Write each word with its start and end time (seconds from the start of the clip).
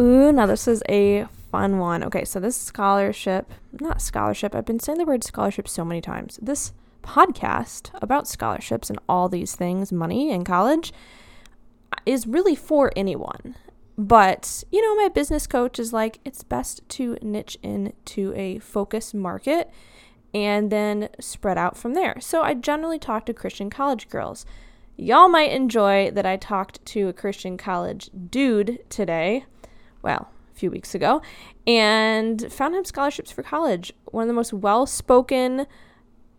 Ooh, 0.00 0.32
now 0.32 0.46
this 0.46 0.66
is 0.66 0.82
a 0.88 1.26
fun 1.52 1.78
one. 1.78 2.02
Okay, 2.02 2.24
so 2.24 2.40
this 2.40 2.56
scholarship, 2.56 3.52
not 3.80 4.02
scholarship, 4.02 4.54
I've 4.54 4.64
been 4.64 4.80
saying 4.80 4.98
the 4.98 5.04
word 5.04 5.22
scholarship 5.22 5.68
so 5.68 5.84
many 5.84 6.00
times. 6.00 6.38
This 6.42 6.72
podcast 7.04 7.90
about 8.02 8.26
scholarships 8.26 8.90
and 8.90 8.98
all 9.08 9.28
these 9.28 9.54
things, 9.54 9.92
money 9.92 10.30
in 10.32 10.42
college, 10.42 10.92
uh, 11.92 12.00
is 12.06 12.26
really 12.26 12.56
for 12.56 12.90
anyone. 12.96 13.54
But, 13.96 14.64
you 14.72 14.82
know, 14.82 15.00
my 15.00 15.08
business 15.08 15.46
coach 15.46 15.78
is 15.78 15.92
like, 15.92 16.18
it's 16.24 16.42
best 16.42 16.80
to 16.88 17.16
niche 17.22 17.56
into 17.62 18.32
a 18.34 18.58
focus 18.58 19.14
market 19.14 19.70
and 20.34 20.72
then 20.72 21.08
spread 21.20 21.56
out 21.56 21.76
from 21.76 21.94
there. 21.94 22.16
So 22.20 22.42
I 22.42 22.54
generally 22.54 22.98
talk 22.98 23.26
to 23.26 23.32
Christian 23.32 23.70
college 23.70 24.08
girls. 24.08 24.44
Y'all 24.96 25.28
might 25.28 25.52
enjoy 25.52 26.10
that 26.10 26.26
I 26.26 26.36
talked 26.36 26.84
to 26.86 27.06
a 27.06 27.12
Christian 27.12 27.56
college 27.56 28.10
dude 28.30 28.80
today. 28.90 29.44
Well, 30.04 30.28
a 30.52 30.54
few 30.54 30.70
weeks 30.70 30.94
ago, 30.94 31.20
and 31.66 32.52
found 32.52 32.76
him 32.76 32.84
scholarships 32.84 33.32
for 33.32 33.42
college. 33.42 33.92
One 34.04 34.22
of 34.22 34.28
the 34.28 34.34
most 34.34 34.52
well 34.52 34.86
spoken 34.86 35.66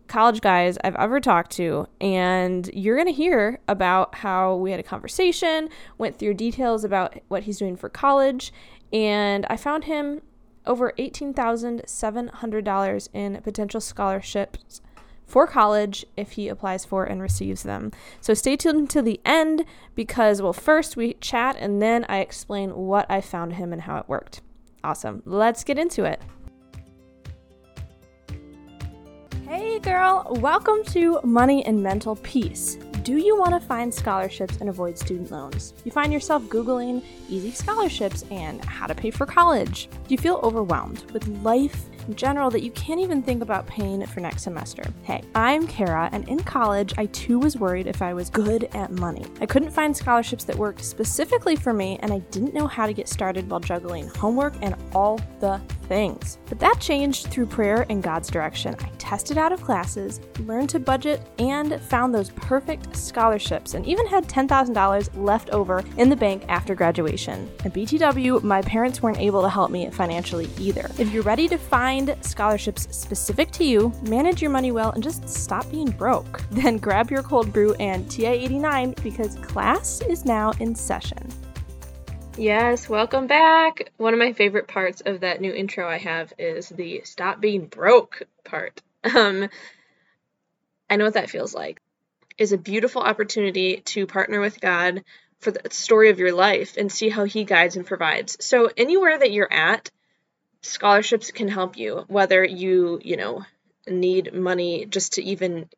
college 0.06 0.40
guys 0.40 0.78
I've 0.84 0.94
ever 0.94 1.18
talked 1.20 1.50
to. 1.52 1.86
And 2.00 2.70
you're 2.72 2.94
going 2.94 3.08
to 3.08 3.12
hear 3.12 3.58
about 3.66 4.14
how 4.14 4.54
we 4.54 4.70
had 4.70 4.78
a 4.78 4.84
conversation, 4.84 5.68
went 5.98 6.16
through 6.16 6.34
details 6.34 6.84
about 6.84 7.18
what 7.26 7.42
he's 7.42 7.58
doing 7.58 7.74
for 7.76 7.88
college. 7.88 8.52
And 8.92 9.44
I 9.50 9.56
found 9.56 9.82
him 9.84 10.22
over 10.64 10.92
$18,700 10.96 13.08
in 13.12 13.40
potential 13.42 13.80
scholarships 13.80 14.80
for 15.26 15.46
college 15.46 16.06
if 16.16 16.32
he 16.32 16.48
applies 16.48 16.84
for 16.84 17.04
and 17.04 17.20
receives 17.20 17.62
them. 17.62 17.92
So 18.20 18.32
stay 18.32 18.56
tuned 18.56 18.88
to 18.90 19.02
the 19.02 19.20
end 19.24 19.64
because, 19.94 20.40
well, 20.40 20.52
first 20.52 20.96
we 20.96 21.14
chat 21.14 21.56
and 21.58 21.82
then 21.82 22.06
I 22.08 22.20
explain 22.20 22.74
what 22.74 23.06
I 23.10 23.20
found 23.20 23.54
him 23.54 23.72
and 23.72 23.82
how 23.82 23.98
it 23.98 24.08
worked. 24.08 24.40
Awesome. 24.84 25.22
Let's 25.26 25.64
get 25.64 25.78
into 25.78 26.04
it. 26.04 26.22
Hey, 29.48 29.78
girl, 29.78 30.26
welcome 30.40 30.82
to 30.86 31.20
Money 31.22 31.64
and 31.66 31.80
Mental 31.82 32.16
Peace. 32.16 32.78
Do 33.04 33.16
you 33.16 33.38
want 33.38 33.52
to 33.52 33.64
find 33.64 33.94
scholarships 33.94 34.56
and 34.56 34.68
avoid 34.68 34.98
student 34.98 35.30
loans? 35.30 35.72
You 35.84 35.92
find 35.92 36.12
yourself 36.12 36.42
Googling 36.44 37.04
easy 37.28 37.52
scholarships 37.52 38.24
and 38.32 38.64
how 38.64 38.88
to 38.88 38.94
pay 38.96 39.12
for 39.12 39.24
college? 39.24 39.88
Do 40.08 40.14
you 40.14 40.18
feel 40.18 40.40
overwhelmed 40.42 41.08
with 41.12 41.28
life 41.44 41.84
in 42.06 42.14
general 42.14 42.50
that 42.50 42.62
you 42.62 42.70
can't 42.72 43.00
even 43.00 43.22
think 43.22 43.42
about 43.42 43.66
paying 43.66 44.04
for 44.06 44.20
next 44.20 44.42
semester. 44.42 44.82
Hey, 45.02 45.22
I'm 45.34 45.66
Kara, 45.66 46.08
and 46.12 46.28
in 46.28 46.38
college, 46.40 46.94
I 46.96 47.06
too 47.06 47.38
was 47.38 47.56
worried 47.56 47.86
if 47.86 48.02
I 48.02 48.14
was 48.14 48.30
good 48.30 48.64
at 48.74 48.92
money. 48.92 49.24
I 49.40 49.46
couldn't 49.46 49.70
find 49.70 49.96
scholarships 49.96 50.44
that 50.44 50.56
worked 50.56 50.84
specifically 50.84 51.56
for 51.56 51.72
me, 51.72 51.98
and 52.02 52.12
I 52.12 52.18
didn't 52.30 52.54
know 52.54 52.66
how 52.66 52.86
to 52.86 52.92
get 52.92 53.08
started 53.08 53.48
while 53.50 53.60
juggling 53.60 54.08
homework 54.08 54.54
and 54.62 54.74
all 54.94 55.20
the 55.40 55.60
things. 55.86 56.38
But 56.48 56.58
that 56.60 56.80
changed 56.80 57.28
through 57.28 57.46
prayer 57.46 57.86
and 57.88 58.02
God's 58.02 58.30
direction. 58.30 58.74
I 58.80 58.88
tested 58.98 59.38
out 59.38 59.52
of 59.52 59.62
classes, 59.62 60.20
learned 60.40 60.70
to 60.70 60.80
budget, 60.80 61.20
and 61.38 61.80
found 61.82 62.14
those 62.14 62.30
perfect 62.30 62.96
scholarships, 62.96 63.74
and 63.74 63.86
even 63.86 64.06
had 64.06 64.28
$10,000 64.28 65.10
left 65.16 65.50
over 65.50 65.82
in 65.96 66.08
the 66.08 66.16
bank 66.16 66.44
after 66.48 66.74
graduation. 66.74 67.50
At 67.64 67.72
BTW, 67.72 68.42
my 68.42 68.62
parents 68.62 69.02
weren't 69.02 69.18
able 69.18 69.42
to 69.42 69.48
help 69.48 69.70
me 69.70 69.90
financially 69.90 70.48
either. 70.58 70.90
If 70.98 71.12
you're 71.12 71.22
ready 71.22 71.48
to 71.48 71.58
find 71.58 72.16
scholarships 72.20 72.88
specific 72.94 73.50
to 73.52 73.64
you, 73.64 73.92
manage 74.02 74.42
your 74.42 74.50
money 74.50 74.72
well, 74.72 74.92
and 74.92 75.02
just 75.02 75.28
stop 75.28 75.70
being 75.70 75.90
broke. 75.90 76.42
Then 76.56 76.78
grab 76.78 77.10
your 77.10 77.22
cold 77.22 77.52
brew 77.52 77.74
and 77.74 78.10
TI 78.10 78.26
89 78.26 78.94
because 79.02 79.36
class 79.36 80.00
is 80.00 80.24
now 80.24 80.52
in 80.58 80.74
session. 80.74 81.28
Yes, 82.38 82.86
welcome 82.86 83.26
back. 83.26 83.92
One 83.96 84.12
of 84.12 84.18
my 84.18 84.34
favorite 84.34 84.68
parts 84.68 85.00
of 85.00 85.20
that 85.20 85.40
new 85.40 85.54
intro 85.54 85.88
I 85.88 85.96
have 85.96 86.34
is 86.38 86.68
the 86.68 87.00
stop 87.04 87.40
being 87.40 87.64
broke 87.66 88.22
part. 88.44 88.82
Um, 89.04 89.48
I 90.90 90.96
know 90.96 91.06
what 91.06 91.14
that 91.14 91.30
feels 91.30 91.54
like. 91.54 91.80
Is 92.36 92.52
a 92.52 92.58
beautiful 92.58 93.00
opportunity 93.00 93.78
to 93.86 94.06
partner 94.06 94.42
with 94.42 94.60
God 94.60 95.02
for 95.40 95.50
the 95.50 95.70
story 95.70 96.10
of 96.10 96.18
your 96.18 96.32
life 96.32 96.76
and 96.76 96.92
see 96.92 97.08
how 97.08 97.24
he 97.24 97.44
guides 97.44 97.76
and 97.76 97.86
provides. 97.86 98.36
So 98.44 98.70
anywhere 98.76 99.18
that 99.18 99.32
you're 99.32 99.50
at, 99.50 99.90
scholarships 100.60 101.30
can 101.30 101.48
help 101.48 101.78
you 101.78 102.04
whether 102.08 102.44
you 102.44 103.00
you 103.02 103.16
know 103.16 103.46
need 103.86 104.34
money 104.34 104.84
just 104.84 105.14
to 105.14 105.22
even 105.22 105.70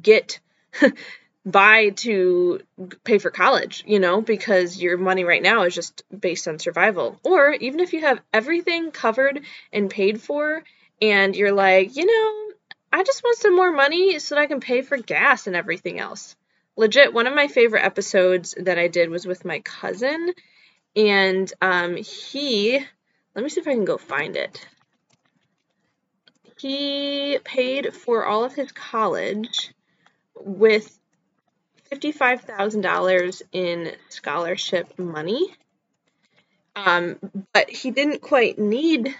get 0.00 0.40
by 1.44 1.90
to 1.90 2.60
pay 3.04 3.18
for 3.18 3.30
college 3.30 3.82
you 3.86 3.98
know 3.98 4.20
because 4.20 4.80
your 4.80 4.98
money 4.98 5.24
right 5.24 5.42
now 5.42 5.62
is 5.62 5.74
just 5.74 6.02
based 6.18 6.46
on 6.46 6.58
survival 6.58 7.18
or 7.24 7.52
even 7.52 7.80
if 7.80 7.92
you 7.92 8.00
have 8.00 8.20
everything 8.32 8.90
covered 8.90 9.40
and 9.72 9.88
paid 9.88 10.20
for 10.20 10.62
and 11.00 11.34
you're 11.34 11.52
like 11.52 11.96
you 11.96 12.04
know 12.04 12.54
i 12.92 13.02
just 13.02 13.22
want 13.24 13.38
some 13.38 13.56
more 13.56 13.72
money 13.72 14.18
so 14.18 14.34
that 14.34 14.42
i 14.42 14.46
can 14.46 14.60
pay 14.60 14.82
for 14.82 14.98
gas 14.98 15.46
and 15.46 15.56
everything 15.56 15.98
else 15.98 16.36
legit 16.76 17.14
one 17.14 17.26
of 17.26 17.34
my 17.34 17.48
favorite 17.48 17.84
episodes 17.84 18.54
that 18.58 18.78
i 18.78 18.88
did 18.88 19.08
was 19.08 19.26
with 19.26 19.44
my 19.44 19.60
cousin 19.60 20.32
and 20.94 21.52
um, 21.62 21.96
he 21.96 22.80
let 23.34 23.44
me 23.44 23.48
see 23.48 23.60
if 23.60 23.68
I 23.68 23.74
can 23.74 23.84
go 23.84 23.96
find 23.96 24.36
it. 24.36 24.66
He 26.58 27.38
paid 27.44 27.94
for 27.94 28.26
all 28.26 28.44
of 28.44 28.54
his 28.54 28.72
college 28.72 29.72
with 30.34 30.98
$55,000 31.92 33.42
in 33.52 33.92
scholarship 34.08 34.98
money. 34.98 35.54
Um, 36.76 37.18
but 37.52 37.68
he 37.68 37.90
didn't 37.90 38.22
quite 38.22 38.58
need 38.58 39.14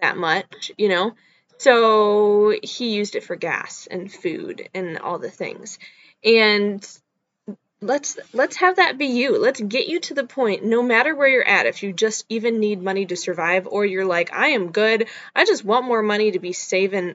that 0.00 0.16
much, 0.16 0.70
you 0.78 0.88
know. 0.88 1.14
So 1.58 2.54
he 2.62 2.94
used 2.94 3.16
it 3.16 3.24
for 3.24 3.34
gas 3.34 3.88
and 3.90 4.12
food 4.12 4.68
and 4.74 4.98
all 4.98 5.18
the 5.18 5.30
things. 5.30 5.78
And 6.24 6.86
let's 7.80 8.18
let's 8.32 8.56
have 8.56 8.76
that 8.76 8.98
be 8.98 9.06
you 9.06 9.38
let's 9.38 9.60
get 9.60 9.86
you 9.86 10.00
to 10.00 10.12
the 10.12 10.24
point 10.24 10.64
no 10.64 10.82
matter 10.82 11.14
where 11.14 11.28
you're 11.28 11.46
at 11.46 11.66
if 11.66 11.84
you 11.84 11.92
just 11.92 12.24
even 12.28 12.58
need 12.58 12.82
money 12.82 13.06
to 13.06 13.16
survive 13.16 13.68
or 13.68 13.86
you're 13.86 14.04
like 14.04 14.32
i 14.32 14.48
am 14.48 14.72
good 14.72 15.06
i 15.36 15.44
just 15.44 15.64
want 15.64 15.86
more 15.86 16.02
money 16.02 16.32
to 16.32 16.40
be 16.40 16.52
saving 16.52 17.14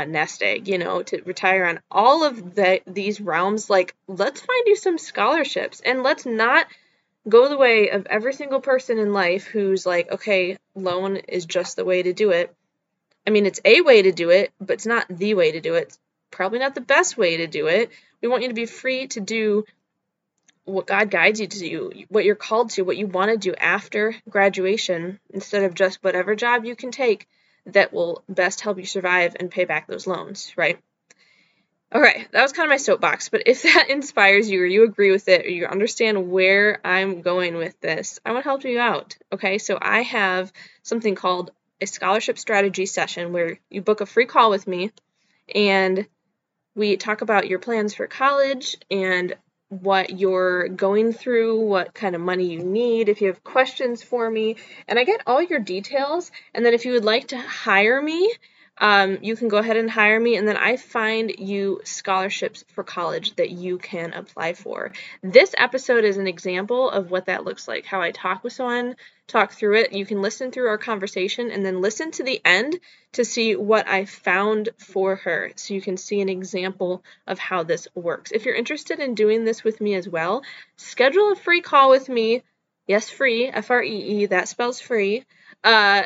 a 0.00 0.06
nest 0.06 0.42
egg 0.42 0.68
you 0.68 0.78
know 0.78 1.02
to 1.02 1.22
retire 1.22 1.64
on. 1.64 1.80
All 1.90 2.24
of 2.24 2.54
the 2.54 2.80
these 2.86 3.20
realms 3.20 3.70
like 3.70 3.94
let's 4.06 4.40
find 4.40 4.62
you 4.66 4.76
some 4.76 4.98
scholarships 4.98 5.80
and 5.84 6.02
let's 6.02 6.26
not 6.26 6.66
go 7.28 7.48
the 7.48 7.58
way 7.58 7.90
of 7.90 8.06
every 8.06 8.32
single 8.32 8.60
person 8.60 8.98
in 8.98 9.12
life 9.12 9.46
who's 9.46 9.86
like 9.86 10.10
okay 10.10 10.56
loan 10.74 11.16
is 11.16 11.44
just 11.44 11.76
the 11.76 11.84
way 11.84 12.02
to 12.02 12.12
do 12.12 12.30
it. 12.30 12.54
I 13.26 13.30
mean 13.30 13.46
it's 13.46 13.60
a 13.64 13.80
way 13.82 14.02
to 14.02 14.12
do 14.12 14.30
it 14.30 14.52
but 14.60 14.74
it's 14.74 14.86
not 14.86 15.06
the 15.08 15.34
way 15.34 15.52
to 15.52 15.60
do 15.60 15.74
it. 15.74 15.88
It's 15.88 15.98
probably 16.30 16.58
not 16.58 16.74
the 16.74 16.80
best 16.80 17.16
way 17.16 17.38
to 17.38 17.46
do 17.46 17.66
it. 17.66 17.90
We 18.22 18.28
want 18.28 18.42
you 18.42 18.48
to 18.48 18.54
be 18.54 18.66
free 18.66 19.06
to 19.08 19.20
do 19.20 19.64
what 20.64 20.86
God 20.86 21.10
guides 21.10 21.40
you 21.40 21.46
to 21.46 21.58
do, 21.58 21.92
what 22.08 22.24
you're 22.24 22.34
called 22.34 22.70
to, 22.70 22.82
what 22.82 22.96
you 22.96 23.06
want 23.06 23.30
to 23.30 23.36
do 23.36 23.54
after 23.54 24.14
graduation, 24.28 25.18
instead 25.30 25.64
of 25.64 25.74
just 25.74 26.02
whatever 26.02 26.36
job 26.36 26.64
you 26.64 26.76
can 26.76 26.90
take 26.90 27.26
that 27.66 27.92
will 27.92 28.22
best 28.28 28.60
help 28.60 28.78
you 28.78 28.84
survive 28.84 29.36
and 29.38 29.50
pay 29.50 29.64
back 29.64 29.86
those 29.86 30.06
loans, 30.06 30.52
right? 30.56 30.78
Okay, 31.92 32.26
that 32.30 32.42
was 32.42 32.52
kind 32.52 32.66
of 32.66 32.70
my 32.70 32.76
soapbox, 32.76 33.30
but 33.30 33.42
if 33.46 33.62
that 33.74 33.90
inspires 33.90 34.48
you 34.48 34.62
or 34.62 34.66
you 34.66 34.84
agree 34.84 35.10
with 35.10 35.28
it 35.28 35.44
or 35.44 35.50
you 35.50 35.66
understand 35.66 36.30
where 36.30 36.80
I'm 36.84 37.22
going 37.22 37.56
with 37.56 37.78
this, 37.80 38.20
I 38.24 38.32
want 38.32 38.44
to 38.44 38.48
help 38.48 38.64
you 38.64 38.78
out. 38.78 39.16
Okay, 39.32 39.58
so 39.58 39.78
I 39.80 40.02
have 40.02 40.52
something 40.82 41.14
called 41.14 41.50
a 41.80 41.86
scholarship 41.86 42.38
strategy 42.38 42.86
session 42.86 43.32
where 43.32 43.58
you 43.70 43.82
book 43.82 44.00
a 44.00 44.06
free 44.06 44.26
call 44.26 44.50
with 44.50 44.66
me 44.66 44.92
and 45.54 46.06
we 46.74 46.96
talk 46.96 47.22
about 47.22 47.48
your 47.48 47.58
plans 47.58 47.94
for 47.94 48.06
college 48.06 48.76
and 48.90 49.34
what 49.70 50.18
you're 50.18 50.68
going 50.68 51.12
through, 51.12 51.60
what 51.60 51.94
kind 51.94 52.14
of 52.14 52.20
money 52.20 52.50
you 52.52 52.58
need, 52.58 53.08
if 53.08 53.20
you 53.20 53.28
have 53.28 53.42
questions 53.44 54.02
for 54.02 54.28
me, 54.28 54.56
and 54.86 54.98
I 54.98 55.04
get 55.04 55.22
all 55.26 55.40
your 55.40 55.60
details. 55.60 56.30
And 56.52 56.66
then 56.66 56.74
if 56.74 56.84
you 56.84 56.92
would 56.92 57.04
like 57.04 57.28
to 57.28 57.38
hire 57.38 58.02
me, 58.02 58.32
um, 58.80 59.18
you 59.20 59.36
can 59.36 59.48
go 59.48 59.58
ahead 59.58 59.76
and 59.76 59.90
hire 59.90 60.18
me, 60.18 60.36
and 60.36 60.48
then 60.48 60.56
I 60.56 60.76
find 60.76 61.30
you 61.38 61.80
scholarships 61.84 62.64
for 62.68 62.82
college 62.82 63.36
that 63.36 63.50
you 63.50 63.76
can 63.76 64.14
apply 64.14 64.54
for. 64.54 64.92
This 65.22 65.54
episode 65.56 66.04
is 66.04 66.16
an 66.16 66.26
example 66.26 66.88
of 66.88 67.10
what 67.10 67.26
that 67.26 67.44
looks 67.44 67.68
like, 67.68 67.84
how 67.84 68.00
I 68.00 68.10
talk 68.10 68.42
with 68.42 68.54
someone, 68.54 68.96
talk 69.26 69.52
through 69.52 69.76
it. 69.76 69.92
You 69.92 70.06
can 70.06 70.22
listen 70.22 70.50
through 70.50 70.68
our 70.68 70.78
conversation 70.78 71.50
and 71.50 71.64
then 71.64 71.82
listen 71.82 72.10
to 72.12 72.24
the 72.24 72.40
end 72.44 72.80
to 73.12 73.24
see 73.24 73.54
what 73.54 73.86
I 73.86 74.06
found 74.06 74.70
for 74.78 75.16
her 75.16 75.52
so 75.56 75.74
you 75.74 75.82
can 75.82 75.98
see 75.98 76.22
an 76.22 76.30
example 76.30 77.04
of 77.26 77.38
how 77.38 77.62
this 77.62 77.86
works. 77.94 78.32
If 78.32 78.46
you're 78.46 78.54
interested 78.54 78.98
in 78.98 79.14
doing 79.14 79.44
this 79.44 79.62
with 79.62 79.80
me 79.80 79.94
as 79.94 80.08
well, 80.08 80.42
schedule 80.76 81.32
a 81.32 81.36
free 81.36 81.60
call 81.60 81.90
with 81.90 82.08
me. 82.08 82.42
Yes, 82.86 83.10
free, 83.10 83.46
F 83.46 83.70
R 83.70 83.82
E 83.82 84.22
E, 84.22 84.26
that 84.26 84.48
spells 84.48 84.80
free. 84.80 85.24
Uh, 85.62 86.04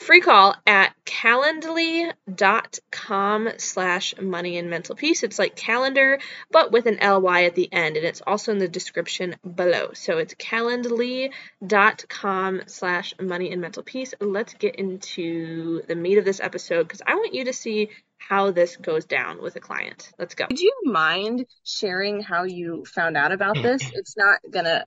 free 0.00 0.20
call 0.20 0.56
at 0.66 0.92
calendly.com 1.04 3.48
slash 3.58 4.14
money 4.20 4.58
and 4.58 4.68
mental 4.70 4.96
peace. 4.96 5.22
It's 5.22 5.38
like 5.38 5.54
calendar, 5.54 6.18
but 6.50 6.72
with 6.72 6.86
an 6.86 6.98
ly 7.02 7.44
at 7.44 7.54
the 7.54 7.72
end, 7.72 7.96
and 7.96 8.04
it's 8.06 8.22
also 8.26 8.50
in 8.52 8.58
the 8.58 8.68
description 8.68 9.36
below. 9.54 9.90
So 9.92 10.18
it's 10.18 10.34
calendly.com 10.34 12.62
slash 12.66 13.14
money 13.20 13.52
and 13.52 13.60
mental 13.60 13.82
peace. 13.82 14.14
Let's 14.20 14.54
get 14.54 14.76
into 14.76 15.82
the 15.86 15.94
meat 15.94 16.16
of 16.18 16.24
this 16.24 16.40
episode 16.40 16.84
because 16.84 17.02
I 17.06 17.14
want 17.14 17.34
you 17.34 17.44
to 17.44 17.52
see 17.52 17.90
how 18.18 18.50
this 18.50 18.76
goes 18.76 19.04
down 19.06 19.42
with 19.42 19.56
a 19.56 19.60
client. 19.60 20.12
Let's 20.18 20.34
go. 20.34 20.46
Would 20.48 20.60
you 20.60 20.72
mind 20.84 21.46
sharing 21.64 22.22
how 22.22 22.44
you 22.44 22.84
found 22.84 23.16
out 23.16 23.32
about 23.32 23.56
this? 23.56 23.82
It's 24.00 24.16
not 24.16 24.38
gonna 24.50 24.84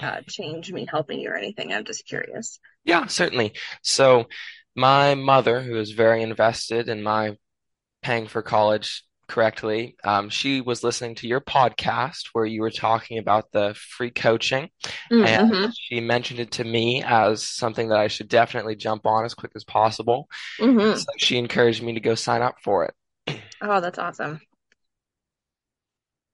uh, 0.00 0.20
change 0.28 0.72
me 0.72 0.86
helping 0.90 1.20
you 1.20 1.30
or 1.30 1.36
anything. 1.36 1.72
I'm 1.72 1.84
just 1.84 2.06
curious. 2.06 2.58
Yeah, 2.84 3.06
certainly. 3.06 3.54
So, 3.82 4.26
my 4.74 5.14
mother, 5.14 5.60
who 5.62 5.76
is 5.76 5.92
very 5.92 6.22
invested 6.22 6.88
in 6.88 7.02
my 7.02 7.36
paying 8.02 8.26
for 8.28 8.42
college 8.42 9.02
correctly, 9.26 9.96
um, 10.04 10.28
she 10.28 10.60
was 10.60 10.84
listening 10.84 11.14
to 11.16 11.26
your 11.26 11.40
podcast 11.40 12.28
where 12.32 12.44
you 12.44 12.60
were 12.60 12.70
talking 12.70 13.18
about 13.18 13.50
the 13.52 13.74
free 13.74 14.10
coaching, 14.10 14.68
Mm-hmm. 15.10 15.24
and 15.54 15.72
she 15.74 16.00
mentioned 16.00 16.40
it 16.40 16.52
to 16.52 16.64
me 16.64 17.02
as 17.02 17.42
something 17.42 17.88
that 17.88 17.98
I 17.98 18.08
should 18.08 18.28
definitely 18.28 18.76
jump 18.76 19.06
on 19.06 19.24
as 19.24 19.34
quick 19.34 19.52
as 19.56 19.64
possible. 19.64 20.28
Mm-hmm. 20.60 20.98
So 20.98 21.06
she 21.18 21.38
encouraged 21.38 21.82
me 21.82 21.94
to 21.94 22.00
go 22.00 22.14
sign 22.14 22.42
up 22.42 22.56
for 22.62 22.84
it. 22.84 23.40
Oh, 23.62 23.80
that's 23.80 23.98
awesome. 23.98 24.40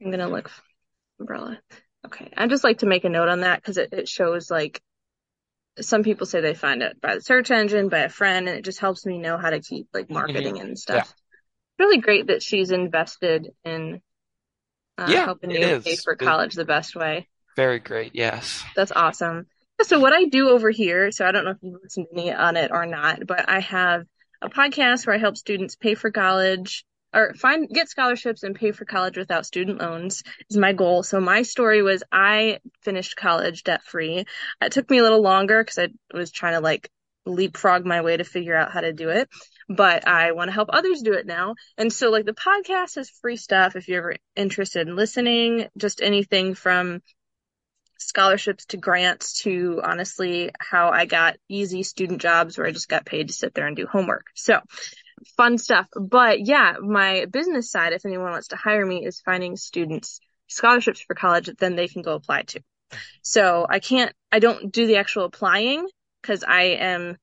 I'm 0.02 0.10
gonna 0.10 0.28
look 0.28 0.48
for 0.48 0.62
umbrella. 1.20 1.60
Okay. 2.06 2.32
I 2.36 2.46
just 2.46 2.64
like 2.64 2.78
to 2.78 2.86
make 2.86 3.04
a 3.04 3.08
note 3.08 3.28
on 3.28 3.40
that 3.40 3.60
because 3.60 3.78
it, 3.78 3.92
it 3.92 4.08
shows 4.08 4.50
like 4.50 4.80
some 5.80 6.02
people 6.02 6.26
say 6.26 6.40
they 6.40 6.54
find 6.54 6.82
it 6.82 7.00
by 7.00 7.14
the 7.14 7.20
search 7.20 7.50
engine, 7.50 7.88
by 7.88 8.00
a 8.00 8.08
friend, 8.08 8.48
and 8.48 8.58
it 8.58 8.64
just 8.64 8.80
helps 8.80 9.06
me 9.06 9.18
know 9.18 9.38
how 9.38 9.50
to 9.50 9.60
keep 9.60 9.88
like 9.94 10.10
marketing 10.10 10.58
and 10.60 10.70
Yeah, 10.70 10.76
stuff. 10.76 11.14
Really 11.78 11.98
great 11.98 12.26
that 12.26 12.42
she's 12.42 12.70
invested 12.70 13.48
in 13.64 14.00
uh, 14.98 15.08
yeah, 15.10 15.24
helping 15.24 15.50
it 15.50 15.60
you 15.60 15.80
pay 15.80 15.96
for 15.96 16.14
It- 16.14 16.18
college 16.18 16.54
the 16.54 16.64
best 16.64 16.94
way. 16.94 17.28
very 17.56 17.78
great. 17.78 18.14
Yes. 18.14 18.62
That's 18.76 18.92
awesome. 18.92 19.46
So 19.82 19.98
what 19.98 20.12
I 20.12 20.24
do 20.24 20.48
over 20.50 20.70
here, 20.70 21.10
so 21.10 21.26
I 21.26 21.32
don't 21.32 21.44
know 21.44 21.50
if 21.52 21.56
you've 21.62 21.80
listened 21.82 22.06
to 22.10 22.16
me 22.16 22.30
on 22.30 22.56
it 22.56 22.70
or 22.70 22.86
not, 22.86 23.26
but 23.26 23.48
I 23.48 23.60
have 23.60 24.04
a 24.40 24.48
podcast 24.48 25.06
where 25.06 25.16
I 25.16 25.18
help 25.18 25.36
students 25.36 25.76
pay 25.76 25.94
for 25.94 26.10
college 26.10 26.84
or 27.14 27.34
find 27.34 27.68
get 27.68 27.88
scholarships 27.88 28.42
and 28.42 28.54
pay 28.54 28.72
for 28.72 28.84
college 28.84 29.16
without 29.16 29.46
student 29.46 29.80
loans 29.80 30.22
is 30.50 30.56
my 30.56 30.72
goal. 30.72 31.02
So 31.02 31.20
my 31.20 31.42
story 31.42 31.82
was 31.82 32.02
I 32.10 32.58
finished 32.82 33.16
college 33.16 33.64
debt 33.64 33.82
free. 33.84 34.24
It 34.60 34.72
took 34.72 34.88
me 34.90 34.98
a 34.98 35.02
little 35.02 35.22
longer 35.22 35.62
because 35.62 35.78
I 35.78 35.88
was 36.16 36.30
trying 36.30 36.54
to 36.54 36.60
like 36.60 36.90
leapfrog 37.24 37.86
my 37.86 38.00
way 38.00 38.16
to 38.16 38.24
figure 38.24 38.56
out 38.56 38.72
how 38.72 38.80
to 38.80 38.92
do 38.92 39.10
it, 39.10 39.28
but 39.68 40.08
I 40.08 40.32
want 40.32 40.48
to 40.48 40.54
help 40.54 40.70
others 40.72 41.02
do 41.02 41.12
it 41.12 41.26
now. 41.26 41.54
And 41.78 41.92
so 41.92 42.10
like 42.10 42.24
the 42.24 42.32
podcast 42.32 42.98
is 42.98 43.10
free 43.10 43.36
stuff 43.36 43.76
if 43.76 43.88
you're 43.88 43.98
ever 43.98 44.16
interested 44.34 44.88
in 44.88 44.96
listening, 44.96 45.68
just 45.78 46.02
anything 46.02 46.54
from 46.54 47.00
scholarships 47.98 48.66
to 48.66 48.76
grants 48.76 49.42
to 49.42 49.80
honestly 49.84 50.50
how 50.58 50.90
I 50.90 51.06
got 51.06 51.36
easy 51.48 51.84
student 51.84 52.20
jobs 52.20 52.58
where 52.58 52.66
I 52.66 52.72
just 52.72 52.88
got 52.88 53.06
paid 53.06 53.28
to 53.28 53.34
sit 53.34 53.54
there 53.54 53.66
and 53.66 53.76
do 53.76 53.86
homework. 53.86 54.26
So 54.34 54.60
fun 55.36 55.58
stuff. 55.58 55.86
But 55.94 56.46
yeah, 56.46 56.74
my 56.80 57.26
business 57.30 57.70
side, 57.70 57.92
if 57.92 58.04
anyone 58.04 58.30
wants 58.30 58.48
to 58.48 58.56
hire 58.56 58.84
me, 58.84 59.04
is 59.04 59.20
finding 59.20 59.56
students 59.56 60.20
scholarships 60.48 61.00
for 61.00 61.14
college 61.14 61.46
that 61.46 61.58
then 61.58 61.76
they 61.76 61.88
can 61.88 62.02
go 62.02 62.14
apply 62.14 62.42
to. 62.42 62.60
So 63.22 63.66
I 63.68 63.78
can't, 63.78 64.12
I 64.30 64.38
don't 64.38 64.72
do 64.72 64.86
the 64.86 64.96
actual 64.96 65.24
applying 65.24 65.86
because 66.20 66.44
I 66.46 66.62
am 66.62 67.16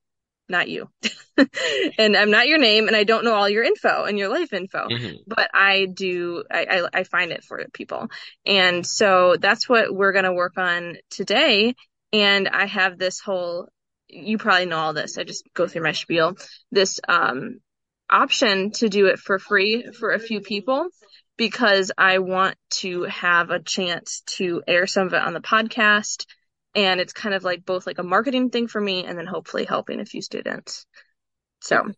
not 0.48 0.68
you. 0.68 0.88
and 1.98 2.16
I'm 2.16 2.30
not 2.30 2.48
your 2.48 2.58
name 2.58 2.88
and 2.88 2.96
I 2.96 3.04
don't 3.04 3.24
know 3.24 3.34
all 3.34 3.48
your 3.48 3.62
info 3.62 4.04
and 4.04 4.18
your 4.18 4.28
life 4.28 4.52
info 4.52 4.88
Mhm. 4.88 5.18
but 5.26 5.48
I 5.54 5.86
do 5.86 6.42
I, 6.50 6.64
I 6.64 7.00
I 7.00 7.04
find 7.04 7.30
it 7.30 7.44
for 7.44 7.64
people. 7.72 8.08
And 8.44 8.84
so 8.84 9.36
that's 9.38 9.68
what 9.68 9.94
we're 9.94 10.12
gonna 10.12 10.32
work 10.32 10.58
on 10.58 10.96
today. 11.10 11.76
And 12.12 12.48
I 12.48 12.66
have 12.66 12.98
this 12.98 13.20
whole 13.20 13.68
you 14.08 14.38
probably 14.38 14.66
know 14.66 14.78
all 14.78 14.92
this. 14.92 15.18
I 15.18 15.22
just 15.22 15.44
go 15.54 15.68
through 15.68 15.84
my 15.84 15.92
spiel. 15.92 16.36
This 16.72 16.98
um 17.08 17.60
option 18.10 18.72
to 18.72 18.88
do 18.88 19.06
it 19.06 19.18
for 19.18 19.38
free 19.38 19.90
for 19.92 20.12
a 20.12 20.18
few 20.18 20.40
people 20.40 20.88
because 21.36 21.90
I 21.96 22.18
want 22.18 22.56
to 22.80 23.04
have 23.04 23.50
a 23.50 23.60
chance 23.60 24.22
to 24.26 24.62
air 24.66 24.86
some 24.86 25.06
of 25.06 25.14
it 25.14 25.22
on 25.22 25.32
the 25.32 25.40
podcast. 25.40 26.26
And 26.74 27.00
it's 27.00 27.12
kind 27.12 27.34
of 27.34 27.42
like 27.42 27.64
both 27.64 27.86
like 27.86 27.98
a 27.98 28.02
marketing 28.02 28.50
thing 28.50 28.68
for 28.68 28.80
me 28.80 29.04
and 29.04 29.18
then 29.18 29.26
hopefully 29.26 29.64
helping 29.64 30.00
a 30.00 30.04
few 30.04 30.22
students. 30.22 30.86
So 31.60 31.92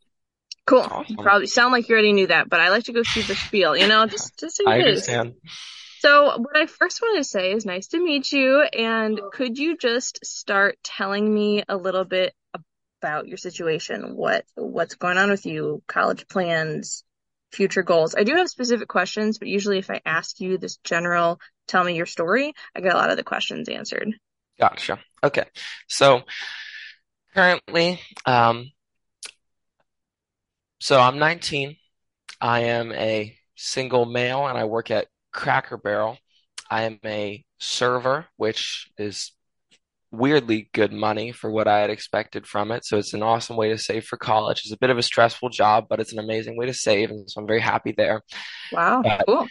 cool. 0.66 0.80
You 0.80 0.90
Awesome. 0.92 1.16
probably 1.16 1.46
sound 1.46 1.72
like 1.72 1.88
you 1.88 1.94
already 1.94 2.12
knew 2.12 2.28
that, 2.28 2.48
but 2.48 2.60
I 2.60 2.70
like 2.70 2.84
to 2.84 2.92
go 2.92 3.02
through 3.02 3.24
the 3.24 3.34
spiel, 3.34 3.76
you 3.76 3.86
know, 3.86 4.06
just 4.06 4.38
just 4.38 4.60
in 4.60 4.68
I 4.68 4.78
understand. 4.78 5.34
So 6.00 6.38
what 6.38 6.56
I 6.56 6.66
first 6.66 7.00
want 7.00 7.18
to 7.18 7.24
say 7.24 7.52
is 7.52 7.64
nice 7.64 7.88
to 7.88 8.02
meet 8.02 8.32
you, 8.32 8.60
and 8.60 9.20
could 9.32 9.58
you 9.58 9.76
just 9.76 10.24
start 10.24 10.76
telling 10.82 11.32
me 11.32 11.62
a 11.68 11.76
little 11.76 12.04
bit 12.04 12.34
about 13.02 13.26
your 13.26 13.36
situation? 13.36 14.14
What 14.16 14.44
what's 14.54 14.94
going 14.94 15.18
on 15.18 15.30
with 15.30 15.44
you, 15.44 15.82
college 15.88 16.28
plans, 16.28 17.04
future 17.50 17.82
goals? 17.82 18.14
I 18.14 18.22
do 18.22 18.36
have 18.36 18.48
specific 18.48 18.88
questions, 18.88 19.38
but 19.38 19.48
usually 19.48 19.78
if 19.78 19.90
I 19.90 20.00
ask 20.06 20.40
you 20.40 20.56
this 20.56 20.76
general, 20.78 21.40
tell 21.66 21.82
me 21.82 21.96
your 21.96 22.06
story, 22.06 22.54
I 22.76 22.80
get 22.80 22.94
a 22.94 22.96
lot 22.96 23.10
of 23.10 23.16
the 23.16 23.24
questions 23.24 23.68
answered. 23.68 24.14
Gotcha. 24.60 25.00
Okay. 25.24 25.44
So 25.88 26.22
currently, 27.34 28.00
um, 28.24 28.70
so 30.80 31.00
I'm 31.00 31.18
19. 31.18 31.76
I 32.40 32.60
am 32.60 32.92
a 32.92 33.36
single 33.56 34.04
male 34.04 34.46
and 34.46 34.56
I 34.56 34.64
work 34.64 34.90
at 34.90 35.08
Cracker 35.32 35.76
Barrel. 35.76 36.18
I 36.70 36.82
am 36.82 37.00
a 37.04 37.44
server, 37.58 38.26
which 38.36 38.90
is 38.98 39.32
weirdly 40.12 40.70
good 40.74 40.92
money 40.92 41.32
for 41.32 41.50
what 41.50 41.68
I 41.68 41.80
had 41.80 41.90
expected 41.90 42.46
from 42.46 42.70
it. 42.72 42.84
So 42.86 42.98
it's 42.98 43.14
an 43.14 43.22
awesome 43.24 43.56
way 43.56 43.70
to 43.70 43.78
save 43.78 44.04
for 44.06 44.18
college. 44.18 44.62
It's 44.64 44.72
a 44.72 44.78
bit 44.78 44.90
of 44.90 44.98
a 44.98 45.02
stressful 45.02 45.50
job, 45.50 45.86
but 45.90 46.00
it's 46.00 46.12
an 46.12 46.20
amazing 46.20 46.56
way 46.56 46.66
to 46.66 46.74
save, 46.74 47.10
and 47.10 47.30
so 47.30 47.40
I'm 47.40 47.46
very 47.46 47.60
happy 47.60 47.94
there. 47.96 48.22
Wow, 48.70 49.04
But 49.04 49.26
cool. 49.26 49.50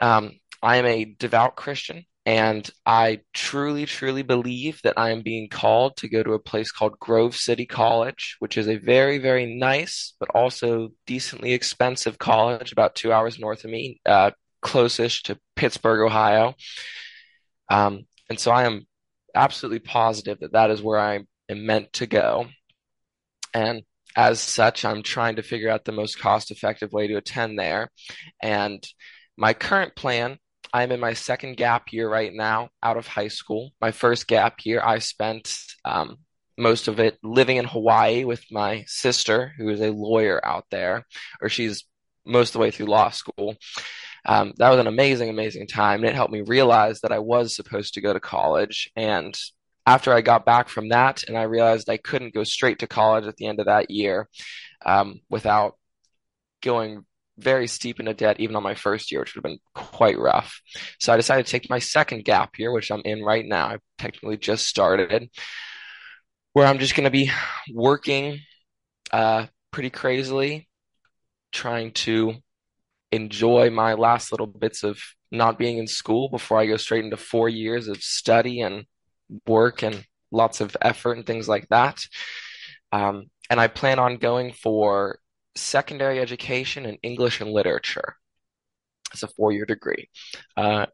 um, 0.00 0.32
I 0.62 0.76
am 0.76 0.86
a 0.86 1.04
devout 1.04 1.56
Christian, 1.56 2.04
and 2.26 2.68
I 2.86 3.20
truly, 3.34 3.86
truly 3.86 4.22
believe 4.22 4.80
that 4.82 4.98
I 4.98 5.10
am 5.10 5.22
being 5.22 5.48
called 5.48 5.96
to 5.98 6.08
go 6.08 6.22
to 6.22 6.34
a 6.34 6.38
place 6.38 6.70
called 6.72 6.98
Grove 7.00 7.36
City 7.36 7.66
College, 7.66 8.36
which 8.40 8.58
is 8.58 8.68
a 8.68 8.76
very, 8.76 9.18
very 9.18 9.46
nice 9.58 10.14
but 10.20 10.30
also 10.34 10.90
decently 11.06 11.52
expensive 11.52 12.18
college, 12.18 12.72
about 12.72 12.94
two 12.94 13.12
hours 13.12 13.38
north 13.38 13.64
of 13.64 13.70
me, 13.70 14.00
uh, 14.06 14.30
closest 14.62 15.26
to 15.26 15.38
Pittsburgh, 15.56 16.06
Ohio. 16.06 16.54
Um, 17.70 18.06
and 18.28 18.38
so 18.38 18.50
I 18.50 18.64
am 18.64 18.86
absolutely 19.38 19.78
positive 19.78 20.40
that 20.40 20.52
that 20.52 20.70
is 20.70 20.82
where 20.82 20.98
I 20.98 21.20
am 21.48 21.66
meant 21.66 21.92
to 21.94 22.06
go. 22.06 22.46
And 23.54 23.82
as 24.16 24.40
such, 24.40 24.84
I'm 24.84 25.02
trying 25.02 25.36
to 25.36 25.42
figure 25.42 25.70
out 25.70 25.84
the 25.84 25.92
most 25.92 26.18
cost-effective 26.18 26.92
way 26.92 27.06
to 27.06 27.16
attend 27.16 27.58
there. 27.58 27.88
And 28.42 28.84
my 29.36 29.54
current 29.54 29.94
plan, 29.94 30.38
I'm 30.74 30.90
in 30.90 31.00
my 31.00 31.14
second 31.14 31.56
gap 31.56 31.92
year 31.92 32.10
right 32.10 32.32
now 32.34 32.70
out 32.82 32.96
of 32.96 33.06
high 33.06 33.28
school. 33.28 33.70
My 33.80 33.92
first 33.92 34.26
gap 34.26 34.64
year, 34.64 34.82
I 34.84 34.98
spent 34.98 35.56
um, 35.84 36.16
most 36.58 36.88
of 36.88 36.98
it 36.98 37.16
living 37.22 37.56
in 37.56 37.64
Hawaii 37.64 38.24
with 38.24 38.44
my 38.50 38.84
sister, 38.86 39.52
who 39.56 39.68
is 39.68 39.80
a 39.80 39.92
lawyer 39.92 40.44
out 40.44 40.64
there, 40.70 41.06
or 41.40 41.48
she's 41.48 41.84
most 42.26 42.50
of 42.50 42.52
the 42.54 42.58
way 42.58 42.70
through 42.72 42.86
law 42.86 43.10
school. 43.10 43.54
Um, 44.26 44.52
that 44.56 44.70
was 44.70 44.80
an 44.80 44.86
amazing, 44.86 45.28
amazing 45.30 45.66
time, 45.66 46.00
and 46.00 46.08
it 46.08 46.14
helped 46.14 46.32
me 46.32 46.42
realize 46.42 47.00
that 47.00 47.12
I 47.12 47.18
was 47.18 47.54
supposed 47.54 47.94
to 47.94 48.00
go 48.00 48.12
to 48.12 48.20
college. 48.20 48.90
And 48.96 49.38
after 49.86 50.12
I 50.12 50.20
got 50.20 50.44
back 50.44 50.68
from 50.68 50.90
that, 50.90 51.24
and 51.26 51.36
I 51.36 51.44
realized 51.44 51.88
I 51.88 51.96
couldn't 51.96 52.34
go 52.34 52.44
straight 52.44 52.80
to 52.80 52.86
college 52.86 53.26
at 53.26 53.36
the 53.36 53.46
end 53.46 53.60
of 53.60 53.66
that 53.66 53.90
year 53.90 54.28
um, 54.84 55.20
without 55.30 55.78
going 56.62 57.04
very 57.38 57.68
steep 57.68 58.00
into 58.00 58.12
debt, 58.14 58.40
even 58.40 58.56
on 58.56 58.62
my 58.62 58.74
first 58.74 59.12
year, 59.12 59.20
which 59.20 59.34
would 59.34 59.44
have 59.44 59.50
been 59.50 59.60
quite 59.74 60.18
rough. 60.18 60.60
So 60.98 61.12
I 61.12 61.16
decided 61.16 61.46
to 61.46 61.52
take 61.52 61.70
my 61.70 61.78
second 61.78 62.24
gap 62.24 62.58
year, 62.58 62.72
which 62.72 62.90
I'm 62.90 63.02
in 63.04 63.22
right 63.22 63.46
now. 63.46 63.68
I 63.68 63.78
technically 63.96 64.36
just 64.36 64.66
started, 64.66 65.30
where 66.52 66.66
I'm 66.66 66.80
just 66.80 66.96
going 66.96 67.04
to 67.04 67.10
be 67.10 67.30
working 67.72 68.40
uh, 69.12 69.46
pretty 69.70 69.90
crazily, 69.90 70.68
trying 71.52 71.92
to 71.92 72.34
enjoy 73.10 73.70
my 73.70 73.94
last 73.94 74.32
little 74.32 74.46
bits 74.46 74.82
of 74.82 74.98
not 75.30 75.58
being 75.58 75.78
in 75.78 75.86
school 75.86 76.28
before 76.28 76.58
I 76.58 76.66
go 76.66 76.76
straight 76.76 77.04
into 77.04 77.16
four 77.16 77.48
years 77.48 77.88
of 77.88 78.02
study 78.02 78.60
and 78.60 78.84
work 79.46 79.82
and 79.82 80.04
lots 80.30 80.60
of 80.60 80.76
effort 80.80 81.16
and 81.16 81.26
things 81.26 81.48
like 81.48 81.68
that. 81.68 82.06
Um, 82.92 83.26
and 83.50 83.60
I 83.60 83.68
plan 83.68 83.98
on 83.98 84.16
going 84.16 84.52
for 84.52 85.18
secondary 85.54 86.20
education 86.20 86.86
in 86.86 86.96
English 87.02 87.40
and 87.40 87.50
literature. 87.50 88.16
It's 89.12 89.22
a 89.22 89.28
four-year 89.28 89.64
degree. 89.64 90.08
Uh, 90.56 90.86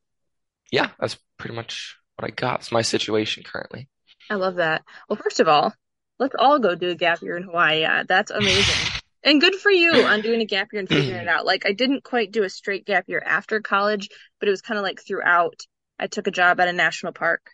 yeah, 0.71 0.91
that's 1.01 1.19
pretty 1.37 1.55
much 1.55 1.97
what 2.17 2.29
I 2.29 2.33
got. 2.33 2.61
It's 2.61 2.73
my 2.73 2.83
situation 2.83 3.43
currently. 3.43 3.89
I 4.31 4.37
love 4.37 4.57
that. 4.57 4.83
Well, 5.09 5.19
first 5.23 5.41
of 5.41 5.49
all, 5.49 5.75
let's 6.19 6.35
all 6.39 6.59
go 6.59 6.75
do 6.75 6.91
a 6.91 6.95
gap 6.95 7.23
year 7.23 7.37
in 7.37 7.43
Hawaii. 7.43 7.81
Yeah, 7.81 8.05
that's 8.09 8.31
amazing. 8.31 9.03
And 9.25 9.41
good 9.41 9.55
for 9.57 9.71
you 9.71 10.07
on 10.07 10.21
doing 10.23 10.41
a 10.43 10.47
gap 10.47 10.69
year 10.73 10.81
and 10.81 10.91
figuring 10.91 11.23
it 11.23 11.29
out. 11.29 11.47
Like 11.47 11.67
I 11.67 11.73
didn't 11.73 12.05
quite 12.05 12.33
do 12.33 12.45
a 12.45 12.51
straight 12.51 12.87
gap 12.87 13.07
year 13.09 13.23
after 13.25 13.61
college, 13.61 14.09
but 14.39 14.49
it 14.49 14.53
was 14.53 14.63
kind 14.63 14.79
of 14.79 14.85
like 14.85 15.01
throughout. 15.07 15.57
I 15.99 16.09
took 16.09 16.27
a 16.27 16.33
job 16.33 16.61
at 16.61 16.69
a 16.69 16.73
national 16.73 17.13
park 17.13 17.51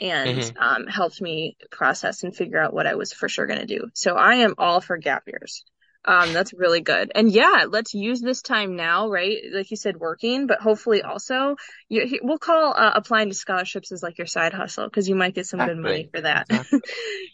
and 0.00 0.42
hmm 0.42 0.58
um, 0.58 0.86
helped 0.86 1.20
me 1.20 1.56
process 1.70 2.22
and 2.22 2.36
figure 2.36 2.60
out 2.60 2.74
what 2.74 2.86
I 2.86 2.94
was 2.94 3.12
for 3.12 3.28
sure 3.28 3.46
going 3.46 3.60
to 3.60 3.66
do. 3.66 3.88
So 3.94 4.14
I 4.16 4.36
am 4.36 4.54
all 4.58 4.80
for 4.80 4.96
gap 4.98 5.24
years. 5.26 5.64
Um, 6.04 6.32
that's 6.32 6.54
really 6.54 6.80
good. 6.80 7.12
And 7.14 7.30
yeah, 7.30 7.66
let's 7.68 7.94
use 7.94 8.20
this 8.20 8.42
time 8.42 8.76
now, 8.76 9.08
right? 9.10 9.36
Like 9.52 9.70
you 9.70 9.76
said, 9.76 9.96
working, 9.96 10.46
but 10.46 10.60
hopefully 10.60 11.02
also 11.02 11.56
you, 11.88 12.20
we'll 12.22 12.38
call 12.38 12.72
uh, 12.76 12.92
applying 12.94 13.28
to 13.30 13.34
scholarships 13.34 13.92
as 13.92 14.02
like 14.02 14.18
your 14.18 14.26
side 14.28 14.54
hustle 14.54 14.86
because 14.86 15.08
you 15.08 15.16
might 15.16 15.34
get 15.34 15.46
some 15.46 15.64
good 15.64 15.76
money 15.78 16.08
for 16.12 16.20
that. 16.20 16.46
Exactly. 16.50 16.68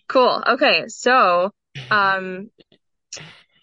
Cool. 0.08 0.42
Okay. 0.46 0.84
So, 0.88 1.50
um, 1.90 2.50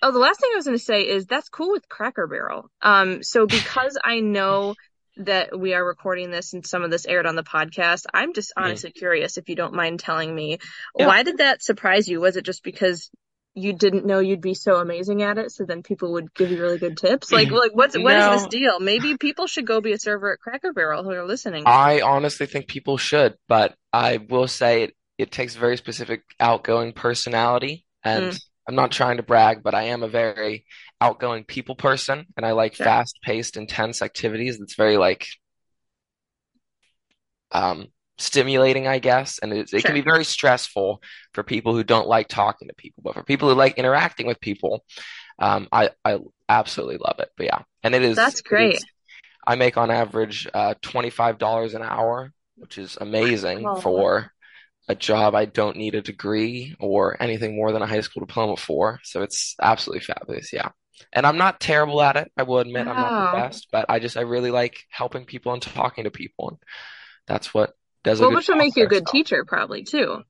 Oh, 0.02 0.12
the 0.12 0.20
last 0.20 0.40
thing 0.40 0.50
I 0.54 0.56
was 0.56 0.66
going 0.66 0.78
to 0.78 0.84
say 0.84 1.02
is 1.02 1.26
that's 1.26 1.50
cool 1.50 1.72
with 1.72 1.88
Cracker 1.90 2.28
Barrel. 2.28 2.70
Um, 2.82 3.24
so 3.24 3.46
because 3.58 3.98
I 4.04 4.20
know 4.20 4.76
that 5.18 5.58
we 5.58 5.74
are 5.74 5.86
recording 5.86 6.32
this 6.32 6.54
and 6.54 6.66
some 6.66 6.84
of 6.84 6.90
this 6.92 7.06
aired 7.06 7.26
on 7.28 7.36
the 7.36 7.44
podcast, 7.44 8.06
I'm 8.14 8.34
just 8.34 8.54
honestly 8.58 8.92
curious 8.92 9.38
if 9.38 9.50
you 9.50 9.56
don't 9.56 9.74
mind 9.74 10.00
telling 10.00 10.34
me 10.34 10.58
Yeah. 10.98 11.08
why 11.08 11.24
did 11.24 11.38
that 11.40 11.62
surprise 11.62 12.08
you? 12.08 12.22
Was 12.22 12.38
it 12.38 12.46
just 12.46 12.64
because 12.64 13.10
you 13.54 13.74
didn't 13.74 14.06
know 14.06 14.20
you'd 14.20 14.42
be 14.42 14.54
so 14.54 14.78
amazing 14.78 15.22
at 15.24 15.38
it, 15.38 15.52
so 15.52 15.66
then 15.66 15.84
people 15.84 16.14
would 16.14 16.34
give 16.34 16.50
you 16.50 16.58
really 16.58 16.78
good 16.78 16.96
tips? 16.98 17.32
Like, 17.34 17.52
like 17.52 17.72
what's 17.74 17.98
what 17.98 18.16
is 18.16 18.26
this 18.30 18.48
deal? 18.48 18.80
Maybe 18.80 19.18
people 19.18 19.46
should 19.48 19.68
go 19.68 19.82
be 19.82 19.92
a 19.92 20.00
server 20.00 20.32
at 20.32 20.40
Cracker 20.40 20.72
Barrel 20.72 21.04
who 21.04 21.12
are 21.12 21.26
listening. 21.26 21.64
I 21.68 22.00
honestly 22.00 22.46
think 22.46 22.68
people 22.68 22.98
should, 22.98 23.36
but 23.50 23.76
I 23.92 24.18
will 24.18 24.48
say 24.48 24.84
it, 24.84 24.96
it 25.18 25.32
takes 25.32 25.56
very 25.56 25.76
specific 25.76 26.24
outgoing 26.40 26.94
personality. 26.94 27.86
And 28.04 28.32
Mm. 28.32 28.42
I'm 28.68 28.76
not 28.76 28.92
trying 28.92 29.18
to 29.18 29.24
brag, 29.24 29.64
but 29.64 29.76
I 29.76 29.84
am 29.84 30.04
a 30.04 30.08
very 30.08 30.66
outgoing 31.02 31.44
people 31.46 31.76
person, 31.76 32.26
and 32.38 32.46
I 32.46 32.52
like 32.52 32.76
Sure. 32.78 32.86
fast-paced, 32.86 33.58
intense 33.58 34.02
activities. 34.02 34.60
That's 34.60 34.76
very 34.76 34.98
like 34.98 35.28
um, 37.52 37.88
stimulating, 38.18 38.88
I 38.88 39.00
guess, 39.00 39.40
and 39.40 39.52
it, 39.54 39.74
it 39.74 39.86
can 39.86 39.94
be 39.96 40.02
very 40.02 40.24
stressful 40.24 41.02
for 41.34 41.44
people 41.44 41.74
who 41.74 41.84
don't 41.84 42.08
like 42.08 42.28
talking 42.28 42.68
to 42.68 42.74
people, 42.76 43.04
but 43.04 43.14
for 43.14 43.24
people 43.24 43.50
who 43.50 43.56
like 43.56 43.78
interacting 43.78 44.28
with 44.28 44.40
people, 44.40 44.84
um, 45.40 45.68
I 45.72 45.90
I 46.06 46.20
absolutely 46.50 46.98
love 46.98 47.20
it. 47.20 47.30
But 47.38 47.48
yeah, 47.48 47.60
and 47.84 47.96
it 47.96 48.04
is 48.04 48.18
That's 48.18 48.42
great. 48.42 48.80
is 48.80 48.86
I 49.46 49.56
make 49.56 49.78
on 49.78 49.92
average 49.92 50.48
uh, 50.54 50.76
$25 50.82 51.74
an 51.74 51.84
hour, 51.84 52.32
which 52.58 52.78
is 52.78 52.98
amazing 53.02 53.64
Wow. 53.64 53.82
for 53.82 54.32
a 54.92 54.96
job 54.96 55.36
I 55.36 55.46
don't 55.46 55.78
need 55.78 55.96
a 55.96 56.02
degree 56.02 56.76
or 56.80 57.22
anything 57.22 57.56
more 57.56 57.72
than 57.72 57.82
a 57.82 57.88
high 57.88 58.02
school 58.02 58.26
diploma 58.26 58.58
for. 58.58 59.00
So 59.04 59.24
it's 59.24 59.56
absolutely 59.62 60.02
fabulous. 60.06 60.54
Yeah. 60.54 60.70
And 61.14 61.26
I'm 61.26 61.38
not 61.38 61.60
terrible 61.60 62.02
at 62.02 62.18
it. 62.18 62.32
I 62.38 62.44
will 62.44 62.60
admit 62.60 62.88
I'm 62.88 63.00
not 63.00 63.18
the 63.20 63.28
best, 63.28 63.68
but 63.72 63.86
I 63.90 64.00
just 64.00 64.18
I 64.18 64.22
really 64.22 64.52
like 64.52 64.86
helping 64.90 65.26
people 65.26 65.54
and 65.54 65.62
talking 65.62 66.04
to 66.06 66.12
people, 66.12 66.50
and 66.50 66.58
that's 67.28 67.54
what 67.54 67.74
does 68.04 68.22
Well, 68.22 68.32
which 68.32 68.48
will 68.48 68.56
make 68.56 68.78
you 68.78 68.84
a 68.86 68.88
good 68.88 69.08
So 69.08 69.12
teacher 69.12 69.44
probably 69.46 69.84
too. 69.84 70.24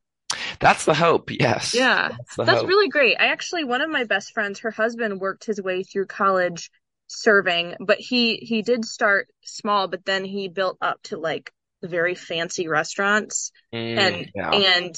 that's 0.60 0.86
the 0.86 0.94
hope. 0.94 1.30
Yes, 1.32 1.74
Yeah. 1.74 2.12
that's 2.38 2.38
That's 2.44 2.62
hope. 2.62 2.68
really 2.68 2.90
great. 2.90 3.18
I 3.20 3.28
actually, 3.28 3.64
one 3.64 3.82
of 3.82 3.90
my 3.90 4.04
best 4.06 4.34
friends, 4.34 4.60
her 4.60 4.72
husband 4.72 5.20
worked 5.20 5.46
his 5.46 5.62
way 5.62 5.84
through 5.84 6.08
college 6.08 6.72
serving, 7.08 7.76
but 7.80 8.00
he 8.00 8.38
he 8.38 8.62
did 8.62 8.86
start 8.86 9.28
small, 9.44 9.88
but 9.88 10.06
then 10.06 10.24
he 10.26 10.48
built 10.48 10.78
up 10.82 11.02
to 11.04 11.18
like 11.18 11.52
very 11.84 12.16
fancy 12.16 12.68
restaurants 12.68 13.52
Mm, 13.74 13.98
and 13.98 14.32
yeah. 14.36 14.50
and 14.52 14.96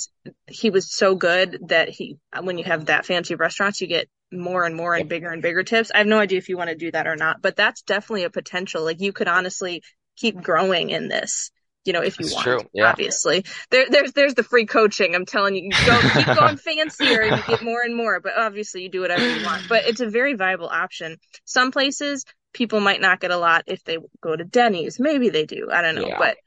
he 0.49 0.69
was 0.71 0.91
so 0.91 1.15
good 1.15 1.59
that 1.67 1.89
he 1.89 2.17
when 2.41 2.57
you 2.57 2.63
have 2.63 2.85
that 2.87 3.05
fancy 3.05 3.35
restaurants, 3.35 3.81
you 3.81 3.87
get 3.87 4.09
more 4.31 4.63
and 4.65 4.75
more 4.75 4.95
and 4.95 5.07
bigger 5.07 5.29
and 5.29 5.41
bigger 5.43 5.63
tips. 5.63 5.91
I 5.93 5.99
have 5.99 6.07
no 6.07 6.17
idea 6.19 6.39
if 6.39 6.49
you 6.49 6.57
want 6.57 6.71
to 6.71 6.75
do 6.75 6.91
that 6.91 7.05
or 7.07 7.15
not, 7.15 7.41
but 7.41 7.55
that's 7.55 7.83
definitely 7.83 8.23
a 8.23 8.31
potential. 8.31 8.83
Like 8.83 8.99
you 8.99 9.13
could 9.13 9.27
honestly 9.27 9.83
keep 10.17 10.41
growing 10.41 10.89
in 10.89 11.07
this. 11.07 11.51
You 11.85 11.91
know, 11.91 12.01
if 12.01 12.17
you 12.17 12.25
That's 12.27 12.35
want, 12.35 12.43
true. 12.45 12.59
Yeah. 12.73 12.89
obviously. 12.89 13.43
There, 13.69 13.85
there's, 13.89 14.13
there's 14.13 14.35
the 14.35 14.43
free 14.43 14.65
coaching. 14.65 15.15
I'm 15.15 15.25
telling 15.25 15.53
you, 15.55 15.63
you 15.63 15.85
go, 15.85 15.99
keep 16.13 16.33
going 16.33 16.55
fancier 16.57 17.21
and 17.21 17.37
you 17.37 17.43
get 17.45 17.61
more 17.61 17.81
and 17.83 17.93
more, 17.95 18.21
but 18.21 18.31
obviously 18.37 18.83
you 18.83 18.89
do 18.89 19.01
whatever 19.01 19.27
you 19.27 19.45
want. 19.45 19.67
But 19.67 19.83
it's 19.85 19.99
a 19.99 20.09
very 20.09 20.33
viable 20.33 20.69
option. 20.69 21.17
Some 21.43 21.71
places 21.71 22.23
people 22.53 22.79
might 22.79 23.01
not 23.01 23.19
get 23.19 23.31
a 23.31 23.37
lot 23.37 23.65
if 23.67 23.83
they 23.83 23.97
go 24.21 24.33
to 24.35 24.45
Denny's. 24.45 24.97
Maybe 24.97 25.29
they 25.29 25.45
do. 25.45 25.69
I 25.71 25.81
don't 25.81 25.95
know, 25.95 26.07
Yeah. 26.07 26.17
but 26.17 26.37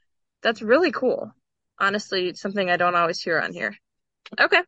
that's 0.41 0.61
really 0.61 0.91
cool. 0.91 1.31
Honestly, 1.79 2.33
something 2.33 2.69
I 2.69 2.77
don't 2.77 2.95
always 2.95 3.21
hear 3.21 3.39
on 3.39 3.53
here. 3.53 3.75
Okay. 4.39 4.61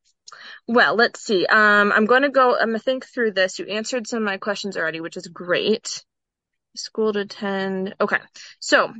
Well, 0.67 0.95
let's 0.95 1.21
see. 1.21 1.45
Um, 1.45 1.91
I'm 1.91 2.05
going 2.05 2.21
to 2.21 2.29
go, 2.29 2.53
I'm 2.53 2.69
going 2.69 2.79
to 2.79 2.83
think 2.83 3.05
through 3.05 3.31
this. 3.31 3.59
You 3.59 3.65
answered 3.65 4.07
some 4.07 4.17
of 4.19 4.25
my 4.25 4.37
questions 4.37 4.77
already, 4.77 5.01
which 5.01 5.17
is 5.17 5.27
great. 5.27 6.03
School 6.75 7.13
to 7.13 7.21
attend. 7.21 7.95
Okay. 7.99 8.19
So 8.59 8.93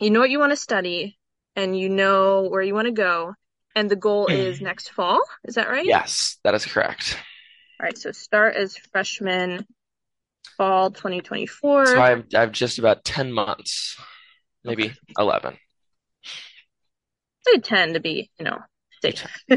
you 0.00 0.10
know 0.10 0.20
what 0.20 0.30
you 0.30 0.38
want 0.38 0.52
to 0.52 0.56
study 0.56 1.18
and 1.56 1.78
you 1.78 1.88
know 1.88 2.48
where 2.48 2.62
you 2.62 2.74
want 2.74 2.86
to 2.86 2.92
go. 2.92 3.34
And 3.74 3.90
the 3.90 3.96
goal 3.96 4.28
is 4.28 4.60
next 4.60 4.90
fall. 4.90 5.20
Is 5.44 5.54
that 5.54 5.68
right? 5.68 5.86
Yes, 5.86 6.38
that 6.44 6.54
is 6.54 6.66
correct. 6.66 7.16
All 7.80 7.84
right. 7.84 7.96
So 7.96 8.12
start 8.12 8.54
as 8.54 8.76
freshman 8.76 9.66
fall 10.56 10.90
2024. 10.90 11.86
So 11.86 12.00
I 12.00 12.10
have 12.10 12.24
I 12.34 12.40
have 12.40 12.52
just 12.52 12.78
about 12.78 13.04
10 13.04 13.32
months, 13.32 13.98
maybe 14.64 14.84
Okay. 14.84 14.94
11. 15.18 15.56
Say 17.46 17.58
10 17.58 17.94
to 17.94 18.00
be, 18.00 18.30
you 18.38 18.44
know, 18.44 18.58
safe. 19.02 19.24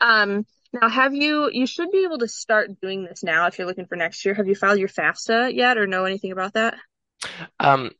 Um, 0.00 0.46
now 0.72 0.88
have 0.88 1.14
you, 1.14 1.50
you 1.52 1.66
should 1.66 1.90
be 1.90 2.04
able 2.04 2.18
to 2.18 2.28
start 2.28 2.80
doing 2.80 3.04
this 3.04 3.22
now 3.22 3.46
if 3.46 3.58
you're 3.58 3.66
looking 3.66 3.86
for 3.86 3.96
next 3.96 4.24
year. 4.24 4.34
Have 4.34 4.46
you 4.46 4.54
filed 4.54 4.78
your 4.78 4.88
FAFSA 4.88 5.54
yet 5.54 5.78
or 5.78 5.86
know 5.86 6.04
anything 6.04 6.32
about 6.32 6.54
that? 6.54 6.76
Um, 7.58 7.90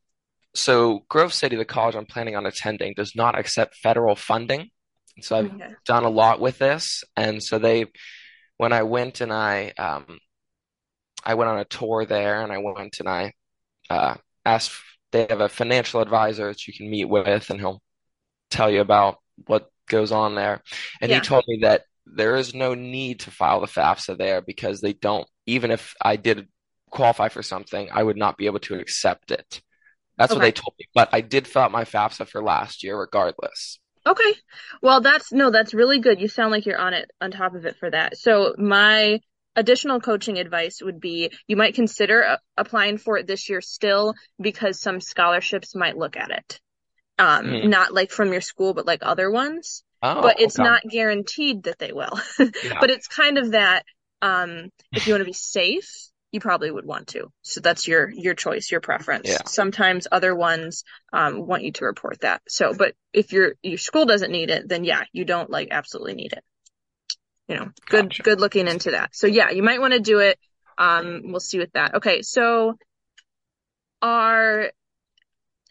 so 0.55 1.05
Grove 1.09 1.35
City, 1.35 1.57
the 1.57 1.65
college 1.65 1.95
I'm 1.95 2.07
planning 2.07 2.37
on 2.37 2.47
attending, 2.47 2.95
does 2.97 3.15
not 3.17 3.39
accept 3.39 3.77
federal 3.77 4.17
funding. 4.17 4.71
So 5.23 5.39
I've 5.39 5.53
Okay. 5.55 5.75
done 5.87 6.05
a 6.05 6.11
lot 6.11 6.41
with 6.41 6.59
this, 6.59 7.05
and 7.17 7.43
so 7.43 7.59
they, 7.59 7.87
when 8.59 8.73
I 8.73 8.83
went 8.85 9.21
and 9.23 9.33
I, 9.33 9.73
um, 9.79 10.19
I 11.25 11.35
went 11.35 11.51
on 11.51 11.59
a 11.59 11.65
tour 11.65 12.05
there, 12.05 12.43
and 12.43 12.53
I 12.53 12.59
went 12.59 12.97
and 13.01 13.09
I, 13.09 13.33
uh, 13.91 14.17
asked. 14.45 14.73
They 15.13 15.27
have 15.31 15.41
a 15.41 15.49
financial 15.49 16.03
advisor 16.03 16.49
that 16.49 16.67
you 16.67 16.75
can 16.75 16.91
meet 16.91 17.07
with, 17.07 17.51
and 17.51 17.61
he'll 17.61 17.83
tell 18.51 18.71
you 18.71 18.81
about 18.81 19.19
what 19.47 19.71
goes 19.89 20.13
on 20.13 20.35
there. 20.35 20.63
And 21.01 21.11
he 21.11 21.21
told 21.21 21.45
me 21.47 21.61
that 21.63 21.83
there 22.07 22.37
is 22.37 22.55
no 22.55 22.75
need 22.75 23.21
to 23.21 23.31
file 23.31 23.61
the 23.61 23.67
FAFSA 23.67 24.17
there 24.17 24.41
because 24.41 24.81
they 24.81 24.93
don't, 24.93 25.27
even 25.47 25.71
if 25.71 25.95
I 26.01 26.17
did 26.17 26.49
qualify 26.91 27.29
for 27.29 27.43
something, 27.43 27.89
I 27.93 28.03
would 28.03 28.17
not 28.17 28.39
be 28.39 28.47
able 28.47 28.61
to 28.61 28.79
accept 28.79 29.31
it. 29.31 29.61
That's 30.17 30.33
what 30.33 30.41
they 30.41 30.53
told 30.53 30.75
me. 30.79 30.87
But 30.95 31.11
I 31.13 31.21
did 31.21 31.47
fill 31.47 31.63
out 31.63 31.73
my 31.73 31.85
FAFSA 31.85 32.29
for 32.29 32.43
last 32.43 32.83
year 32.83 32.99
regardless. 32.99 33.79
Okay. 34.07 34.35
Well, 34.81 35.01
that's 35.01 35.33
no, 35.33 35.51
that's 35.51 35.75
really 35.75 35.99
good. 35.99 36.21
You 36.21 36.29
sound 36.29 36.53
like 36.53 36.65
you're 36.65 36.79
on 36.79 36.95
it, 36.95 37.11
on 37.21 37.33
top 37.33 37.55
of 37.55 37.67
it 37.67 37.77
for 37.77 37.91
that. 37.91 38.17
So 38.17 38.55
my 38.57 39.21
additional 39.57 40.01
coaching 40.01 40.39
advice 40.39 40.81
would 40.81 41.01
be 41.01 41.33
you 41.49 41.57
might 41.57 41.75
consider 41.75 42.39
applying 42.57 42.99
for 42.99 43.19
it 43.19 43.27
this 43.27 43.49
year 43.49 43.61
still 43.61 44.15
because 44.41 44.81
some 44.81 45.01
scholarships 45.01 45.75
might 45.75 45.97
look 45.97 46.17
at 46.17 46.31
it. 46.31 46.61
Um, 47.19 47.47
Mhm. 47.51 47.71
not 47.71 47.95
like 47.95 48.11
from 48.11 48.33
your 48.33 48.41
school, 48.43 48.75
but 48.75 48.87
like 48.87 49.01
other 49.03 49.31
ones. 49.31 49.83
Oh, 50.03 50.21
But 50.23 50.41
it's 50.41 50.59
okay. 50.59 50.63
not 50.63 50.83
guaranteed 50.89 51.65
that 51.65 51.79
they 51.79 51.93
will. 51.93 52.19
Yeah. 52.63 52.81
But 52.81 52.91
it's 52.91 53.07
kind 53.09 53.39
of 53.39 53.53
that, 53.53 53.85
um, 54.23 54.71
if 54.95 55.07
you 55.07 55.13
want 55.13 55.23
to 55.23 55.27
be 55.27 55.33
safe, 55.33 56.11
you 56.33 56.41
probably 56.41 56.71
would 56.71 56.85
want 56.85 57.09
to. 57.09 57.33
So 57.43 57.61
that's 57.61 57.87
your 57.89 58.11
your 58.11 58.35
choice, 58.35 58.71
your 58.71 58.81
preference. 58.81 59.29
Yeah. 59.29 59.43
Sometimes 59.47 60.07
other 60.11 60.35
ones 60.35 60.85
um 61.13 61.47
want 61.47 61.63
you 61.63 61.73
to 61.73 61.85
report 61.87 62.21
that. 62.21 62.43
So, 62.49 62.75
but 62.75 62.95
if 63.13 63.33
your 63.33 63.55
your 63.63 63.79
school 63.79 64.05
doesn't 64.05 64.33
need 64.33 64.51
it, 64.51 64.69
then 64.69 64.85
yeah, 64.85 65.05
you 65.13 65.25
don't 65.25 65.49
like 65.51 65.69
absolutely 65.71 66.15
need 66.15 66.33
it. 66.33 66.45
You 67.49 67.57
know, 67.57 67.71
good 67.89 68.07
Gotcha. 68.09 68.23
good 68.25 68.41
looking 68.41 68.67
into 68.67 68.91
that. 68.93 69.15
So 69.15 69.27
yeah, 69.27 69.51
you 69.51 69.63
might 69.63 69.81
want 69.81 69.95
to 69.95 70.01
do 70.01 70.19
it. 70.19 70.39
Um, 70.79 71.23
we'll 71.25 71.41
see 71.41 71.59
with 71.59 71.73
that. 71.73 71.95
Okay, 71.95 72.23
so 72.23 72.77
are 74.03 74.71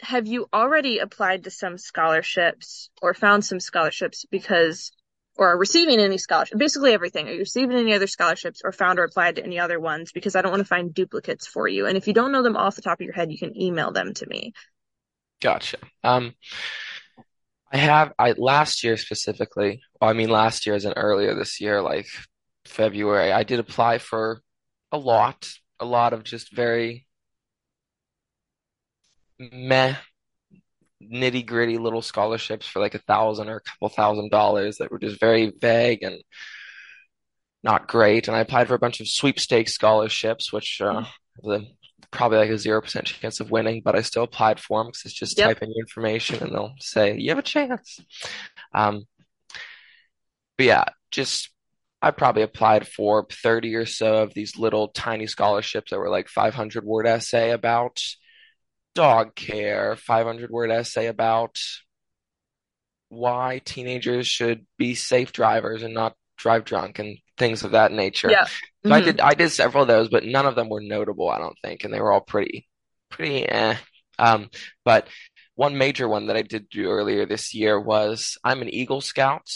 have 0.02 0.28
you 0.28 0.48
already 0.54 1.00
applied 1.00 1.44
to 1.46 1.52
some 1.52 1.78
scholarships 1.78 2.90
or 3.02 3.14
found 3.14 3.46
some 3.46 3.60
scholarships 3.60 4.26
because 4.30 4.92
or 5.38 5.50
are 5.50 5.58
receiving 5.58 6.00
any 6.00 6.18
scholarship 6.18 6.58
basically 6.58 6.94
everything? 6.94 7.28
Are 7.28 7.32
you 7.32 7.40
receiving 7.40 7.78
any 7.78 7.94
other 7.94 8.08
scholarships 8.08 8.62
or 8.64 8.72
found 8.72 9.00
or 9.00 9.04
applied 9.04 9.36
to 9.36 9.44
any 9.44 9.60
other 9.60 9.80
ones? 9.80 10.12
Because 10.12 10.36
i 10.36 10.42
don't 10.42 10.52
want 10.52 10.62
to 10.62 10.68
find 10.68 10.94
duplicates 10.94 11.46
for 11.46 11.68
you. 11.68 11.86
And 11.86 11.98
if 11.98 12.08
you 12.08 12.14
don't 12.14 12.32
know 12.32 12.44
them 12.44 12.56
off 12.56 12.76
the 12.76 12.82
top 12.82 13.00
of 13.00 13.06
your 13.06 13.14
head 13.14 13.32
you 13.32 13.38
can 13.38 13.60
email 13.60 13.92
them 13.92 14.14
to 14.16 14.28
me. 14.28 14.54
Gotcha. 15.42 15.78
Um, 16.04 16.34
I 17.72 17.78
have 17.78 18.14
I 18.18 18.32
last 18.38 18.84
year 18.84 18.96
specifically, 18.96 19.82
well, 20.00 20.10
I 20.10 20.14
mean 20.14 20.30
last 20.30 20.66
year 20.66 20.76
as 20.76 20.86
in 20.86 20.94
earlier 20.94 21.36
this 21.36 21.60
year, 21.60 21.82
like 21.82 22.08
February, 22.66 23.32
I 23.32 23.44
did 23.44 23.60
apply 23.60 23.98
for 23.98 24.42
a 24.92 24.98
lot, 24.98 25.50
a 25.80 25.86
lot 25.86 26.14
of 26.14 26.24
just 26.24 26.56
very 26.56 27.05
meh, 29.40 29.96
nitty-gritty 31.02 31.78
little 31.78 32.02
scholarships 32.02 32.66
for 32.68 32.80
like 32.80 32.96
a 32.96 33.00
thousand 33.00 33.50
or 33.50 33.58
a 33.58 33.62
couple 33.62 33.90
thousand 33.90 34.30
dollars 34.32 34.78
that 34.78 34.92
were 34.92 35.00
just 35.00 35.20
very 35.20 35.52
vague 35.60 36.04
and 36.04 36.22
not 37.64 37.88
great. 37.88 38.28
And 38.28 38.38
I 38.38 38.42
applied 38.42 38.68
for 38.68 38.76
a 38.76 38.80
bunch 38.80 39.00
of 39.00 39.08
sweepstakes 39.08 39.74
scholarships, 39.74 40.54
which 40.54 40.80
uh, 40.82 41.06
the 41.44 41.66
probably 42.12 42.38
like 42.38 42.50
a 42.50 42.58
zero 42.58 42.82
percent 42.82 43.06
chance 43.08 43.40
of 43.40 43.52
winning, 43.52 43.82
but 43.84 43.96
I 43.96 44.02
still 44.02 44.24
applied 44.24 44.60
for 44.60 44.80
them 44.80 44.88
because 44.88 45.06
it's 45.06 45.14
just 45.14 45.38
Yep. 45.38 45.40
type 45.40 45.62
in 45.62 45.70
your 45.70 45.84
information 45.84 46.42
and 46.44 46.54
they'll 46.54 46.76
say 46.80 47.18
you 47.18 47.30
have 47.30 47.40
a 47.40 47.42
chance. 47.42 48.00
Um, 48.74 49.06
but 50.58 50.66
yeah, 50.66 50.86
just 51.12 51.50
I 52.02 52.12
probably 52.12 52.44
applied 52.44 52.88
for 52.88 53.28
30 53.32 53.76
or 53.76 53.86
so 53.86 54.24
of 54.24 54.34
these 54.34 54.58
little 54.58 54.90
tiny 54.90 55.28
scholarships 55.28 55.92
that 55.92 56.00
were 56.00 56.10
like 56.10 56.28
500 56.30 56.84
word 56.84 57.08
essay 57.08 57.52
about 57.52 58.02
dog 58.96 59.36
care, 59.36 59.96
500 59.96 60.50
word 60.50 60.72
essay 60.72 61.08
about 61.08 61.60
why 63.10 63.62
teenagers 63.64 64.28
should 64.28 64.66
be 64.78 64.96
safe 64.96 65.32
drivers 65.32 65.84
and 65.84 65.94
not 65.94 66.16
drive 66.38 66.66
drunk 66.66 67.00
and 67.00 67.18
things 67.38 67.64
of 67.64 67.72
that 67.72 67.92
nature. 67.92 68.30
Yeah. 68.32 68.46
So 68.86 68.94
I 68.94 69.02
did 69.02 69.20
I 69.20 69.34
did 69.34 69.52
several 69.52 69.84
of 69.84 69.88
those, 69.88 70.10
but 70.10 70.26
none 70.26 70.46
of 70.46 70.56
them 70.56 70.70
were 70.70 70.82
notable, 70.82 71.30
I 71.30 71.38
don't 71.38 71.58
think, 71.64 71.84
and 71.84 71.94
they 71.94 72.00
were 72.00 72.12
all 72.12 72.22
pretty 72.22 72.68
pretty 73.10 73.48
eh. 73.48 73.78
Um, 74.18 74.50
but 74.84 75.08
one 75.56 75.78
major 75.78 76.08
one 76.08 76.28
that 76.28 76.38
I 76.38 76.42
did 76.42 76.70
do 76.70 76.90
earlier 76.90 77.26
this 77.26 77.54
year 77.54 77.80
was 77.80 78.38
I'm 78.44 78.62
an 78.62 78.74
Eagle 78.74 79.02
Scout, 79.02 79.50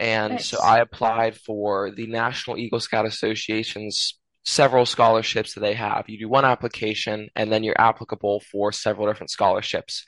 and 0.00 0.40
so 0.40 0.60
I 0.62 0.78
applied 0.78 1.36
for 1.36 1.90
the 1.90 2.06
National 2.06 2.58
Eagle 2.58 2.80
Scout 2.80 3.06
Association's 3.06 4.18
several 4.46 4.86
scholarships 4.86 5.54
that 5.54 5.60
they 5.60 5.74
have. 5.74 6.06
You 6.08 6.18
do 6.20 6.30
one 6.30 6.46
application, 6.46 7.28
and 7.36 7.52
then 7.52 7.64
you're 7.64 7.80
applicable 7.80 8.40
for 8.52 8.72
several 8.72 9.08
different 9.08 9.30
scholarships 9.30 10.04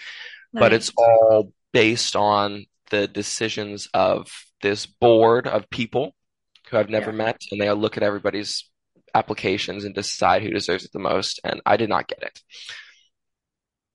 but 0.59 0.73
it's 0.73 0.93
all 0.97 1.53
based 1.73 2.17
on 2.17 2.67
the 2.91 3.09
decisions 3.09 3.89
of 3.95 4.29
this 4.63 4.87
board 4.87 5.47
of 5.49 5.71
people 5.71 6.15
who 6.71 6.77
I've 6.79 6.91
never 6.91 7.13
Yeah. 7.13 7.13
met, 7.13 7.41
and 7.51 7.61
they'll 7.61 7.77
look 7.77 7.97
at 7.97 8.03
everybody's 8.03 8.71
applications 9.15 9.85
and 9.85 9.95
decide 9.95 10.43
who 10.43 10.51
deserves 10.51 10.85
it 10.85 10.93
the 10.93 10.99
most. 10.99 11.41
And 11.45 11.61
I 11.67 11.77
did 11.77 11.89
not 11.89 12.09
get 12.09 12.23
it. 12.23 12.41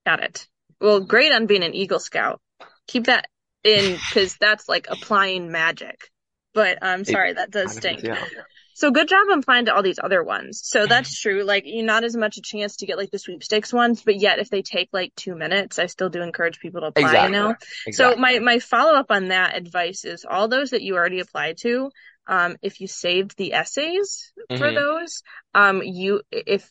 Got 0.05 0.21
it. 0.21 0.47
Well, 0.79 1.01
great 1.01 1.31
on 1.33 1.45
being 1.45 1.63
an 1.63 1.73
Eagle 1.73 1.99
Scout. 1.99 2.41
Keep 2.87 3.05
that 3.05 3.27
in 3.63 3.97
because 4.07 4.37
that's 4.37 4.67
like 4.67 4.87
applying 4.89 5.51
magic. 5.51 6.09
But 6.53 6.79
I'm 6.81 7.03
It 7.07 7.13
sorry, 7.13 7.33
that 7.33 7.51
does 7.51 7.73
of 7.73 7.73
stink. 7.73 8.03
yeah. 8.03 8.25
So 8.73 8.91
good 8.91 9.07
job 9.07 9.27
on 9.31 9.39
applying 9.39 9.65
to 9.65 9.75
all 9.75 9.83
these 9.83 9.99
other 10.03 10.23
ones. 10.23 10.61
So 10.63 10.87
that's 10.87 11.19
true. 11.19 11.43
Like 11.43 11.63
you're 11.65 11.85
not 11.85 12.03
as 12.03 12.15
much 12.15 12.37
a 12.37 12.41
chance 12.41 12.77
to 12.77 12.85
get 12.85 12.97
like 12.97 13.11
the 13.11 13.19
sweepstakes 13.19 13.71
ones, 13.73 14.01
but 14.03 14.15
yet 14.19 14.39
if 14.39 14.49
they 14.49 14.61
take 14.61 14.89
like 14.91 15.13
two 15.15 15.35
minutes, 15.35 15.79
I 15.79 15.85
still 15.87 16.09
do 16.09 16.21
encourage 16.21 16.59
people 16.59 16.81
to 16.81 16.87
apply, 16.87 17.17
you 17.17 17.29
Exactly. 17.29 17.31
know? 17.31 17.55
So 17.91 18.15
my 18.15 18.39
my 18.39 18.59
follow 18.59 18.93
up 18.93 19.07
on 19.09 19.29
that 19.29 19.55
advice 19.55 20.05
is 20.05 20.25
all 20.29 20.47
those 20.47 20.71
that 20.71 20.81
you 20.81 20.95
already 20.95 21.19
applied 21.19 21.57
to, 21.61 21.91
um, 22.27 22.57
if 22.61 22.81
you 22.81 22.87
saved 22.87 23.37
the 23.37 23.53
essays 23.53 24.31
for 24.55 24.71
Mhm. 24.71 24.73
those, 24.73 25.23
um, 25.53 25.81
you 25.83 26.21
if 26.31 26.69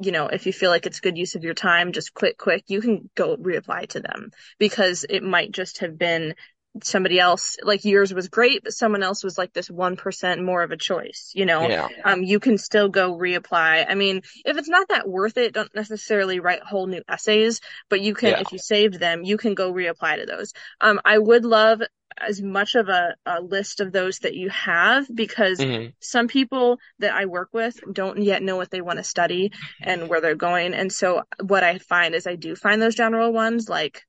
you 0.00 0.12
know 0.12 0.26
if 0.26 0.46
you 0.46 0.52
feel 0.52 0.70
like 0.70 0.86
it's 0.86 1.00
good 1.00 1.18
use 1.18 1.34
of 1.34 1.44
your 1.44 1.54
time, 1.54 1.92
just 1.92 2.14
quick 2.14 2.38
quick, 2.38 2.64
you 2.68 2.80
can 2.80 3.10
go 3.14 3.36
reapply 3.36 3.88
to 3.88 4.00
them 4.00 4.30
because 4.58 5.04
it 5.08 5.22
might 5.22 5.52
just 5.52 5.78
have 5.78 5.98
been 5.98 6.34
somebody 6.82 7.20
else 7.20 7.56
like 7.62 7.84
yours 7.84 8.14
was 8.14 8.28
great, 8.28 8.62
but 8.64 8.72
someone 8.72 9.02
else 9.02 9.22
was 9.22 9.36
like 9.36 9.52
this 9.52 9.70
one 9.70 9.96
percent 9.96 10.42
more 10.42 10.62
of 10.62 10.70
a 10.70 10.76
choice, 10.76 11.30
you 11.34 11.44
know 11.46 11.68
Yeah. 11.68 11.88
um, 12.04 12.22
you 12.22 12.40
can 12.40 12.58
still 12.58 12.88
go 12.88 13.16
reapply. 13.16 13.84
I 13.88 13.94
mean, 13.94 14.22
if 14.44 14.56
it's 14.56 14.68
not 14.68 14.88
that 14.88 15.08
worth 15.08 15.36
it, 15.36 15.52
don't 15.54 15.74
necessarily 15.74 16.40
write 16.40 16.62
whole 16.62 16.86
new 16.86 17.02
essays, 17.08 17.60
but 17.88 18.00
you 18.00 18.14
can, 18.14 18.30
Yeah. 18.30 18.38
if 18.38 18.52
you 18.52 18.58
saved 18.58 18.98
them, 18.98 19.22
you 19.24 19.36
can 19.36 19.54
go 19.54 19.72
reapply 19.72 20.16
to 20.16 20.26
those. 20.26 20.52
Um, 20.80 21.00
I 21.04 21.18
would 21.18 21.44
love 21.44 21.82
as 22.18 22.42
much 22.42 22.74
of 22.74 22.88
a, 22.88 23.14
a 23.26 23.40
list 23.40 23.80
of 23.80 23.92
those 23.92 24.18
that 24.20 24.34
you 24.34 24.48
have 24.50 25.06
because 25.14 25.64
hmm 25.64 25.92
some 26.00 26.28
people 26.28 26.78
that 26.98 27.14
I 27.14 27.26
work 27.26 27.48
with 27.52 27.78
don't 27.92 28.20
yet 28.22 28.42
know 28.42 28.56
what 28.56 28.70
they 28.70 28.80
want 28.80 28.98
to 28.98 29.04
study 29.04 29.50
and 29.80 30.08
where 30.08 30.20
they're 30.20 30.34
going. 30.34 30.74
And 30.74 30.92
so 30.92 31.22
what 31.40 31.62
I 31.64 31.78
find 31.78 32.14
is 32.14 32.26
I 32.26 32.36
do 32.36 32.54
find 32.54 32.82
those 32.82 32.94
general 32.94 33.32
ones 33.32 33.68
like 33.68 34.02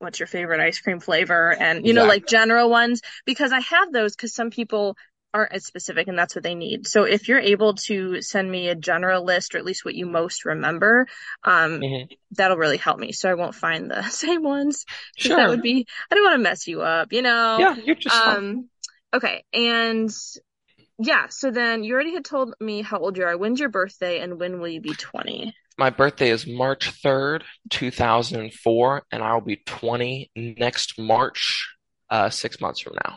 what's 0.00 0.20
your 0.20 0.26
favorite 0.26 0.60
ice 0.60 0.80
cream 0.80 1.00
flavor 1.00 1.54
and 1.60 1.86
you 1.86 1.94
know 1.94 2.06
like 2.06 2.26
general 2.26 2.70
ones 2.70 3.02
because 3.26 3.52
I 3.52 3.60
have 3.60 3.92
those 3.92 4.16
because 4.16 4.34
some 4.34 4.50
people 4.50 4.96
aren't 5.32 5.52
as 5.52 5.64
specific 5.66 6.08
and 6.08 6.18
that's 6.18 6.34
what 6.34 6.42
they 6.42 6.56
need. 6.56 6.88
So 6.88 7.04
if 7.04 7.28
you're 7.28 7.38
able 7.40 7.74
to 7.86 8.20
send 8.20 8.50
me 8.50 8.68
a 8.68 8.74
general 8.74 9.24
list 9.24 9.54
or 9.54 9.58
at 9.58 9.64
least 9.64 9.84
what 9.84 9.94
you 9.94 10.06
most 10.06 10.44
remember, 10.44 11.06
um, 11.44 11.86
hmm 11.86 12.06
that'll 12.32 12.56
really 12.56 12.78
help 12.78 12.98
me. 12.98 13.12
So 13.12 13.30
I 13.30 13.34
won't 13.34 13.54
find 13.54 13.90
the 13.90 14.02
same 14.10 14.42
ones 14.42 14.86
because 15.16 15.36
that 15.36 15.48
would 15.48 15.62
be 15.62 15.86
I 16.10 16.14
don't 16.16 16.24
want 16.24 16.34
to 16.34 16.42
mess 16.42 16.66
you 16.66 16.82
up, 16.82 17.12
you 17.12 17.22
know. 17.22 17.68
Yeah, 17.68 17.76
you're 17.76 17.94
just 17.94 18.22
fine. 18.24 18.36
Um, 18.36 18.68
okay, 19.14 19.44
and 19.52 20.10
yeah, 20.98 21.28
so 21.28 21.50
then 21.50 21.82
you 21.84 21.94
already 21.94 22.14
had 22.14 22.24
told 22.24 22.54
me 22.60 22.82
how 22.82 22.98
old 22.98 23.16
you 23.16 23.24
are. 23.24 23.36
When's 23.38 23.60
your 23.60 23.70
birthday 23.70 24.20
and 24.20 24.38
when 24.38 24.60
will 24.60 24.68
you 24.68 24.80
be 24.80 24.94
20? 24.94 25.54
My 25.80 25.88
birthday 25.88 26.28
is 26.28 26.46
March 26.46 27.02
3rd, 27.02 27.40
2004, 27.70 29.02
and 29.10 29.22
I'll 29.22 29.40
be 29.40 29.62
20 29.64 30.30
next 30.36 30.98
March, 30.98 31.74
uh, 32.10 32.28
six 32.28 32.60
months 32.60 32.80
from 32.80 32.96
now. 33.02 33.16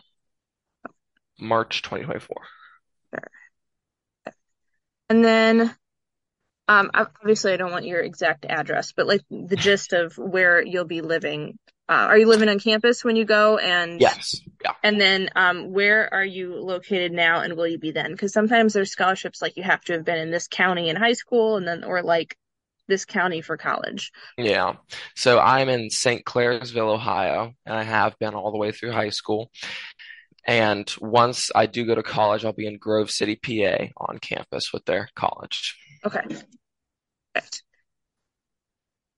March 1.37 1.81
2024. 1.81 2.37
And 5.09 5.25
then 5.25 5.75
um 6.69 6.89
obviously 6.93 7.51
I 7.51 7.57
don't 7.57 7.71
want 7.71 7.85
your 7.85 7.99
exact 7.99 8.45
address, 8.45 8.93
but 8.93 9.07
like 9.07 9.23
the 9.29 9.57
gist 9.57 9.91
of 9.91 10.17
where 10.17 10.63
you'll 10.63 10.85
be 10.85 11.01
living. 11.01 11.59
Uh, 11.89 12.07
are 12.07 12.17
you 12.17 12.27
living 12.27 12.47
on 12.47 12.59
campus 12.59 13.03
when 13.03 13.17
you 13.17 13.25
go 13.25 13.57
and 13.57 13.99
Yes. 13.99 14.39
Yeah. 14.63 14.71
and 14.83 15.01
then 15.01 15.27
um 15.35 15.73
where 15.73 16.13
are 16.13 16.23
you 16.23 16.55
located 16.55 17.11
now 17.11 17.41
and 17.41 17.57
will 17.57 17.67
you 17.67 17.77
be 17.77 17.91
then? 17.91 18.13
Because 18.13 18.31
sometimes 18.31 18.71
there's 18.71 18.91
scholarships 18.91 19.41
like 19.41 19.57
you 19.57 19.63
have 19.63 19.83
to 19.83 19.93
have 19.95 20.05
been 20.05 20.17
in 20.17 20.31
this 20.31 20.47
county 20.47 20.87
in 20.87 20.95
high 20.95 21.11
school 21.11 21.57
and 21.57 21.67
then 21.67 21.83
or 21.83 22.01
like 22.01 22.37
this 22.87 23.05
county 23.05 23.41
for 23.41 23.57
college. 23.57 24.11
Yeah. 24.37 24.73
So 25.15 25.39
I'm 25.39 25.69
in 25.69 25.89
St. 25.89 26.25
Clairsville, 26.25 26.93
Ohio, 26.93 27.53
and 27.65 27.75
I 27.75 27.83
have 27.83 28.17
been 28.19 28.33
all 28.33 28.51
the 28.51 28.57
way 28.57 28.71
through 28.71 28.91
high 28.91 29.09
school. 29.09 29.51
And 30.45 30.89
once 30.99 31.51
I 31.55 31.67
do 31.67 31.85
go 31.85 31.95
to 31.95 32.03
college, 32.03 32.43
I'll 32.43 32.53
be 32.53 32.67
in 32.67 32.77
Grove 32.77 33.09
City, 33.09 33.35
PA 33.35 33.85
on 33.97 34.17
campus 34.19 34.73
with 34.73 34.83
their 34.85 35.07
college. 35.15 35.77
Okay. 36.05 36.21
Right. 37.33 37.61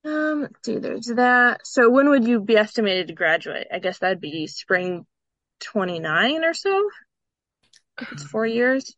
Um, 0.05 0.41
let's 0.43 0.59
see, 0.63 0.77
there's 0.77 1.07
that. 1.07 1.61
So 1.65 1.89
when 1.89 2.09
would 2.09 2.27
you 2.27 2.39
be 2.39 2.55
estimated 2.55 3.07
to 3.07 3.15
graduate? 3.15 3.67
I 3.73 3.79
guess 3.79 3.97
that'd 3.97 4.21
be 4.21 4.45
spring 4.45 5.05
29 5.61 6.43
or 6.43 6.53
so. 6.53 6.89
If 7.99 8.11
it's 8.11 8.23
four 8.23 8.45
years. 8.45 8.95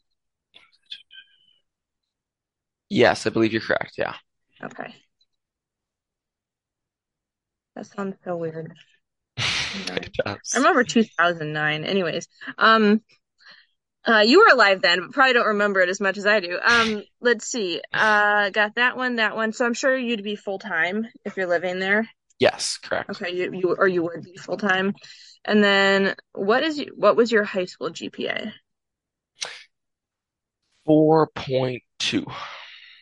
Yes, 2.89 3.25
I 3.25 3.29
believe 3.29 3.53
you're 3.53 3.61
correct. 3.61 3.93
Yeah. 3.97 4.15
Okay. 4.63 4.93
That 7.75 7.85
sounds 7.85 8.15
so 8.23 8.35
weird. 8.35 8.73
I 9.37 9.99
remember 10.55 10.83
2009. 10.83 11.83
Anyways, 11.83 12.27
um, 12.57 13.01
uh, 14.07 14.23
you 14.25 14.39
were 14.39 14.53
alive 14.53 14.81
then, 14.81 15.01
but 15.01 15.11
probably 15.11 15.33
don't 15.33 15.47
remember 15.47 15.81
it 15.81 15.89
as 15.89 15.99
much 15.99 16.17
as 16.17 16.25
I 16.25 16.39
do. 16.39 16.57
Um, 16.63 17.03
let's 17.19 17.45
see. 17.45 17.81
Uh, 17.93 18.49
got 18.49 18.75
that 18.75 18.97
one, 18.97 19.17
that 19.17 19.35
one. 19.35 19.51
So 19.51 19.65
I'm 19.65 19.73
sure 19.73 19.95
you'd 19.95 20.23
be 20.23 20.35
full 20.35 20.59
time 20.59 21.07
if 21.25 21.35
you're 21.35 21.47
living 21.47 21.79
there. 21.79 22.09
Yes, 22.39 22.77
correct. 22.81 23.09
Okay, 23.09 23.35
you, 23.35 23.51
you 23.53 23.75
or 23.77 23.87
you 23.87 24.03
would 24.03 24.23
be 24.23 24.37
full 24.37 24.57
time. 24.57 24.93
And 25.43 25.63
then 25.63 26.15
what 26.33 26.63
is 26.63 26.83
what 26.95 27.15
was 27.15 27.31
your 27.31 27.43
high 27.43 27.65
school 27.65 27.89
GPA? 27.89 28.53
4.2. 30.87 32.31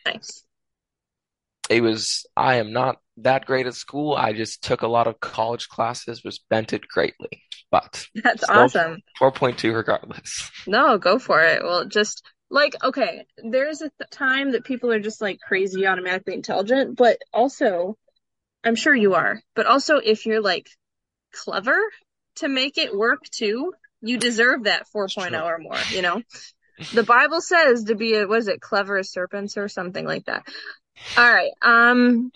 Nice. 0.04 0.45
It 1.68 1.82
was, 1.82 2.26
I 2.36 2.56
am 2.56 2.72
not 2.72 2.98
that 3.18 3.46
great 3.46 3.66
at 3.66 3.74
school. 3.74 4.14
I 4.14 4.32
just 4.32 4.62
took 4.62 4.82
a 4.82 4.88
lot 4.88 5.06
of 5.06 5.20
college 5.20 5.68
classes, 5.68 6.22
was 6.22 6.38
bent 6.50 6.72
it 6.72 6.86
greatly, 6.86 7.42
but 7.70 8.06
That's 8.14 8.48
awesome. 8.48 9.02
4.2 9.20 9.74
regardless. 9.74 10.50
No, 10.66 10.98
go 10.98 11.18
for 11.18 11.40
it. 11.42 11.62
Well, 11.62 11.84
just 11.86 12.22
like 12.50 12.74
okay, 12.84 13.26
there's 13.38 13.82
a 13.82 13.90
th 13.98 14.10
time 14.10 14.52
that 14.52 14.64
people 14.64 14.92
are 14.92 15.00
just 15.00 15.20
like 15.20 15.40
crazy 15.40 15.86
automatically 15.86 16.34
intelligent, 16.34 16.96
but 16.96 17.18
also 17.32 17.96
I'm 18.62 18.76
sure 18.76 18.94
you 18.94 19.14
are. 19.14 19.40
But 19.54 19.66
also 19.66 19.96
if 19.96 20.26
you're 20.26 20.42
like 20.42 20.68
clever 21.32 21.78
to 22.36 22.48
make 22.48 22.78
it 22.78 22.96
work 22.96 23.24
too, 23.30 23.72
you 24.00 24.18
deserve 24.18 24.64
that 24.64 24.82
It's 24.82 24.92
4.0 24.92 25.42
or 25.42 25.58
more, 25.58 25.78
you 25.90 26.02
know? 26.02 26.22
The 26.92 27.02
Bible 27.02 27.40
says 27.40 27.84
to 27.84 27.94
be 27.94 28.14
a, 28.14 28.26
was 28.26 28.48
it, 28.48 28.60
clever 28.60 28.98
as 28.98 29.10
serpents 29.10 29.56
or 29.56 29.68
something 29.68 30.04
like 30.04 30.26
that. 30.26 30.46
All 31.16 31.32
right. 31.32 31.52
Um, 31.62 32.30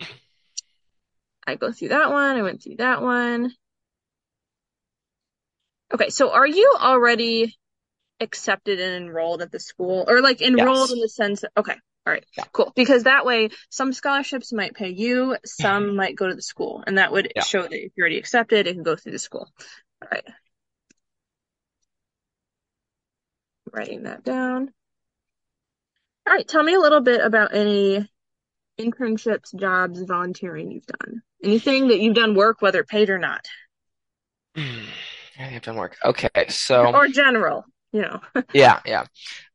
I 1.46 1.56
go 1.56 1.72
through 1.72 1.88
that 1.88 2.10
one. 2.10 2.36
I 2.36 2.42
went 2.42 2.62
through 2.62 2.76
that 2.76 3.02
one. 3.02 3.52
Okay. 5.92 6.10
So 6.10 6.30
are 6.30 6.46
you 6.46 6.76
already 6.78 7.56
accepted 8.20 8.80
and 8.80 9.04
enrolled 9.06 9.42
at 9.42 9.50
the 9.50 9.58
school 9.60 10.04
or 10.06 10.20
like 10.20 10.40
enrolled 10.42 10.90
Yes. 10.90 10.92
in 10.92 11.00
the 11.00 11.08
sense 11.08 11.44
okay. 11.56 11.74
All 12.06 12.12
right. 12.12 12.24
Yeah. 12.36 12.44
Cool. 12.52 12.72
Because 12.76 13.04
that 13.04 13.26
way 13.26 13.50
some 13.70 13.92
scholarships 13.92 14.52
might 14.52 14.74
pay 14.74 14.90
you, 14.90 15.36
some 15.44 15.96
might 15.96 16.16
go 16.16 16.28
to 16.28 16.34
the 16.34 16.42
school 16.42 16.82
and 16.86 16.98
that 16.98 17.12
would 17.12 17.32
Yeah. 17.34 17.42
show 17.42 17.62
that 17.62 17.72
if 17.72 17.92
you're 17.96 18.04
already 18.04 18.18
accepted, 18.18 18.66
it 18.66 18.74
can 18.74 18.82
go 18.82 18.96
through 18.96 19.12
the 19.12 19.18
school. 19.18 19.48
All 20.02 20.08
right. 20.10 20.24
writing 23.72 24.02
that 24.04 24.24
down. 24.24 24.72
All 26.26 26.34
right, 26.34 26.46
tell 26.46 26.62
me 26.62 26.74
a 26.74 26.80
little 26.80 27.00
bit 27.00 27.20
about 27.20 27.54
any 27.54 28.08
internships, 28.80 29.54
jobs, 29.54 30.02
volunteering 30.02 30.70
you've 30.70 30.86
done. 30.86 31.22
Anything 31.42 31.88
that 31.88 32.00
you've 32.00 32.14
done 32.14 32.34
work, 32.34 32.60
whether 32.60 32.84
paid 32.84 33.10
or 33.10 33.18
not. 33.18 33.46
I've 35.38 35.62
done 35.62 35.76
work. 35.76 35.96
Okay, 36.04 36.46
so 36.48 36.86
Or 36.94 37.08
general, 37.08 37.64
you 37.92 38.02
know. 38.02 38.20
yeah, 38.52 38.80
yeah. 38.84 39.04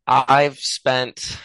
I've 0.08 0.58
spent 0.58 1.40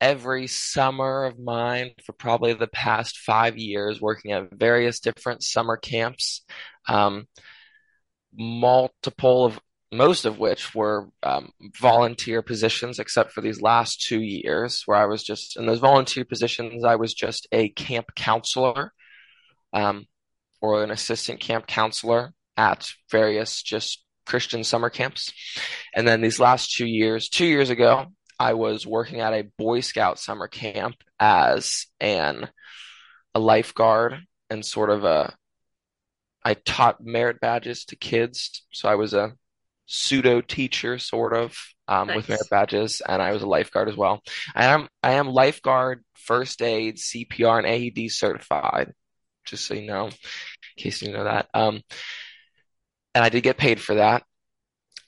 every 0.00 0.46
summer 0.46 1.24
of 1.24 1.38
mine 1.38 1.90
for 2.04 2.12
probably 2.12 2.52
the 2.52 2.66
past 2.66 3.18
five 3.18 3.56
years 3.56 4.00
working 4.00 4.32
at 4.32 4.52
various 4.52 5.00
different 5.00 5.42
summer 5.42 5.76
camps. 5.76 6.42
Um, 6.88 7.26
multiple 8.36 9.44
of 9.46 9.60
most 9.92 10.24
of 10.24 10.38
which 10.38 10.74
were 10.74 11.08
um, 11.22 11.50
volunteer 11.80 12.42
positions, 12.42 12.98
except 12.98 13.32
for 13.32 13.40
these 13.40 13.60
last 13.60 14.00
two 14.00 14.20
years, 14.20 14.82
where 14.86 14.98
I 14.98 15.06
was 15.06 15.22
just 15.22 15.56
in 15.56 15.66
those 15.66 15.78
volunteer 15.78 16.24
positions, 16.24 16.84
I 16.84 16.96
was 16.96 17.14
just 17.14 17.46
a 17.52 17.68
camp 17.68 18.14
counselor 18.16 18.92
um, 19.72 20.06
or 20.60 20.82
an 20.82 20.90
assistant 20.90 21.40
camp 21.40 21.66
counselor 21.66 22.32
at 22.56 22.90
various 23.10 23.62
just 23.62 24.04
Christian 24.26 24.64
summer 24.64 24.90
camps. 24.90 25.32
And 25.94 26.08
then 26.08 26.20
these 26.20 26.40
last 26.40 26.72
two 26.72 26.86
years, 26.86 27.28
two 27.28 27.46
years 27.46 27.70
ago, 27.70 28.06
I 28.38 28.54
was 28.54 28.86
working 28.86 29.20
at 29.20 29.32
a 29.32 29.48
Boy 29.58 29.80
Scout 29.80 30.18
summer 30.18 30.48
camp 30.48 30.96
as 31.20 31.86
an 32.00 32.48
a 33.34 33.40
lifeguard 33.40 34.18
and 34.50 34.64
sort 34.64 34.90
of 34.90 35.04
a 35.04 35.34
I 36.44 36.54
taught 36.54 37.02
merit 37.02 37.40
badges 37.40 37.86
to 37.86 37.96
kids, 37.96 38.64
so 38.70 38.88
I 38.88 38.96
was 38.96 39.14
a 39.14 39.32
pseudo 39.86 40.40
teacher, 40.40 40.98
sort 40.98 41.34
of, 41.34 41.56
um, 41.88 42.08
with 42.08 42.28
merit 42.28 42.48
badges, 42.50 43.02
and 43.06 43.20
I 43.20 43.32
was 43.32 43.42
a 43.42 43.46
lifeguard 43.46 43.88
as 43.88 43.96
well. 43.96 44.22
I 44.54 44.66
am 44.66 44.88
I 45.02 45.12
am 45.14 45.28
lifeguard, 45.28 46.04
first 46.14 46.62
aid, 46.62 46.96
CPR, 46.96 47.58
and 47.58 47.66
AED 47.66 48.10
certified, 48.10 48.92
just 49.44 49.66
so 49.66 49.74
you 49.74 49.86
know, 49.86 50.06
in 50.06 50.12
case 50.76 51.02
you 51.02 51.12
know 51.12 51.24
that. 51.24 51.48
Um, 51.54 51.82
and 53.14 53.24
I 53.24 53.28
did 53.28 53.42
get 53.42 53.58
paid 53.58 53.80
for 53.80 53.96
that. 53.96 54.24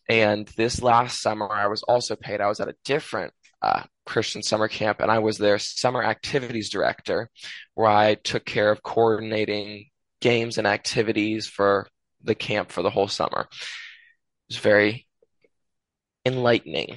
And 0.09 0.47
this 0.57 0.83
last 0.83 1.21
summer, 1.21 1.51
I 1.51 1.67
was 1.67 1.83
also 1.83 2.15
paid. 2.15 2.41
I 2.41 2.47
was 2.47 2.61
at 2.61 2.69
a 2.69 2.77
different 2.85 3.33
uh, 3.61 3.83
Christian 4.05 4.43
summer 4.43 4.69
camp, 4.69 5.01
and 5.01 5.11
I 5.11 5.19
was 5.19 5.39
their 5.39 5.59
summer 5.59 6.05
activities 6.05 6.71
director, 6.71 7.29
where 7.75 7.91
I 7.91 8.15
took 8.15 8.45
care 8.45 8.71
of 8.71 8.83
coordinating 8.83 9.87
games 10.21 10.59
and 10.59 10.67
activities 10.67 11.49
for 11.49 11.89
the 12.23 12.35
camp 12.35 12.71
for 12.71 12.83
the 12.83 12.91
whole 12.91 13.09
summer. 13.09 13.49
It 14.49 14.55
was 14.55 14.59
very 14.59 15.07
enlightening, 16.25 16.97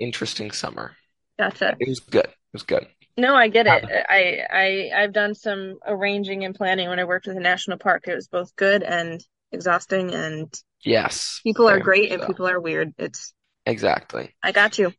interesting 0.00 0.50
summer. 0.50 0.92
Gotcha. 1.38 1.70
It 1.70 1.76
It 1.80 1.88
was 1.88 2.00
good. 2.00 2.26
It 2.26 2.52
was 2.52 2.62
good. 2.62 2.86
No, 3.18 3.34
I 3.34 3.48
get 3.48 3.66
it. 3.66 3.84
Uh, 3.84 4.02
I, 4.08 4.40
I, 4.50 5.02
I've 5.02 5.12
done 5.12 5.34
some 5.34 5.78
arranging 5.86 6.44
and 6.44 6.54
planning 6.54 6.88
when 6.88 6.98
I 6.98 7.04
worked 7.04 7.26
with 7.26 7.36
a 7.36 7.40
national 7.40 7.78
park. 7.78 8.04
It 8.06 8.14
was 8.14 8.28
both 8.28 8.54
good 8.56 8.82
and 8.82 9.24
exhausting, 9.52 10.12
and 10.12 10.52
yes, 10.82 11.40
people 11.42 11.68
are 11.68 11.80
great 11.80 12.12
and 12.12 12.26
people 12.26 12.46
are 12.46 12.60
weird. 12.60 12.92
It's, 12.98 13.32
Exactly. 13.66 14.34
I 14.42 14.52
got 14.52 14.78
you. 14.78 14.92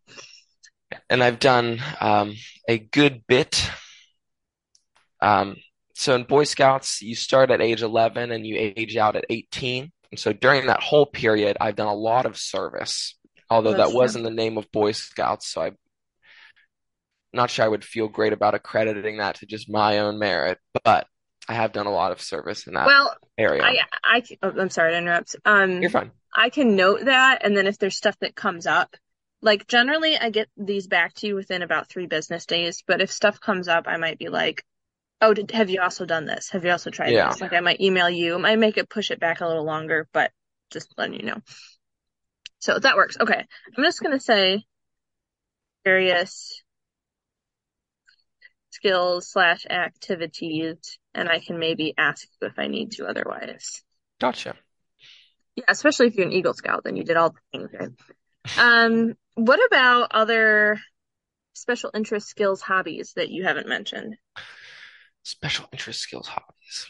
And 1.09 1.23
I've 1.23 1.39
done 1.39 1.81
um, 2.01 2.35
a 2.67 2.77
good 2.77 3.23
bit. 3.27 3.69
Um, 5.21 5.55
so 5.95 6.15
in 6.15 6.23
Boy 6.23 6.43
Scouts, 6.43 7.01
you 7.01 7.15
start 7.15 7.49
at 7.49 7.61
age 7.61 7.81
11 7.81 8.31
and 8.31 8.45
you 8.45 8.55
age 8.57 8.97
out 8.97 9.15
at 9.15 9.25
18. 9.29 9.91
And 10.11 10.19
so 10.19 10.33
during 10.33 10.67
that 10.67 10.81
whole 10.81 11.05
period, 11.05 11.57
I've 11.59 11.75
done 11.75 11.87
a 11.87 11.93
lot 11.93 12.25
of 12.25 12.37
service, 12.37 13.17
although 13.49 13.71
That's 13.73 13.89
that 13.89 13.91
true. 13.91 13.99
was 13.99 14.15
in 14.15 14.23
the 14.23 14.31
name 14.31 14.57
of 14.57 14.71
Boy 14.71 14.91
Scouts. 14.93 15.47
So 15.47 15.61
I'm 15.61 15.77
not 17.33 17.49
sure 17.49 17.65
I 17.65 17.67
would 17.67 17.83
feel 17.83 18.07
great 18.07 18.33
about 18.33 18.55
accrediting 18.55 19.17
that 19.17 19.35
to 19.35 19.45
just 19.45 19.69
my 19.69 19.99
own 19.99 20.19
merit, 20.19 20.59
but 20.83 21.07
I 21.49 21.53
have 21.53 21.71
done 21.71 21.85
a 21.85 21.91
lot 21.91 22.11
of 22.11 22.21
service 22.21 22.67
in 22.67 22.73
that 22.73 22.87
Well, 22.87 23.15
area. 23.37 23.63
I, 23.63 23.77
I, 24.03 24.23
oh, 24.43 24.53
I'm 24.59 24.69
sorry 24.69 24.91
to 24.91 24.97
interrupt. 24.97 25.35
Um, 25.45 25.81
You're 25.81 25.91
fine. 25.91 26.11
I 26.35 26.49
can 26.49 26.75
note 26.75 27.05
that, 27.05 27.43
and 27.43 27.55
then 27.55 27.67
if 27.67 27.77
there's 27.77 27.95
stuff 27.95 28.17
that 28.19 28.35
comes 28.35 28.67
up, 28.67 28.95
like 29.41 29.67
generally 29.67 30.17
I 30.17 30.29
get 30.29 30.49
these 30.57 30.87
back 30.87 31.13
to 31.15 31.27
you 31.27 31.35
within 31.35 31.61
about 31.61 31.89
three 31.89 32.07
business 32.07 32.45
days, 32.45 32.83
but 32.85 33.01
if 33.01 33.11
stuff 33.11 33.39
comes 33.39 33.67
up, 33.67 33.85
I 33.87 33.97
might 33.97 34.19
be 34.19 34.29
like, 34.29 34.63
oh, 35.21 35.33
did, 35.33 35.51
have 35.51 35.69
you 35.69 35.81
also 35.81 36.05
done 36.05 36.25
this? 36.25 36.49
Have 36.49 36.65
you 36.65 36.71
also 36.71 36.89
tried 36.89 37.11
Yeah. 37.11 37.29
this? 37.29 37.41
Like 37.41 37.53
I 37.53 37.59
might 37.59 37.81
email 37.81 38.09
you, 38.09 38.35
I 38.35 38.37
might 38.37 38.59
make 38.59 38.77
it 38.77 38.89
push 38.89 39.11
it 39.11 39.19
back 39.19 39.41
a 39.41 39.47
little 39.47 39.65
longer, 39.65 40.07
but 40.13 40.31
just 40.71 40.93
letting 40.97 41.19
you 41.19 41.25
know. 41.25 41.41
So 42.59 42.77
that 42.79 42.95
works. 42.95 43.17
Okay. 43.19 43.45
I'm 43.77 43.83
just 43.83 44.01
gonna 44.01 44.19
say 44.19 44.65
various 45.83 46.63
skills 48.71 49.31
slash 49.31 49.65
activities, 49.69 50.99
and 51.13 51.29
I 51.29 51.39
can 51.39 51.59
maybe 51.59 51.93
ask 51.97 52.27
you 52.41 52.47
if 52.47 52.59
I 52.59 52.67
need 52.67 52.91
to 52.93 53.07
otherwise. 53.07 53.83
Gotcha. 54.19 54.55
Yeah, 55.55 55.65
especially 55.67 56.07
if 56.07 56.15
you're 56.15 56.27
an 56.27 56.33
Eagle 56.33 56.53
Scout, 56.53 56.83
then 56.83 56.95
you 56.95 57.03
did 57.03 57.17
all 57.17 57.31
the 57.31 57.39
things, 57.51 57.69
right? 57.73 57.89
Um, 58.57 59.15
what 59.35 59.59
about 59.67 60.11
other 60.13 60.79
special 61.53 61.91
interest 61.93 62.29
skills, 62.29 62.61
hobbies 62.61 63.11
that 63.17 63.29
you 63.29 63.43
haven't 63.43 63.67
mentioned? 63.67 64.15
Special 65.27 65.65
interest 65.73 65.99
skills, 65.99 66.25
hobbies. 66.25 66.87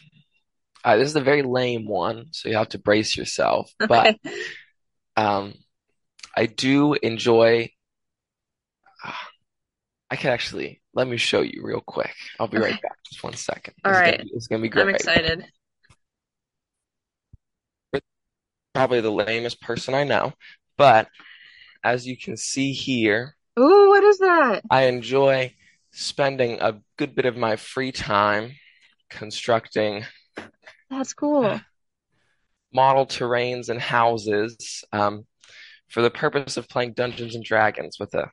Uh, 0.84 0.96
this 0.96 1.08
is 1.08 1.16
a 1.16 1.20
very 1.20 1.42
lame 1.42 1.88
one, 1.88 2.26
so 2.30 2.48
you 2.48 2.54
have 2.54 2.68
to 2.68 2.78
brace 2.78 3.16
yourself. 3.16 3.68
But 3.88 4.16
um, 5.16 5.54
I 6.36 6.46
do 6.46 6.94
enjoy. 6.94 7.70
ah, 9.04 9.28
I 10.08 10.14
can 10.14 10.30
actually 10.30 10.80
let 10.94 11.08
me 11.08 11.16
show 11.16 11.40
you 11.40 11.62
real 11.64 11.80
quick. 11.80 12.14
I'll 12.38 12.46
be 12.46 12.58
right 12.58 12.80
back. 12.80 12.98
Just 13.10 13.24
one 13.24 13.34
second. 13.34 13.74
All 13.84 13.90
It's 13.90 14.02
gonna 14.02 14.22
be, 14.22 14.30
it's 14.32 14.46
gonna 14.46 14.62
be 14.62 14.80
I'm 14.80 14.88
excited. 14.88 15.44
Probably 18.72 19.00
the 19.00 19.10
lamest 19.10 19.60
person 19.60 19.94
I 19.94 20.04
know, 20.04 20.32
but 20.76 21.08
as 21.82 22.06
you 22.06 22.16
can 22.16 22.36
see 22.36 22.72
here, 22.72 23.34
Ooh, 23.58 23.88
what 23.88 24.04
is 24.04 24.18
that? 24.18 24.62
I 24.70 24.84
enjoy 24.84 25.54
spending 25.98 26.60
a 26.60 26.80
good 26.96 27.14
bit 27.14 27.26
of 27.26 27.36
my 27.36 27.56
free 27.56 27.92
time 27.92 28.52
constructing 29.10 30.04
That's 30.90 31.14
cool. 31.14 31.60
model 32.72 33.06
terrains 33.06 33.68
and 33.68 33.80
houses 33.80 34.84
um, 34.92 35.26
for 35.88 36.02
the 36.02 36.10
purpose 36.10 36.56
of 36.56 36.68
playing 36.68 36.94
Dungeons 36.94 37.34
and 37.34 37.44
Dragons 37.44 37.96
with 37.98 38.14
a 38.14 38.30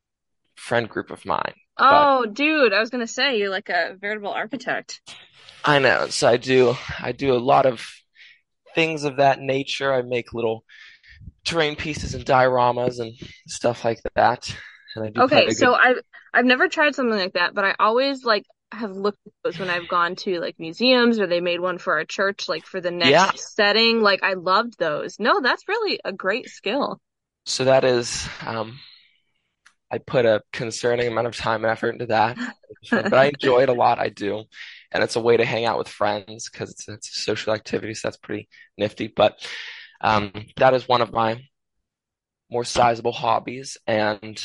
friend 0.56 0.90
group 0.90 1.12
of 1.12 1.26
mine. 1.26 1.54
But 1.78 1.88
Oh, 1.92 2.26
dude, 2.26 2.74
I 2.74 2.80
was 2.80 2.90
gonna 2.90 3.08
say 3.08 3.38
you're 3.38 3.50
like 3.50 3.70
a 3.70 3.96
veritable 4.00 4.32
architect. 4.32 5.02
I 5.64 5.80
know, 5.80 6.08
so 6.10 6.28
I 6.28 6.38
do 6.38 6.76
I 7.00 7.12
do 7.12 7.34
a 7.34 7.40
lot 7.40 7.66
of 7.66 7.86
things 8.76 9.04
of 9.04 9.18
that 9.18 9.40
nature. 9.40 9.94
I 9.94 10.02
make 10.02 10.34
little 10.34 10.64
terrain 11.46 11.76
pieces 11.76 12.14
and 12.16 12.26
dioramas 12.26 13.00
and 13.00 13.14
stuff 13.48 13.86
like 13.86 14.00
that. 14.16 14.56
And 14.96 15.06
I 15.06 15.10
do 15.10 15.24
Okay, 15.24 15.50
so 15.52 15.74
good 15.74 15.76
I've 15.76 15.98
I've 16.36 16.46
never 16.46 16.68
tried 16.68 16.96
something 16.96 17.18
like 17.18 17.34
that, 17.34 17.54
but 17.54 17.64
I 17.64 17.76
always 17.80 18.24
like 18.26 18.44
have 18.72 18.92
looked 18.92 19.20
at 19.26 19.34
those 19.44 19.60
when 19.60 19.70
I've 19.70 19.88
gone 19.88 20.16
to 20.18 20.40
like 20.40 20.60
museums 20.60 21.20
or 21.20 21.28
they 21.28 21.40
made 21.40 21.62
one 21.62 21.78
for 21.78 21.94
our 21.94 22.04
church, 22.04 22.50
like 22.50 22.66
for 22.66 22.82
the 22.82 22.92
yeah. 22.92 23.26
next 23.26 23.56
setting. 23.56 24.02
Like 24.02 24.22
I 24.24 24.34
loved 24.34 24.78
those. 24.78 25.18
No, 25.20 25.40
that's 25.42 25.68
really 25.68 26.00
a 26.04 26.12
great 26.12 26.50
skill. 26.50 27.00
So 27.46 27.66
that 27.66 27.86
is 27.86 28.28
um 28.46 28.80
I 29.92 30.00
put 30.00 30.26
a 30.26 30.42
concerning 30.52 31.08
amount 31.08 31.28
of 31.28 31.38
time 31.38 31.64
and 31.64 31.72
effort 31.72 31.92
into 31.92 32.08
that. 32.08 32.38
But 32.92 33.14
I 33.16 33.32
enjoy 33.34 33.64
it 33.64 33.70
a 33.70 33.74
lot. 33.74 33.98
I 33.98 34.10
do. 34.10 34.44
And 34.92 35.04
it's 35.04 35.16
a 35.16 35.20
way 35.22 35.38
to 35.38 35.46
hang 35.46 35.66
out 35.66 35.80
with 35.80 35.88
friends 35.88 36.50
because 36.50 36.70
it's, 36.70 36.88
it's 36.88 37.10
a 37.10 37.20
social 37.20 37.52
activity, 37.54 37.96
so 37.96 38.08
that's 38.08 38.18
pretty 38.18 38.48
nifty. 38.78 39.08
But 39.08 39.44
um, 40.02 40.32
that 40.58 40.76
is 40.76 40.88
one 40.88 41.02
of 41.02 41.12
my 41.12 41.42
more 42.52 42.64
sizable 42.64 43.12
hobbies. 43.12 43.78
And 43.88 44.40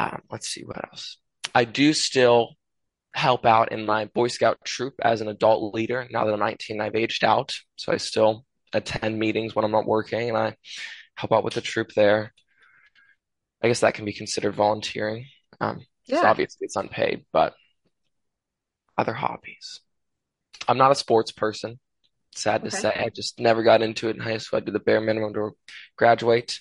um, 0.00 0.22
let's 0.30 0.48
see 0.48 0.62
what 0.64 0.82
else. 0.90 1.18
I 1.54 1.64
do 1.64 1.92
still 1.92 2.54
help 3.12 3.44
out 3.44 3.72
in 3.72 3.84
my 3.86 4.06
Boy 4.06 4.28
Scout 4.28 4.58
troop 4.64 4.94
as 5.02 5.20
an 5.20 5.28
adult 5.28 5.74
leader. 5.74 6.06
Now 6.10 6.24
that 6.24 6.32
I'm 6.32 6.40
19, 6.40 6.80
I've 6.80 6.94
aged 6.94 7.24
out. 7.24 7.54
So 7.76 7.92
I 7.92 7.96
still 7.96 8.44
attend 8.72 9.18
meetings 9.18 9.54
when 9.54 9.64
I'm 9.64 9.72
not 9.72 9.86
working 9.86 10.28
and 10.28 10.38
I 10.38 10.56
help 11.16 11.32
out 11.32 11.44
with 11.44 11.54
the 11.54 11.60
troop 11.60 11.88
there. 11.94 12.32
I 13.62 13.68
guess 13.68 13.80
that 13.80 13.94
can 13.94 14.04
be 14.04 14.12
considered 14.12 14.54
volunteering. 14.54 15.26
Um, 15.60 15.80
so 16.04 16.14
Yeah. 16.16 16.30
obviously 16.30 16.64
it's 16.64 16.76
unpaid, 16.76 17.26
but 17.32 17.54
other 18.96 19.12
hobbies. 19.12 19.80
I'm 20.68 20.78
not 20.78 20.92
a 20.92 20.94
sports 20.94 21.32
person. 21.32 21.78
Sad 22.34 22.62
to 22.64 22.70
say, 22.70 22.94
I 22.96 23.08
just 23.08 23.40
never 23.40 23.62
got 23.62 23.82
into 23.82 24.08
it 24.08 24.16
in 24.16 24.22
high 24.22 24.38
school. 24.38 24.58
I 24.58 24.60
did 24.60 24.72
the 24.74 24.78
bare 24.78 25.00
minimum 25.00 25.34
to 25.34 25.50
graduate. 25.96 26.60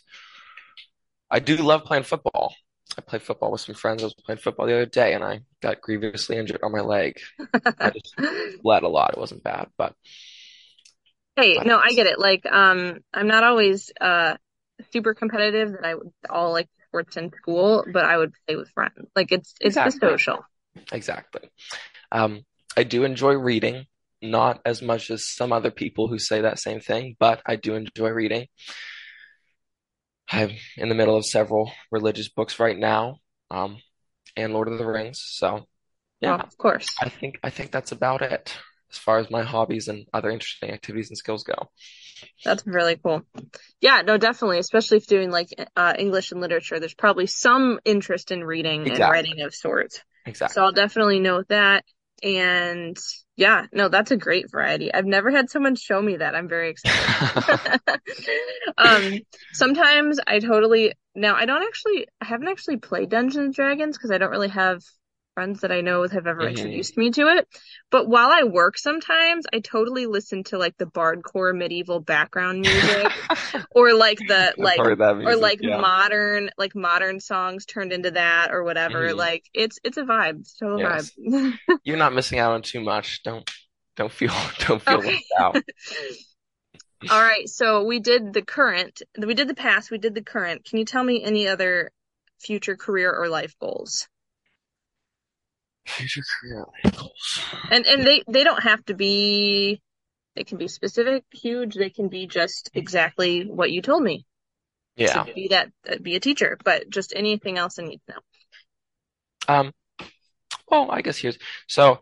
I 1.30 1.40
do 1.40 1.58
love 1.58 1.84
playing 1.84 2.04
football. 2.04 2.56
I 3.00 3.02
play 3.02 3.20
football 3.20 3.52
with 3.52 3.62
some 3.62 3.76
friends. 3.76 4.04
I 4.04 4.08
was 4.08 4.14
playing 4.14 4.40
football 4.40 4.68
the 4.68 4.74
other 4.74 4.86
day 4.86 5.14
and 5.14 5.24
I 5.24 5.42
got 5.62 5.82
grievously 5.82 6.38
injured 6.38 6.62
on 6.64 6.74
my 6.74 6.82
leg. 6.82 7.20
I 7.80 7.92
just 7.92 8.16
bled 8.64 8.84
a 8.84 8.90
lot. 8.90 9.14
It 9.14 9.20
wasn't 9.20 9.44
bad, 9.44 9.70
but 9.78 9.96
Hey, 11.36 11.60
but 11.60 11.64
no, 11.64 11.78
I 11.80 11.94
get 11.94 12.08
it. 12.08 12.20
Like, 12.20 12.46
um, 12.46 13.00
I'm 13.14 13.28
not 13.28 13.44
always 13.44 13.92
uh 14.02 14.36
super 14.92 15.14
competitive 15.14 15.74
that 15.74 15.86
I 15.86 15.96
would 15.96 16.12
all 16.30 16.52
like 16.52 16.68
sports 16.88 17.18
in 17.18 17.32
school, 17.34 17.86
but 17.88 18.06
I 18.06 18.18
would 18.18 18.34
play 18.48 18.56
with 18.56 18.70
friends. 18.72 19.08
Like 19.16 19.32
it's 19.32 19.54
it's 19.62 19.82
the 19.82 19.92
Exactly. 19.92 19.92
social. 19.92 20.46
Exactly. 20.92 21.50
Um, 22.12 22.42
I 22.78 22.84
do 22.84 23.04
enjoy 23.06 23.34
reading, 23.36 23.86
not 24.22 24.62
as 24.66 24.82
much 24.82 25.12
as 25.12 25.30
some 25.30 25.54
other 25.54 25.72
people 25.72 26.08
who 26.08 26.20
say 26.20 26.42
that 26.42 26.60
same 26.60 26.80
thing, 26.82 27.16
but 27.20 27.42
I 27.46 27.56
do 27.58 27.76
enjoy 27.76 28.10
reading. 28.10 28.48
I'm 30.32 30.52
in 30.78 30.90
the 30.90 30.96
middle 30.96 31.16
of 31.18 31.26
several 31.26 31.72
religious 31.92 32.30
books 32.30 32.60
right 32.60 32.78
now, 32.78 33.18
um, 33.50 33.78
and 34.36 34.54
Lord 34.54 34.68
of 34.68 34.78
the 34.78 34.86
Rings. 34.86 35.22
So 35.24 35.66
yeah, 36.22 36.36
of 36.36 36.58
course. 36.58 36.88
I 37.02 37.10
think 37.10 37.40
I 37.44 37.50
think 37.50 37.72
that's 37.72 37.92
about 37.92 38.22
it 38.22 38.56
as 38.92 38.98
far 38.98 39.20
as 39.20 39.30
my 39.30 39.44
hobbies 39.44 39.88
and 39.88 40.06
other 40.14 40.30
interesting 40.30 40.72
activities 40.72 41.10
and 41.10 41.18
skills 41.18 41.44
go. 41.44 41.70
That's 42.44 42.66
really 42.66 42.98
cool. 42.98 43.24
Yeah, 43.82 44.02
no, 44.06 44.18
definitely, 44.18 44.60
especially 44.60 44.98
if 44.98 45.08
doing 45.08 45.32
like 45.32 45.50
uh, 45.76 45.94
English 45.98 46.32
and 46.32 46.42
literature, 46.42 46.80
there's 46.80 46.94
probably 46.94 47.28
some 47.28 47.80
interest 47.86 48.32
in 48.32 48.44
reading 48.44 48.90
and 48.90 49.00
writing 49.00 49.42
of 49.42 49.54
sorts. 49.54 50.02
Exactly. 50.26 50.54
So 50.54 50.64
I'll 50.64 50.72
definitely 50.72 51.20
note 51.20 51.48
that. 51.50 51.86
And 52.24 52.98
yeah, 53.36 53.68
no, 53.72 53.88
that's 53.88 54.12
a 54.12 54.18
great 54.18 54.52
variety. 54.52 54.94
I've 54.94 55.06
never 55.06 55.32
had 55.32 55.50
someone 55.50 55.76
show 55.76 56.02
me 56.02 56.18
that. 56.18 56.36
I'm 56.36 56.50
very 56.50 56.70
excited. 56.70 57.82
Um, 58.78 59.20
sometimes 59.52 60.20
I 60.26 60.40
totally, 60.40 60.94
now 61.16 61.36
I 61.36 61.46
don't 61.46 61.64
actually, 61.64 62.08
I 62.22 62.26
haven't 62.26 62.48
actually 62.48 62.78
played 62.78 63.10
Dungeons 63.10 63.38
and 63.38 63.54
Dragons 63.54 63.98
because 63.98 64.12
I 64.12 64.18
don't 64.18 64.32
really 64.32 64.50
have 64.50 64.82
friends 65.40 65.62
that 65.62 65.72
I 65.72 65.82
know 65.82 66.08
have 66.08 66.28
ever 66.28 66.46
Mhm. 66.46 66.48
introduced 66.48 66.98
me 66.98 67.12
to 67.12 67.28
it. 67.28 67.48
But 67.92 68.08
while 68.08 68.30
I 68.32 68.44
work 68.44 68.78
sometimes, 68.78 69.46
I 69.54 69.60
totally 69.60 70.06
listen 70.06 70.44
to 70.46 70.58
like 70.58 70.78
the 70.78 70.86
bardcore 70.86 71.58
medieval 71.58 72.00
background 72.02 72.62
music 72.62 73.24
or 73.72 73.94
like 73.94 74.20
the 74.26 74.54
like 74.58 74.84
that 74.84 74.98
or 75.26 75.36
like 75.38 75.62
yeah. 75.62 75.86
modern 75.86 76.50
like 76.58 76.76
modern 76.76 77.20
songs 77.20 77.66
turned 77.66 77.94
into 77.94 78.12
that 78.12 78.52
or 78.52 78.64
whatever. 78.64 79.14
Mhm. 79.14 79.16
Like 79.16 79.46
it's 79.54 79.80
it's 79.84 79.98
a 79.98 80.04
vibe. 80.04 80.42
It's 80.42 80.56
a 80.56 80.66
total 80.66 80.80
Yes. 80.80 81.12
vibe. 81.18 81.58
You're 81.84 81.98
not 81.98 82.14
missing 82.14 82.40
out 82.40 82.54
on 82.54 82.64
too 82.64 82.82
much. 82.82 83.24
Don't 83.24 83.50
don't 83.98 84.14
feel 84.14 84.34
don't 84.68 84.84
feel 84.84 85.02
Okay. 85.02 85.14
left 85.14 85.34
out. 85.40 85.64
All 87.10 87.22
right, 87.24 87.48
so 87.50 87.84
we 87.86 88.00
did 88.00 88.34
the 88.34 88.42
current, 88.42 89.02
we 89.18 89.36
did 89.36 89.48
the 89.48 89.56
past, 89.56 89.92
we 89.92 90.00
did 90.00 90.16
the 90.16 90.24
current. 90.24 90.66
Can 90.66 90.80
you 90.80 90.86
tell 90.86 91.04
me 91.04 91.24
any 91.24 91.48
other 91.48 91.92
future 92.40 92.78
career 92.78 93.14
or 93.16 93.30
life 93.30 93.56
goals? 93.60 94.09
Future 95.86 96.22
career 96.42 96.66
goals. 96.92 97.40
And 97.72 97.86
and 97.86 98.06
they 98.06 98.24
they 98.28 98.44
don't 98.44 98.64
have 98.64 98.84
to 98.86 98.94
be 98.94 99.82
they 100.36 100.44
can 100.44 100.58
be 100.58 100.68
specific, 100.68 101.24
huge, 101.32 101.76
they 101.76 101.90
can 101.90 102.08
be 102.08 102.28
just 102.28 102.70
exactly 102.74 103.44
what 103.44 103.72
you 103.72 103.82
told 103.82 104.04
me. 104.04 104.26
Yeah. 104.96 105.24
To 105.24 105.34
be 105.34 105.48
that 105.50 105.72
uh, 105.90 105.98
be 106.02 106.16
a 106.16 106.20
teacher, 106.20 106.58
but 106.64 106.90
just 106.90 107.14
anything 107.16 107.58
else 107.58 107.80
I 107.80 107.84
need 107.84 108.02
to 108.08 108.14
know. 108.14 109.56
Um, 109.56 109.74
well, 110.70 110.92
I 110.92 111.02
guess 111.02 111.18
here's 111.18 111.38
so 111.68 112.00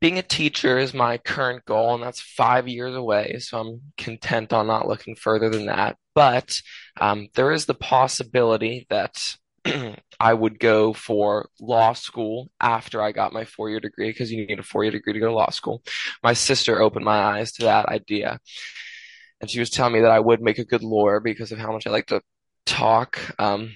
being 0.00 0.18
a 0.18 0.22
teacher 0.22 0.78
is 0.78 0.94
my 0.94 1.18
current 1.18 1.64
goal, 1.64 1.94
and 1.94 2.02
that's 2.02 2.20
five 2.20 2.68
years 2.68 2.94
away. 2.94 3.38
So 3.40 3.58
I'm 3.58 3.80
content 3.96 4.52
on 4.52 4.66
not 4.66 4.86
looking 4.86 5.16
further 5.16 5.50
than 5.50 5.66
that. 5.66 5.96
But 6.14 6.60
um, 7.00 7.28
there 7.34 7.52
is 7.52 7.66
the 7.66 7.74
possibility 7.74 8.86
that 8.90 9.36
I 10.20 10.34
would 10.34 10.58
go 10.58 10.92
for 10.92 11.48
law 11.60 11.92
school 11.92 12.50
after 12.60 13.02
I 13.02 13.12
got 13.12 13.32
my 13.32 13.44
four-year 13.44 13.80
degree 13.80 14.10
because 14.10 14.30
you 14.32 14.46
need 14.46 14.58
a 14.58 14.62
four-year 14.62 14.92
degree 14.92 15.12
to 15.12 15.20
go 15.20 15.28
to 15.28 15.34
law 15.34 15.50
school. 15.50 15.82
My 16.22 16.32
sister 16.32 16.80
opened 16.80 17.04
my 17.04 17.18
eyes 17.18 17.52
to 17.52 17.64
that 17.64 17.86
idea, 17.86 18.40
and 19.40 19.50
she 19.50 19.60
was 19.60 19.70
telling 19.70 19.94
me 19.94 20.00
that 20.00 20.10
I 20.10 20.20
would 20.20 20.40
make 20.40 20.58
a 20.58 20.64
good 20.64 20.82
lawyer 20.82 21.20
because 21.20 21.52
of 21.52 21.58
how 21.58 21.72
much 21.72 21.86
I 21.86 21.90
like 21.90 22.06
to 22.06 22.20
talk. 22.66 23.18
Um, 23.38 23.72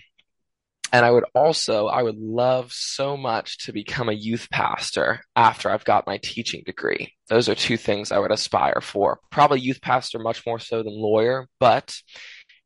and 0.92 1.07
I 1.07 1.11
would 1.11 1.25
also, 1.35 1.87
I 1.87 2.03
would 2.03 2.18
love 2.18 2.71
so 2.71 3.16
much 3.16 3.59
to 3.64 3.73
become 3.73 4.11
a 4.11 4.14
youth 4.14 4.49
pastor 4.51 5.21
after 5.35 5.71
I've 5.71 5.87
got 5.87 6.07
my 6.07 6.18
teaching 6.23 6.62
degree. 6.66 7.14
Those 7.29 7.49
are 7.49 7.55
two 7.55 7.79
things 7.79 8.12
I 8.12 8.18
would 8.18 8.31
aspire 8.31 8.81
for. 8.83 9.18
Probably 9.31 9.61
youth 9.61 9.81
pastor 9.81 10.18
much 10.18 10.45
more 10.45 10.59
so 10.59 10.83
than 10.83 10.92
lawyer, 10.92 11.49
but 11.59 11.97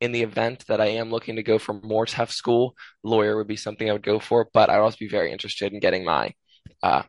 in 0.01 0.13
the 0.13 0.23
event 0.23 0.67
that 0.69 0.81
I 0.81 0.87
am 0.87 1.11
looking 1.11 1.37
to 1.37 1.43
go 1.43 1.59
for 1.59 1.75
more 1.75 2.07
tough 2.07 2.31
school, 2.33 2.75
lawyer 3.03 3.37
would 3.37 3.49
be 3.49 3.57
something 3.57 3.89
I 3.89 3.93
would 3.93 4.03
go 4.03 4.21
for, 4.21 4.49
but 4.53 4.71
I'd 4.71 4.79
also 4.79 4.99
be 5.01 5.09
very 5.09 5.33
interested 5.33 5.73
in 5.73 5.81
getting 5.81 6.05
my, 6.05 6.33
uh, 6.83 7.03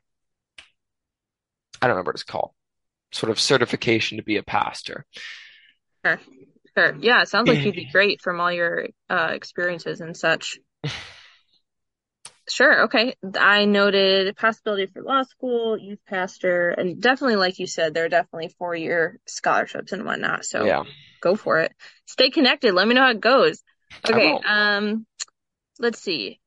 I 1.82 1.88
don't 1.88 1.92
remember 1.92 2.10
what 2.10 2.16
it's 2.16 2.24
called, 2.24 2.52
sort 3.12 3.32
of 3.32 3.40
certification 3.40 4.18
to 4.18 4.24
be 4.24 4.38
a 4.38 4.44
pastor. 4.44 5.06
Sure. 6.06 6.20
Sure. 6.78 6.96
Yeah, 7.00 7.22
it 7.24 7.30
sounds 7.30 7.48
like 7.48 7.66
you'd 7.66 7.76
be 7.76 7.86
great 7.92 8.22
from 8.22 8.40
all 8.40 8.52
your 8.52 8.88
uh 9.10 9.30
experiences 9.34 10.02
and 10.02 10.16
such. 10.16 10.60
Sure, 12.50 12.84
okay. 12.84 13.16
I 13.36 13.66
noted 13.66 14.36
possibility 14.38 14.86
for 14.86 15.02
law 15.04 15.24
school, 15.24 15.78
youth 15.78 16.00
pastor, 16.08 16.70
and 16.70 17.02
definitely, 17.02 17.36
like 17.36 17.60
you 17.60 17.68
said, 17.68 17.94
there 17.94 18.06
are 18.06 18.10
definitely 18.10 18.56
four-year 18.58 19.20
scholarships 19.28 19.92
and 19.92 20.06
whatnot. 20.06 20.46
So 20.46 20.66
Yeah, 20.66 20.84
go 21.22 21.36
for 21.36 21.60
it. 21.60 21.74
Stay 22.06 22.30
connected. 22.30 22.74
Let 22.74 22.88
me 22.88 22.94
know 22.94 23.04
how 23.04 23.12
it 23.12 23.22
goes. 23.22 23.62
Okay, 24.08 24.38
um, 24.46 25.06
let's 25.80 26.00
see. 26.00 26.40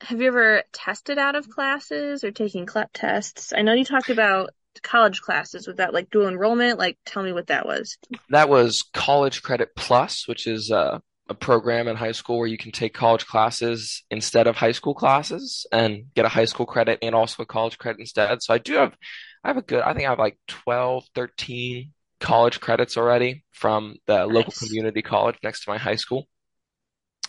Have 0.00 0.20
you 0.20 0.28
ever 0.28 0.62
tested 0.72 1.18
out 1.18 1.34
of 1.34 1.48
classes 1.48 2.22
or 2.22 2.30
taking 2.30 2.66
CLEP 2.66 2.90
tests? 2.92 3.52
I 3.56 3.62
know 3.62 3.72
you 3.72 3.84
talked 3.84 4.10
about 4.10 4.50
college 4.82 5.20
classes. 5.20 5.66
Was 5.66 5.76
that 5.76 5.92
like 5.92 6.10
dual 6.10 6.28
enrollment? 6.28 6.78
Like, 6.78 6.98
tell 7.04 7.22
me 7.22 7.32
what 7.32 7.48
that 7.48 7.66
was. 7.66 7.98
That 8.30 8.48
was 8.48 8.84
College 8.92 9.42
Credit 9.42 9.70
Plus, 9.76 10.28
which 10.28 10.46
is 10.46 10.70
uh, 10.70 11.00
a 11.28 11.34
program 11.34 11.88
in 11.88 11.96
high 11.96 12.12
school 12.12 12.38
where 12.38 12.46
you 12.46 12.58
can 12.58 12.72
take 12.72 12.94
college 12.94 13.26
classes 13.26 14.04
instead 14.10 14.46
of 14.46 14.56
high 14.56 14.72
school 14.72 14.94
classes 14.94 15.66
and 15.70 16.04
get 16.14 16.24
a 16.24 16.28
high 16.30 16.46
school 16.46 16.66
credit 16.66 16.98
and 17.02 17.14
also 17.14 17.42
a 17.42 17.46
college 17.46 17.78
credit 17.78 18.00
instead. 18.00 18.42
So 18.42 18.54
I 18.54 18.58
do 18.58 18.74
have, 18.74 18.96
I 19.44 19.48
have 19.48 19.56
a 19.56 19.62
good, 19.62 19.82
I 19.82 19.92
think 19.92 20.06
I 20.06 20.10
have 20.10 20.18
like 20.18 20.38
12, 20.48 21.04
13 21.14 21.92
college 22.20 22.60
credits 22.60 22.96
already 22.96 23.44
from 23.52 23.96
the 24.06 24.26
local 24.26 24.52
community 24.52 25.02
college 25.02 25.36
next 25.42 25.64
to 25.64 25.70
my 25.70 25.78
high 25.78 25.96
school. 25.96 26.26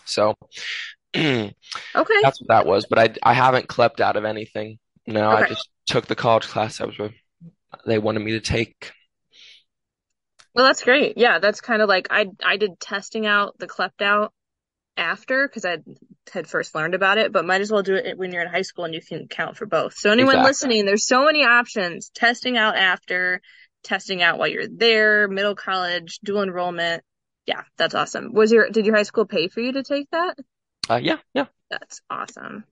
So 0.04 0.34
okay, 1.94 2.22
that's 2.22 2.40
what 2.40 2.48
that 2.48 2.66
was. 2.66 2.86
But 2.86 2.98
I, 2.98 3.30
I 3.30 3.34
haven't 3.34 3.68
clept 3.68 4.00
out 4.00 4.16
of 4.16 4.24
anything. 4.24 4.78
No, 5.06 5.30
I 5.30 5.42
just 5.42 5.68
took 5.86 6.06
the 6.06 6.16
college 6.16 6.46
class 6.46 6.80
I 6.80 6.84
was, 6.86 6.96
they 7.86 7.98
wanted 7.98 8.20
me 8.20 8.32
to 8.32 8.40
take. 8.40 8.92
Well, 10.54 10.66
that's 10.66 10.82
great. 10.82 11.16
Yeah, 11.16 11.38
that's 11.38 11.60
kind 11.60 11.80
of 11.82 11.88
like 11.88 12.08
I 12.10 12.26
I 12.44 12.56
did 12.56 12.80
testing 12.80 13.26
out 13.26 13.58
the 13.58 13.68
clept 13.68 14.02
out 14.02 14.32
after 14.96 15.48
because 15.48 15.64
I 15.64 15.78
had 16.32 16.48
first 16.48 16.74
learned 16.74 16.94
about 16.94 17.18
it, 17.18 17.32
but 17.32 17.44
might 17.44 17.60
as 17.60 17.70
well 17.72 17.82
do 17.82 17.94
it 17.94 18.18
when 18.18 18.32
you're 18.32 18.42
in 18.42 18.48
high 18.48 18.62
school 18.62 18.84
and 18.84 18.94
you 18.94 19.00
can 19.00 19.28
count 19.28 19.56
for 19.56 19.66
both. 19.66 19.94
So 19.96 20.10
anyone 20.10 20.36
Exactly. 20.36 20.42
listening, 20.42 20.86
there's 20.86 21.06
so 21.06 21.24
many 21.24 21.44
options. 21.44 22.10
Testing 22.10 22.56
out 22.56 22.76
after, 22.76 23.40
testing 23.82 24.22
out 24.22 24.38
while 24.38 24.48
you're 24.48 24.68
there, 24.68 25.28
middle 25.28 25.54
college, 25.54 26.18
dual 26.24 26.42
enrollment. 26.42 27.02
Yeah, 27.46 27.62
that's 27.76 27.94
awesome. 27.94 28.32
Was 28.32 28.52
your 28.52 28.68
did 28.70 28.86
your 28.86 28.94
high 28.96 29.02
school 29.04 29.24
pay 29.26 29.48
for 29.48 29.60
you 29.60 29.72
to 29.72 29.82
take 29.82 30.08
that? 30.10 30.36
Uh, 30.88 30.96
yeah, 31.02 31.18
yeah. 31.34 31.46
That's 31.70 32.00
awesome. 32.10 32.64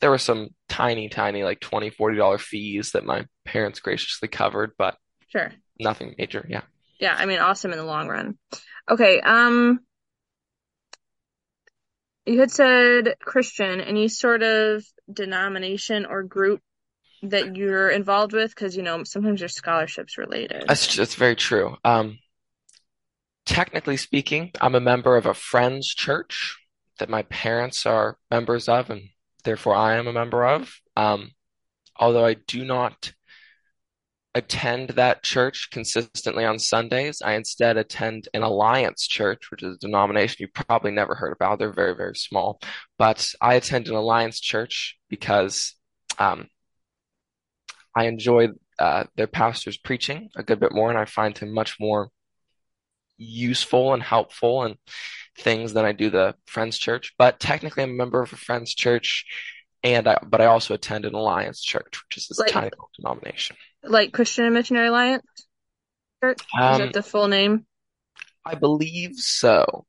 there 0.00 0.10
were 0.10 0.18
some 0.18 0.48
tiny, 0.68 1.08
tiny, 1.10 1.44
like 1.44 1.60
20, 1.60 1.90
40 1.90 2.16
dollar 2.16 2.38
fees 2.38 2.92
that 2.92 3.04
my 3.04 3.26
parents 3.44 3.80
graciously 3.80 4.28
covered, 4.28 4.72
but 4.78 4.96
Sure. 5.28 5.52
nothing 5.78 6.14
major. 6.18 6.44
Yeah. 6.48 6.62
Yeah, 6.98 7.14
I 7.16 7.26
mean 7.26 7.38
awesome 7.38 7.72
in 7.72 7.78
the 7.78 7.84
long 7.84 8.08
run. 8.08 8.38
Okay, 8.90 9.20
um 9.20 9.80
you 12.26 12.38
had 12.40 12.50
said 12.50 13.16
Christian, 13.20 13.80
any 13.80 14.08
sort 14.08 14.42
of 14.42 14.84
denomination 15.12 16.06
or 16.06 16.22
group 16.22 16.60
that 17.22 17.56
you're 17.56 17.90
involved 17.90 18.32
with? 18.32 18.50
Because, 18.54 18.76
you 18.76 18.82
know, 18.82 19.04
sometimes 19.04 19.40
there's 19.40 19.54
scholarships 19.54 20.18
related. 20.18 20.64
That's 20.66 20.96
that's 20.96 21.14
very 21.14 21.36
true. 21.36 21.76
Um, 21.84 22.18
technically 23.46 23.96
speaking, 23.96 24.52
I'm 24.60 24.74
a 24.74 24.80
member 24.80 25.16
of 25.16 25.26
a 25.26 25.34
Friends 25.34 25.88
church 25.88 26.58
that 26.98 27.08
my 27.08 27.22
parents 27.22 27.86
are 27.86 28.18
members 28.30 28.68
of, 28.68 28.90
and 28.90 29.02
therefore 29.44 29.74
I 29.74 29.96
am 29.96 30.06
a 30.06 30.12
member 30.12 30.44
of. 30.44 30.72
Um, 30.96 31.32
although 31.98 32.24
I 32.24 32.34
do 32.34 32.64
not 32.64 33.12
attend 34.34 34.90
that 34.90 35.22
church 35.22 35.68
consistently 35.72 36.44
on 36.44 36.58
Sundays, 36.58 37.20
I 37.20 37.32
instead 37.32 37.76
attend 37.76 38.28
an 38.32 38.42
alliance 38.42 39.06
church, 39.06 39.50
which 39.50 39.62
is 39.62 39.76
a 39.76 39.78
denomination 39.78 40.36
you've 40.38 40.66
probably 40.66 40.92
never 40.92 41.14
heard 41.14 41.32
about. 41.32 41.58
They're 41.58 41.72
very, 41.72 41.96
very 41.96 42.14
small. 42.14 42.60
But 42.98 43.28
I 43.40 43.54
attend 43.54 43.88
an 43.88 43.94
alliance 43.94 44.38
church 44.38 44.96
because 45.08 45.74
um, 46.18 46.48
I 47.94 48.06
enjoy 48.06 48.48
uh, 48.78 49.04
their 49.16 49.26
pastor's 49.26 49.76
preaching 49.76 50.30
a 50.36 50.42
good 50.42 50.60
bit 50.60 50.72
more, 50.72 50.90
and 50.90 50.98
I 50.98 51.04
find 51.04 51.36
him 51.36 51.52
much 51.52 51.76
more 51.80 52.10
useful 53.16 53.92
and 53.92 54.02
helpful 54.02 54.62
and 54.62 54.76
things 55.38 55.72
than 55.72 55.84
I 55.84 55.92
do 55.92 56.10
the 56.10 56.34
Friends 56.46 56.78
Church. 56.78 57.12
But 57.18 57.40
technically, 57.40 57.82
I'm 57.82 57.90
a 57.90 57.94
member 57.94 58.22
of 58.22 58.32
a 58.32 58.36
Friends 58.36 58.74
Church, 58.74 59.26
and 59.82 60.08
I, 60.08 60.18
but 60.26 60.40
I 60.40 60.46
also 60.46 60.74
attend 60.74 61.04
an 61.04 61.14
Alliance 61.14 61.62
Church, 61.62 62.02
which 62.08 62.16
is 62.16 62.28
this 62.28 62.38
Like- 62.38 62.50
tiny 62.52 62.70
denomination. 62.96 63.56
Like 63.82 64.12
Christian 64.12 64.44
and 64.44 64.54
Missionary 64.54 64.88
Alliance 64.88 65.24
Church? 66.22 66.40
Is 66.40 66.46
Um, 66.60 66.78
that 66.80 66.92
the 66.92 67.02
full 67.02 67.28
name? 67.28 67.66
I 68.44 68.54
believe 68.54 69.16
so. 69.16 69.86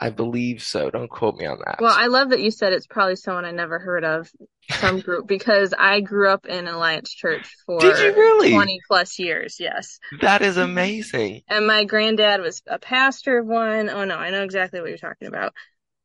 I 0.00 0.10
believe 0.10 0.62
so. 0.62 0.90
Don't 0.90 1.10
quote 1.10 1.36
me 1.36 1.44
on 1.44 1.58
that. 1.64 1.76
Well, 1.80 1.94
I 1.94 2.06
love 2.06 2.30
that 2.30 2.40
you 2.40 2.50
said 2.50 2.72
it's 2.72 2.86
probably 2.86 3.16
someone 3.16 3.44
I 3.44 3.50
never 3.50 3.78
heard 3.78 4.02
of, 4.02 4.30
some 4.70 5.00
group, 5.00 5.26
because 5.26 5.74
I 5.78 6.00
grew 6.00 6.30
up 6.30 6.46
in 6.46 6.66
Alliance 6.66 7.12
Church 7.12 7.54
for 7.66 7.80
Did 7.80 7.98
you 7.98 8.18
really? 8.18 8.52
20 8.52 8.80
plus 8.88 9.18
years, 9.18 9.56
yes. 9.60 9.98
That 10.22 10.40
is 10.40 10.54
mm-hmm. 10.54 10.70
amazing. 10.70 11.42
And 11.48 11.66
my 11.66 11.84
granddad 11.84 12.40
was 12.40 12.62
a 12.66 12.78
pastor 12.78 13.40
of 13.40 13.46
one. 13.46 13.90
Oh 13.90 14.04
no, 14.04 14.16
I 14.16 14.30
know 14.30 14.42
exactly 14.42 14.80
what 14.80 14.88
you're 14.88 14.98
talking 14.98 15.28
about. 15.28 15.52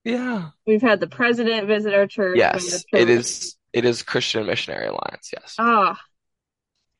Yeah. 0.04 0.50
We've 0.68 0.82
had 0.82 1.00
the 1.00 1.08
president 1.08 1.68
visit 1.68 1.94
our 1.94 2.06
church. 2.06 2.38
Yes, 2.38 2.84
when 2.92 3.02
it 3.02 3.08
church- 3.08 3.20
is. 3.20 3.56
It 3.74 3.84
is 3.84 4.04
Christian 4.04 4.46
Missionary 4.46 4.88
Alliance. 4.88 5.32
Yes. 5.34 5.56
Oh, 5.60 5.96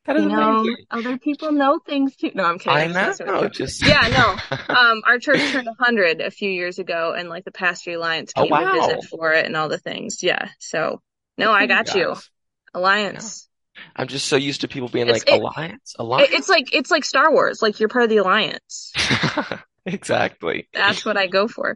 That 0.06 0.18
is 0.18 0.24
you 0.24 0.30
know, 0.30 0.60
amazing. 0.60 0.86
other 0.92 1.18
people 1.18 1.52
know 1.52 1.80
things 1.80 2.16
too. 2.16 2.32
No, 2.36 2.44
I'm 2.46 2.60
kidding. 2.60 2.78
I 2.78 2.84
I'm 2.86 2.94
messing 2.94 3.26
know. 3.26 3.42
you. 3.44 3.50
Just 3.50 3.86
Yeah, 3.86 4.08
no. 4.50 4.58
Um, 4.76 5.02
our 5.06 5.18
church 5.20 5.40
turned 5.52 5.66
100 5.68 6.22
a 6.22 6.30
few 6.32 6.50
years 6.52 6.78
ago, 6.80 7.14
and 7.18 7.28
like 7.30 7.44
the 7.46 7.52
Pastor 7.52 7.92
Alliance 7.94 8.32
Oh, 8.36 8.48
came 8.48 8.52
to 8.56 8.74
visit 8.74 9.04
for 9.06 9.34
it 9.34 9.46
and 9.46 9.56
all 9.58 9.68
the 9.70 9.78
things. 9.80 10.22
Yeah. 10.22 10.50
So, 10.60 11.02
no, 11.38 11.52
I 11.52 11.66
got 11.66 11.94
you. 11.96 12.10
guys. 12.10 12.30
Alliance. 12.74 13.50
I'm 13.96 14.08
just 14.08 14.28
so 14.28 14.36
used 14.36 14.62
to 14.62 14.68
people 14.68 14.90
being 14.90 15.08
It's- 15.08 15.26
like 15.28 15.36
it- 15.36 15.42
Alliance, 15.42 15.96
It, 15.98 16.02
Alliance. 16.02 16.30
it's 16.34 16.50
like 16.50 16.74
it's 16.74 16.92
like 16.92 17.04
Star 17.04 17.32
Wars. 17.32 17.62
Like 17.62 17.80
you're 17.80 17.90
part 17.90 18.04
of 18.04 18.10
the 18.10 18.18
Alliance. 18.18 18.94
exactly. 19.86 20.68
That's 20.74 21.06
what 21.06 21.18
I 21.18 21.28
go 21.28 21.48
for. 21.48 21.76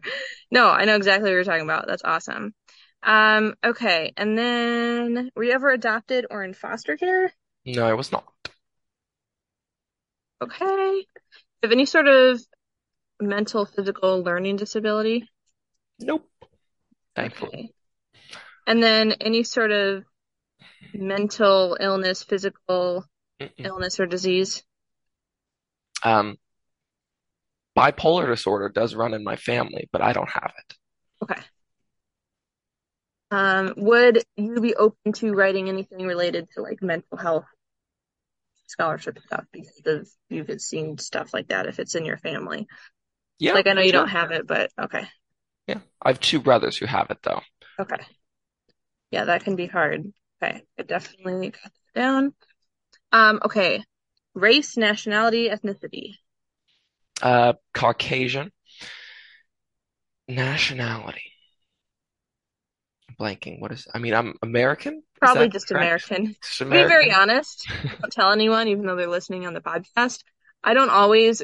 No, 0.50 0.68
I 0.68 0.84
know 0.84 0.96
exactly 0.96 1.28
what 1.30 1.34
you're 1.34 1.44
talking 1.44 1.62
about. 1.64 1.86
That's 1.86 2.02
awesome. 2.04 2.54
Um, 3.02 3.54
okay. 3.64 4.12
And 4.16 4.36
then 4.36 5.30
were 5.34 5.44
you 5.44 5.52
ever 5.52 5.70
adopted 5.70 6.26
or 6.30 6.42
in 6.44 6.54
foster 6.54 6.96
care? 6.96 7.32
No, 7.74 7.86
I 7.86 7.94
was 7.94 8.12
not. 8.12 8.24
Okay. 10.42 11.06
Have 11.62 11.72
any 11.72 11.86
sort 11.86 12.08
of 12.08 12.40
mental, 13.20 13.66
physical, 13.66 14.22
learning 14.22 14.56
disability? 14.56 15.28
Nope. 15.98 16.28
Thankfully. 17.14 17.50
Okay. 17.52 17.72
And 18.66 18.82
then 18.82 19.12
any 19.20 19.42
sort 19.42 19.72
of 19.72 20.04
mental 20.94 21.76
illness, 21.78 22.22
physical 22.22 23.04
Mm-mm. 23.40 23.50
illness 23.58 24.00
or 24.00 24.06
disease? 24.06 24.62
Um, 26.02 26.38
bipolar 27.76 28.26
disorder 28.26 28.68
does 28.68 28.94
run 28.94 29.14
in 29.14 29.24
my 29.24 29.36
family, 29.36 29.88
but 29.92 30.02
I 30.02 30.12
don't 30.12 30.30
have 30.30 30.52
it. 30.58 30.76
Okay. 31.22 31.40
Um, 33.30 33.74
would 33.76 34.24
you 34.36 34.60
be 34.60 34.74
open 34.74 35.12
to 35.14 35.32
writing 35.32 35.68
anything 35.68 36.06
related 36.06 36.48
to 36.54 36.62
like 36.62 36.82
mental 36.82 37.16
health 37.16 37.44
scholarship 38.70 39.18
stuff 39.26 39.44
because 39.52 39.82
of 39.86 40.08
you've 40.30 40.60
seen 40.60 40.98
stuff 40.98 41.34
like 41.34 41.48
that 41.48 41.66
if 41.66 41.78
it's 41.78 41.94
in 41.96 42.04
your 42.06 42.18
family? 42.18 42.66
Yeah, 43.38 43.56
Like 43.56 43.66
I 43.68 43.74
know 43.74 43.82
you 43.82 43.92
sure. 43.92 43.92
don't 43.92 44.08
have 44.08 44.32
it, 44.32 44.46
but 44.46 44.70
okay. 44.80 45.06
Yeah, 45.66 45.80
I 46.02 46.08
have 46.10 46.20
two 46.20 46.40
brothers 46.40 46.76
who 46.78 46.86
have 46.86 47.10
it 47.10 47.18
though. 47.22 47.40
Okay. 47.78 48.04
Yeah, 49.10 49.24
that 49.26 49.44
can 49.44 49.56
be 49.56 49.66
hard. 49.66 50.12
Okay. 50.42 50.62
I 50.78 50.82
definitely 50.82 51.50
got 51.50 51.62
that 51.94 52.00
down. 52.00 52.34
Um, 53.12 53.40
okay. 53.44 53.84
Race, 54.34 54.76
nationality, 54.76 55.48
ethnicity. 55.50 56.16
Uh, 57.22 57.54
Caucasian. 57.74 58.52
Nationality. 60.28 61.29
Blanking. 63.18 63.60
What 63.60 63.72
is? 63.72 63.86
I 63.92 63.98
mean, 63.98 64.14
I'm 64.14 64.34
American. 64.42 65.02
Probably 65.18 65.48
just 65.48 65.68
correct? 65.68 66.10
American. 66.10 66.36
Just 66.42 66.58
To 66.58 66.64
be 66.64 66.70
very 66.70 67.12
honest, 67.12 67.70
don't 68.00 68.10
tell 68.10 68.32
anyone, 68.32 68.68
even 68.68 68.86
though 68.86 68.96
they're 68.96 69.06
listening 69.06 69.46
on 69.46 69.52
the 69.54 69.60
podcast. 69.60 70.22
I 70.64 70.74
don't 70.74 70.90
always 70.90 71.42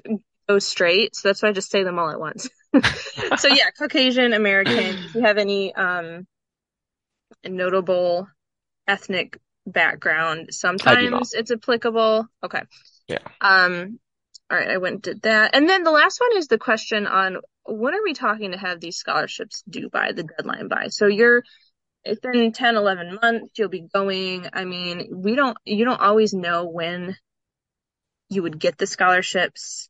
go 0.49 0.59
straight, 0.59 1.15
so 1.15 1.29
that's 1.29 1.43
why 1.43 1.51
I 1.51 1.53
just 1.53 1.71
say 1.71 1.83
them 1.83 1.99
all 1.99 2.11
at 2.11 2.21
once. 2.21 2.49
So 3.39 3.49
yeah, 3.49 3.71
Caucasian, 3.79 4.35
American. 4.35 4.77
If 4.79 5.15
you 5.15 5.23
have 5.23 5.39
any 5.39 5.75
um 5.75 6.27
notable 7.45 8.29
ethnic 8.87 9.39
background, 9.67 10.49
sometimes 10.53 11.33
it's 11.33 11.51
applicable. 11.51 12.27
Okay. 12.45 12.63
Yeah. 13.09 13.19
Um, 13.41 13.99
all 14.51 14.59
right, 14.59 14.69
I 14.69 14.77
went 14.77 14.95
and 14.95 15.03
did 15.03 15.23
that. 15.23 15.55
And 15.55 15.69
then 15.69 15.83
the 15.83 15.91
last 15.91 16.21
one 16.21 16.37
is 16.37 16.49
the 16.49 16.59
question 16.59 17.07
on 17.07 17.39
when 17.69 17.95
are 17.95 18.03
we 18.03 18.15
talking 18.15 18.53
to 18.53 18.59
have 18.59 18.81
these 18.81 18.97
scholarships 18.97 19.63
due 19.69 19.89
by, 19.91 20.13
the 20.13 20.25
deadline 20.25 20.69
by? 20.69 20.89
So 20.89 21.07
you're 21.07 21.43
it's 22.05 22.21
been 22.21 22.53
10, 22.53 22.77
11 22.77 23.19
months, 23.23 23.59
you'll 23.59 23.69
be 23.69 23.87
going. 23.93 24.49
I 24.53 24.65
mean, 24.65 25.09
we 25.13 25.37
don't, 25.37 25.57
you 25.65 25.85
don't 25.85 26.01
always 26.01 26.35
know 26.35 26.67
when 26.67 27.17
you 28.29 28.43
would 28.43 28.59
get 28.59 28.79
the 28.79 28.87
scholarships. 28.87 29.89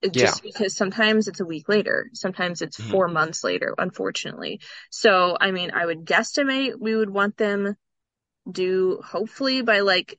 It 0.00 0.14
Yeah. 0.14 0.26
Just 0.26 0.42
because 0.42 0.76
sometimes 0.76 1.26
it's 1.26 1.40
a 1.40 1.44
week 1.44 1.68
later, 1.68 2.08
sometimes 2.14 2.62
it's 2.62 2.76
Mhm. 2.78 2.90
four 2.90 3.08
months 3.08 3.42
later, 3.42 3.74
unfortunately. 3.76 4.60
So, 4.90 5.36
I 5.40 5.50
mean, 5.50 5.72
I 5.72 5.84
would 5.84 6.04
guesstimate 6.04 6.78
we 6.78 6.94
would 6.94 7.10
want 7.10 7.36
them 7.36 7.76
due 8.50 9.02
hopefully 9.04 9.62
by 9.62 9.80
like 9.80 10.18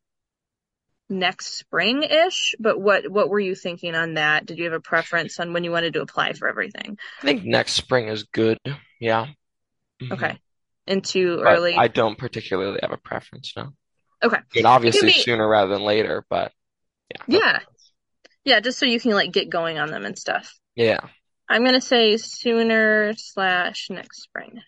next 1.10 1.58
spring-ish. 1.58 2.56
But 2.60 2.80
what, 2.80 3.10
what 3.10 3.30
were 3.30 3.40
you 3.40 3.56
thinking 3.56 3.96
on 3.96 4.16
that? 4.16 4.46
Did 4.46 4.58
you 4.58 4.66
have 4.66 4.74
a 4.74 4.80
preference 4.80 5.40
on 5.40 5.54
when 5.54 5.64
you 5.64 5.72
wanted 5.72 5.94
to 5.94 6.02
apply 6.02 6.34
for 6.34 6.48
everything? 6.48 6.98
I 7.22 7.26
think 7.26 7.44
next 7.44 7.74
spring 7.74 8.08
is 8.08 8.24
good. 8.24 8.60
Yeah. 9.00 9.28
Mhm. 10.02 10.12
Okay. 10.14 10.40
Into 10.88 11.38
But 11.38 11.58
early. 11.58 11.76
I 11.76 11.88
don't 11.88 12.18
particularly 12.18 12.80
have 12.82 12.92
a 12.92 12.98
preference, 12.98 13.54
no. 13.56 13.70
Okay. 14.24 14.38
I 14.38 14.42
mean, 14.56 14.66
obviously 14.66 15.10
be- 15.10 15.14
sooner 15.14 15.48
rather 15.48 15.74
than 15.74 15.84
later, 15.84 16.26
but 16.30 16.52
yeah. 17.14 17.40
Yeah. 17.40 17.60
Yeah, 18.44 18.60
just 18.60 18.80
so 18.80 18.86
you 18.86 19.00
can 19.00 19.12
like 19.12 19.32
get 19.32 19.50
going 19.50 19.78
on 19.78 19.92
them 19.92 20.06
and 20.06 20.18
stuff. 20.18 20.54
Yeah. 20.76 21.00
I'm 21.48 21.64
gonna 21.64 21.82
say 21.82 22.18
sooner 22.18 23.14
slash 23.18 23.88
next 23.90 24.22
spring. 24.24 24.62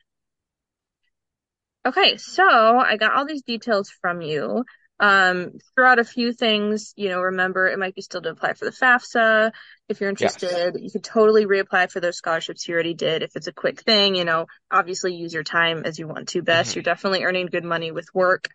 Okay, 1.85 2.17
so 2.17 2.43
I 2.43 2.97
got 2.97 3.13
all 3.13 3.25
these 3.25 3.41
details 3.41 3.89
from 4.01 4.21
you. 4.21 4.63
Um, 5.01 5.53
throw 5.75 5.89
out 5.89 5.97
a 5.99 6.03
few 6.03 6.31
things, 6.31 6.93
you 6.95 7.09
know, 7.09 7.21
remember 7.21 7.67
it 7.67 7.79
might 7.79 7.95
be 7.95 8.03
still 8.03 8.21
to 8.21 8.29
apply 8.29 8.53
for 8.53 8.65
the 8.65 8.71
FAFSA. 8.71 9.51
If 9.89 9.99
you're 9.99 10.11
interested, 10.11 10.77
you 10.79 10.91
could 10.91 11.03
totally 11.03 11.47
reapply 11.47 11.91
for 11.91 11.99
those 11.99 12.17
scholarships 12.17 12.67
you 12.67 12.75
already 12.75 12.93
did. 12.93 13.23
If 13.23 13.35
it's 13.35 13.47
a 13.47 13.51
quick 13.53 13.81
thing, 13.81 14.13
you 14.15 14.25
know, 14.25 14.45
obviously 14.69 15.15
use 15.15 15.33
your 15.33 15.43
time 15.43 15.83
as 15.85 15.97
you 15.97 16.07
want 16.07 16.29
to 16.29 16.43
best. 16.43 16.71
Mhm. 16.71 16.75
You're 16.75 16.83
definitely 16.83 17.23
earning 17.23 17.47
good 17.47 17.63
money 17.65 17.91
with 17.91 18.13
work. 18.13 18.47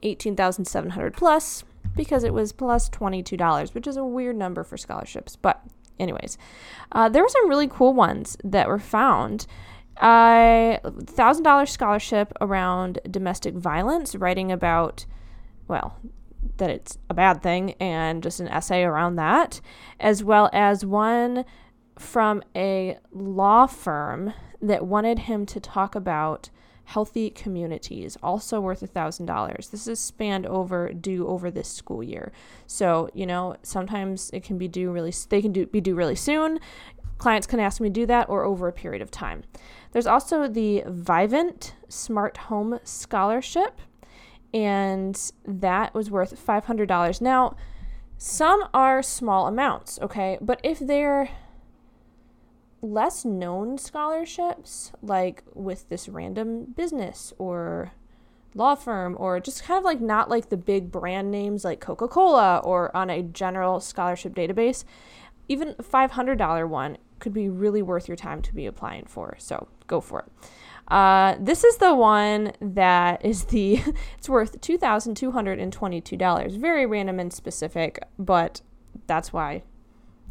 18,700 0.03 1.15
plus 1.15 1.63
because 1.95 2.25
it 2.25 2.35
was 2.35 2.51
plus 2.53 2.91
$22, 2.91 3.73
which 3.75 3.87
is 3.87 3.97
a 3.97 4.05
weird 4.05 4.35
number 4.37 4.65
for 4.65 4.77
scholarships. 4.77 5.37
But 5.37 5.63
anyways, 6.01 6.37
uh, 6.91 7.09
there 7.09 7.23
were 7.23 7.29
some 7.29 7.49
really 7.49 7.69
cool 7.69 7.95
ones 7.95 8.37
that 8.43 8.67
were 8.67 8.81
found. 8.81 9.47
A 10.03 10.81
thousand 11.07 11.45
dollar 11.45 11.67
scholarship 11.67 12.33
around 12.41 12.99
domestic 13.09 13.55
violence, 13.55 14.17
writing 14.17 14.51
about, 14.51 15.07
well, 15.69 16.01
that 16.57 16.71
it's 16.71 16.99
a 17.11 17.15
bad 17.15 17.43
thing 17.43 17.73
and 17.81 18.23
just 18.23 18.41
an 18.41 18.49
essay 18.49 18.83
around 18.83 19.17
that, 19.17 19.61
as 20.01 20.23
well 20.23 20.51
as 20.53 20.85
one 20.85 21.45
from 21.99 22.43
a 22.57 22.99
law 23.13 23.67
firm 23.67 24.33
that 24.61 24.87
wanted 24.87 25.21
him 25.21 25.47
to 25.47 25.61
talk 25.61 25.95
about 25.95 26.51
healthy 26.85 27.31
communities, 27.31 28.17
also 28.23 28.61
worth 28.61 28.83
a 28.83 28.87
thousand 28.87 29.27
dollars. 29.27 29.69
This 29.69 29.89
is 29.89 29.99
spanned 29.99 30.47
over 30.47 30.93
due 30.93 31.27
over 31.27 31.51
this 31.51 31.69
school 31.69 32.03
year. 32.03 32.33
So 32.67 33.09
you 33.15 33.27
know 33.27 33.57
sometimes 33.63 34.31
it 34.33 34.45
can 34.45 34.59
be 34.59 34.69
due 34.69 34.91
really. 34.91 35.13
They 35.29 35.43
can 35.43 35.53
do 35.53 35.67
be 35.67 35.81
due 35.81 35.95
really 35.95 36.17
soon. 36.17 36.61
Clients 37.19 37.47
can 37.47 37.61
ask 37.61 37.81
me 37.81 37.89
to 37.89 37.93
do 37.93 38.07
that 38.07 38.29
or 38.29 38.45
over 38.45 38.69
a 38.69 38.73
period 38.73 39.01
of 39.01 39.11
time. 39.11 39.45
There's 39.93 40.07
also 40.07 40.49
the 40.49 40.83
Vivint 40.87 41.73
Smart 41.89 42.37
Home 42.37 42.81
Scholarship, 42.83 43.81
and 44.55 45.33
that 45.45 45.93
was 45.93 46.11
worth 46.11 46.39
five 46.39 46.65
hundred 46.67 46.87
dollars. 46.87 47.21
Now, 47.21 47.57
some 48.17 48.69
are 48.73 49.03
small 49.03 49.49
amounts, 49.49 49.99
okay, 50.01 50.39
but 50.41 50.61
if 50.63 50.79
they're 50.79 51.29
less 52.81 53.25
known 53.25 53.77
scholarships, 53.77 54.93
like 55.03 55.43
with 55.53 55.89
this 55.89 56.09
random 56.09 56.65
business 56.77 57.33
or 57.39 57.93
law 58.55 58.77
firm, 58.77 59.17
or 59.19 59.41
just 59.41 59.65
kind 59.65 59.79
of 59.79 59.85
like 59.85 60.01
not 60.01 60.31
like 60.31 60.49
the 60.49 60.57
big 60.57 60.93
brand 60.93 61.31
names 61.31 61.65
like 61.65 61.81
Coca 61.81 62.07
Cola 62.07 62.59
or 62.59 62.97
on 62.97 63.11
a 63.11 63.23
general 63.23 63.81
scholarship 63.81 64.35
database, 64.35 64.85
even 65.49 65.75
a 65.79 65.83
$500 65.83 66.69
one 66.69 66.97
could 67.19 67.33
be 67.33 67.49
really 67.49 67.83
worth 67.83 68.07
your 68.07 68.17
time 68.17 68.41
to 68.43 68.55
be 68.55 68.67
applying 68.67 69.07
for. 69.07 69.35
So 69.39 69.67
go 69.87 70.01
for 70.01 70.21
it. 70.21 70.27
Uh, 70.89 71.37
this 71.41 71.65
is 71.65 71.79
the 71.79 71.95
one 71.95 72.53
that 72.61 73.25
is 73.25 73.45
the, 73.45 73.83
it's 74.19 74.29
worth 74.29 74.61
$2,222. 74.61 76.59
Very 76.59 76.87
random 76.87 77.19
and 77.21 77.33
specific, 77.33 77.99
but 78.19 78.61
that's 79.07 79.33
why 79.33 79.63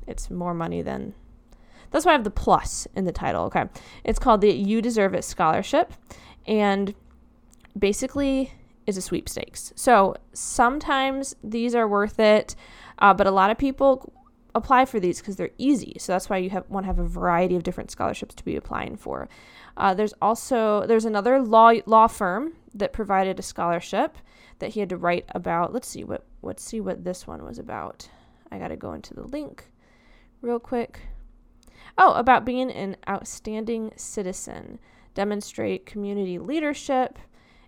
it's 0.08 0.30
more 0.30 0.54
money 0.54 0.82
than 0.82 1.14
that's 1.92 2.06
why 2.06 2.12
I 2.12 2.14
have 2.14 2.24
the 2.24 2.32
plus 2.32 2.88
in 2.96 3.06
the 3.06 3.12
title. 3.12 3.44
Okay. 3.46 3.66
It's 4.04 4.18
called 4.18 4.42
the 4.42 4.52
You 4.52 4.82
Deserve 4.82 5.14
It 5.14 5.24
Scholarship. 5.24 5.94
And 6.48 6.96
basically, 7.78 8.52
is 8.86 8.98
a 8.98 9.02
sweepstakes. 9.02 9.74
So 9.76 10.16
sometimes 10.34 11.36
these 11.44 11.76
are 11.76 11.88
worth 11.88 12.20
it, 12.20 12.56
uh, 13.00 13.14
but 13.14 13.28
a 13.28 13.32
lot 13.32 13.50
of 13.50 13.58
people 13.58 14.13
apply 14.56 14.86
for 14.86 15.00
these 15.00 15.20
because 15.20 15.36
they're 15.36 15.50
easy. 15.58 15.96
So 16.00 16.12
that's 16.12 16.30
why 16.30 16.38
you 16.38 16.50
have 16.52 16.70
want 16.70 16.84
to 16.84 16.88
have 16.88 17.00
a 17.00 17.08
variety 17.08 17.56
of 17.56 17.64
different 17.64 17.92
scholarships 17.92 18.36
to 18.36 18.46
be 18.46 18.56
applying 18.56 18.96
for. 18.96 19.28
Uh, 19.76 19.94
there's 19.94 20.14
also 20.22 20.86
there's 20.86 21.06
another 21.06 21.42
law 21.42 21.74
law 21.86 22.08
firm 22.08 22.54
that 22.74 22.94
provided 22.94 23.40
a 23.40 23.44
scholarship 23.44 24.18
that 24.60 24.72
he 24.72 24.80
had 24.80 24.90
to 24.90 24.98
write 24.98 25.26
about. 25.30 25.74
Let's 25.74 25.88
see 25.88 26.04
what 26.04 26.26
let's 26.42 26.64
see 26.64 26.80
what 26.80 27.04
this 27.04 27.26
one 27.28 27.44
was 27.44 27.60
about. 27.60 28.08
I 28.52 28.60
got 28.60 28.68
to 28.68 28.76
go 28.76 28.94
into 28.94 29.14
the 29.14 29.24
link 29.24 29.66
real 30.42 30.60
quick. 30.60 31.00
Oh, 31.98 32.14
about 32.14 32.46
being 32.46 32.72
an 32.72 32.98
outstanding 33.08 33.92
citizen, 33.96 34.80
demonstrate 35.14 35.86
community 35.86 36.40
leadership, 36.40 37.20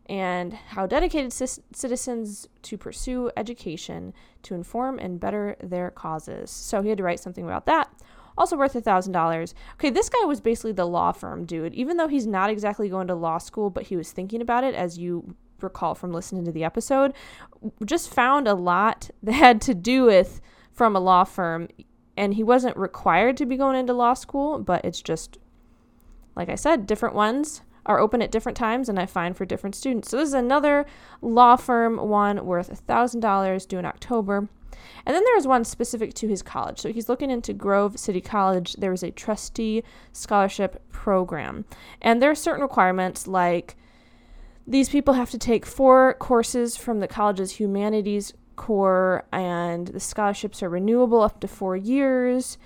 and 0.08 0.53
how 0.53 0.86
dedicated 0.86 1.34
c- 1.34 1.62
citizens 1.74 2.47
to 2.62 2.78
pursue 2.78 3.32
education 3.36 4.14
to 4.43 4.53
inform 4.53 4.99
and 4.99 5.20
better 5.20 5.56
their 5.62 5.91
causes. 5.91 6.51
So 6.51 6.82
he 6.82 6.89
had 6.89 6.97
to 6.99 7.03
write 7.03 7.20
something 7.20 7.43
about 7.43 7.66
that. 7.66 7.91
Also 8.38 8.58
worth 8.58 8.76
a 8.76 8.82
thousand 8.82 9.14
dollars. 9.14 9.56
Okay, 9.76 9.89
this 9.89 10.10
guy 10.10 10.26
was 10.26 10.41
basically 10.41 10.74
the 10.74 10.86
law 10.86 11.12
firm 11.12 11.45
dude. 11.45 11.74
Even 11.74 11.97
though 11.97 12.08
he's 12.08 12.28
not 12.28 12.49
exactly 12.49 12.89
going 12.89 13.08
to 13.08 13.16
law 13.16 13.38
school, 13.38 13.70
but 13.70 13.84
he 13.84 13.95
was 13.95 14.12
thinking 14.12 14.41
about 14.41 14.64
it, 14.64 14.76
as 14.76 14.97
you 14.97 15.36
recall 15.62 15.95
from 15.95 16.12
listening 16.12 16.45
to 16.45 16.51
the 16.51 16.64
episode. 16.64 17.14
Just 17.86 18.14
found 18.14 18.47
a 18.47 18.53
lot 18.53 19.10
that 19.24 19.34
had 19.34 19.62
to 19.62 19.74
do 19.74 20.06
with 20.06 20.41
from 20.72 20.95
a 20.95 20.99
law 20.99 21.24
firm 21.24 21.70
and 22.18 22.34
he 22.34 22.43
wasn't 22.43 22.78
required 22.78 23.38
to 23.38 23.45
be 23.45 23.58
going 23.58 23.76
into 23.78 23.93
law 23.93 24.14
school, 24.14 24.60
but 24.60 24.84
it's 24.86 25.01
just, 25.01 25.38
like 26.36 26.49
I 26.49 26.56
said, 26.56 26.88
different 26.88 27.16
ones 27.16 27.62
are 27.86 27.99
open 27.99 28.21
at 28.21 28.31
different 28.31 28.57
times 28.57 28.89
and 28.89 28.99
I 28.99 29.05
find 29.05 29.36
for 29.36 29.45
different 29.45 29.75
students. 29.75 30.09
So 30.09 30.17
this 30.17 30.29
is 30.29 30.33
another 30.33 30.86
law 31.21 31.55
firm 31.55 31.97
one 31.97 32.45
worth 32.45 32.86
$1,000 32.88 33.67
due 33.67 33.79
in 33.79 33.86
October. 33.86 34.49
And 35.05 35.15
then 35.15 35.23
there's 35.23 35.47
one 35.47 35.63
specific 35.63 36.13
to 36.15 36.27
his 36.27 36.41
college. 36.41 36.79
So 36.79 36.91
he's 36.91 37.09
looking 37.09 37.31
into 37.31 37.53
Grove 37.53 37.99
City 37.99 38.21
College. 38.21 38.73
There 38.73 38.93
is 38.93 39.03
a 39.03 39.11
trustee 39.11 39.83
scholarship 40.11 40.83
program. 40.91 41.65
And 42.01 42.21
there 42.21 42.31
are 42.31 42.36
certain 42.36 42.61
requirements 42.61 43.27
like 43.27 43.75
these 44.67 44.89
people 44.89 45.13
have 45.13 45.29
to 45.31 45.38
take 45.38 45.65
four 45.65 46.15
courses 46.15 46.75
from 46.75 46.99
the 46.99 47.07
college's 47.07 47.59
humanities 47.59 48.33
core, 48.55 49.27
and 49.31 49.88
the 49.88 49.99
scholarships 49.99 50.63
are 50.63 50.69
renewable 50.69 51.21
up 51.21 51.39
to 51.41 51.47
four 51.47 51.75
years. 51.75 52.57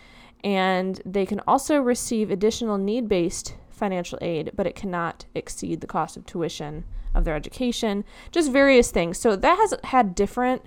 And 0.44 1.02
they 1.06 1.26
can 1.26 1.42
also 1.42 1.82
receive 1.82 2.32
additional 2.32 2.78
need 2.78 3.10
based 3.10 3.56
financial 3.80 4.20
aid, 4.22 4.52
but 4.56 4.68
it 4.68 4.76
cannot 4.76 5.26
exceed 5.34 5.82
the 5.82 5.88
cost 5.88 6.18
of 6.18 6.26
tuition 6.26 6.86
of 7.16 7.26
their 7.26 7.36
education. 7.36 8.04
Just 8.32 8.52
various 8.52 8.92
things. 8.92 9.18
So 9.18 9.36
that 9.36 9.58
has 9.58 9.74
had 9.86 10.14
different 10.14 10.62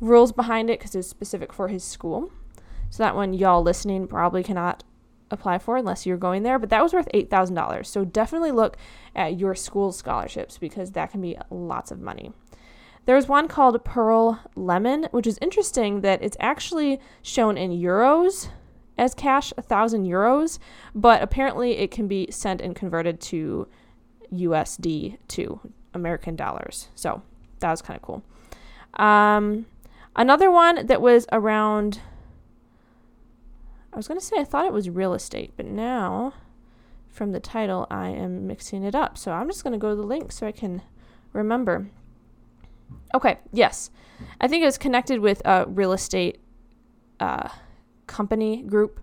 rules 0.00 0.32
behind 0.32 0.70
it 0.70 0.78
because 0.78 0.94
it's 0.94 1.08
specific 1.08 1.52
for 1.52 1.68
his 1.68 1.84
school. 1.84 2.32
So 2.88 3.02
that 3.02 3.14
one, 3.14 3.34
y'all 3.34 3.62
listening, 3.62 4.06
probably 4.06 4.42
cannot 4.42 4.82
apply 5.30 5.58
for 5.58 5.76
unless 5.76 6.06
you're 6.06 6.16
going 6.16 6.42
there. 6.42 6.58
But 6.58 6.70
that 6.70 6.82
was 6.82 6.92
worth 6.92 7.08
$8,000. 7.14 7.86
So 7.86 8.04
definitely 8.04 8.52
look 8.52 8.76
at 9.14 9.38
your 9.38 9.54
school 9.54 9.92
scholarships 9.92 10.58
because 10.58 10.92
that 10.92 11.10
can 11.10 11.20
be 11.20 11.36
lots 11.50 11.90
of 11.90 12.00
money. 12.00 12.32
There's 13.06 13.28
one 13.28 13.48
called 13.48 13.82
Pearl 13.84 14.40
Lemon, 14.54 15.08
which 15.10 15.26
is 15.26 15.38
interesting 15.40 16.02
that 16.02 16.22
it's 16.22 16.36
actually 16.40 17.00
shown 17.22 17.56
in 17.56 17.70
euros 17.70 18.48
as 18.98 19.14
cash, 19.14 19.52
a 19.56 19.62
thousand 19.62 20.06
euros, 20.06 20.58
but 20.94 21.22
apparently 21.22 21.78
it 21.78 21.90
can 21.90 22.06
be 22.06 22.28
sent 22.30 22.60
and 22.60 22.76
converted 22.76 23.20
to 23.20 23.66
USD 24.32 25.18
to 25.28 25.60
American 25.94 26.36
dollars. 26.36 26.88
So 26.94 27.22
that 27.60 27.70
was 27.70 27.82
kind 27.82 27.96
of 27.96 28.02
cool. 28.02 28.22
Um, 28.94 29.66
another 30.16 30.50
one 30.50 30.86
that 30.86 31.00
was 31.00 31.26
around, 31.32 32.00
I 33.92 33.96
was 33.96 34.08
going 34.08 34.18
to 34.18 34.24
say 34.24 34.38
I 34.38 34.44
thought 34.44 34.66
it 34.66 34.72
was 34.72 34.90
real 34.90 35.14
estate, 35.14 35.52
but 35.56 35.66
now 35.66 36.34
from 37.08 37.32
the 37.32 37.40
title 37.40 37.86
I 37.90 38.08
am 38.08 38.46
mixing 38.46 38.84
it 38.84 38.94
up. 38.94 39.18
So 39.18 39.32
I'm 39.32 39.48
just 39.48 39.64
going 39.64 39.72
to 39.72 39.78
go 39.78 39.90
to 39.90 39.96
the 39.96 40.02
link 40.02 40.32
so 40.32 40.46
I 40.46 40.52
can 40.52 40.82
remember. 41.32 41.90
Okay, 43.14 43.38
yes. 43.52 43.90
I 44.40 44.48
think 44.48 44.62
it 44.62 44.66
was 44.66 44.78
connected 44.78 45.20
with 45.20 45.42
a 45.44 45.66
real 45.66 45.92
estate 45.92 46.40
uh, 47.18 47.48
company 48.10 48.62
group. 48.62 49.00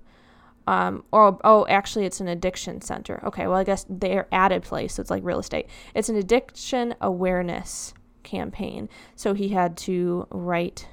Um, 0.67 1.05
or 1.13 1.39
oh, 1.45 1.65
actually, 1.69 2.05
it's 2.05 2.19
an 2.19 2.27
addiction 2.27 2.81
center. 2.81 3.21
Okay, 3.23 3.47
well, 3.47 3.57
I 3.57 3.63
guess 3.63 3.85
they're 3.89 4.27
at 4.33 4.51
a 4.51 4.59
place, 4.59 4.95
so 4.95 5.01
it's 5.01 5.09
like 5.09 5.23
real 5.23 5.39
estate. 5.39 5.67
It's 5.95 6.09
an 6.09 6.17
addiction 6.17 6.93
awareness 6.99 7.93
campaign. 8.23 8.89
So 9.15 9.33
he 9.33 9.49
had 9.49 9.77
to 9.77 10.27
write, 10.29 10.89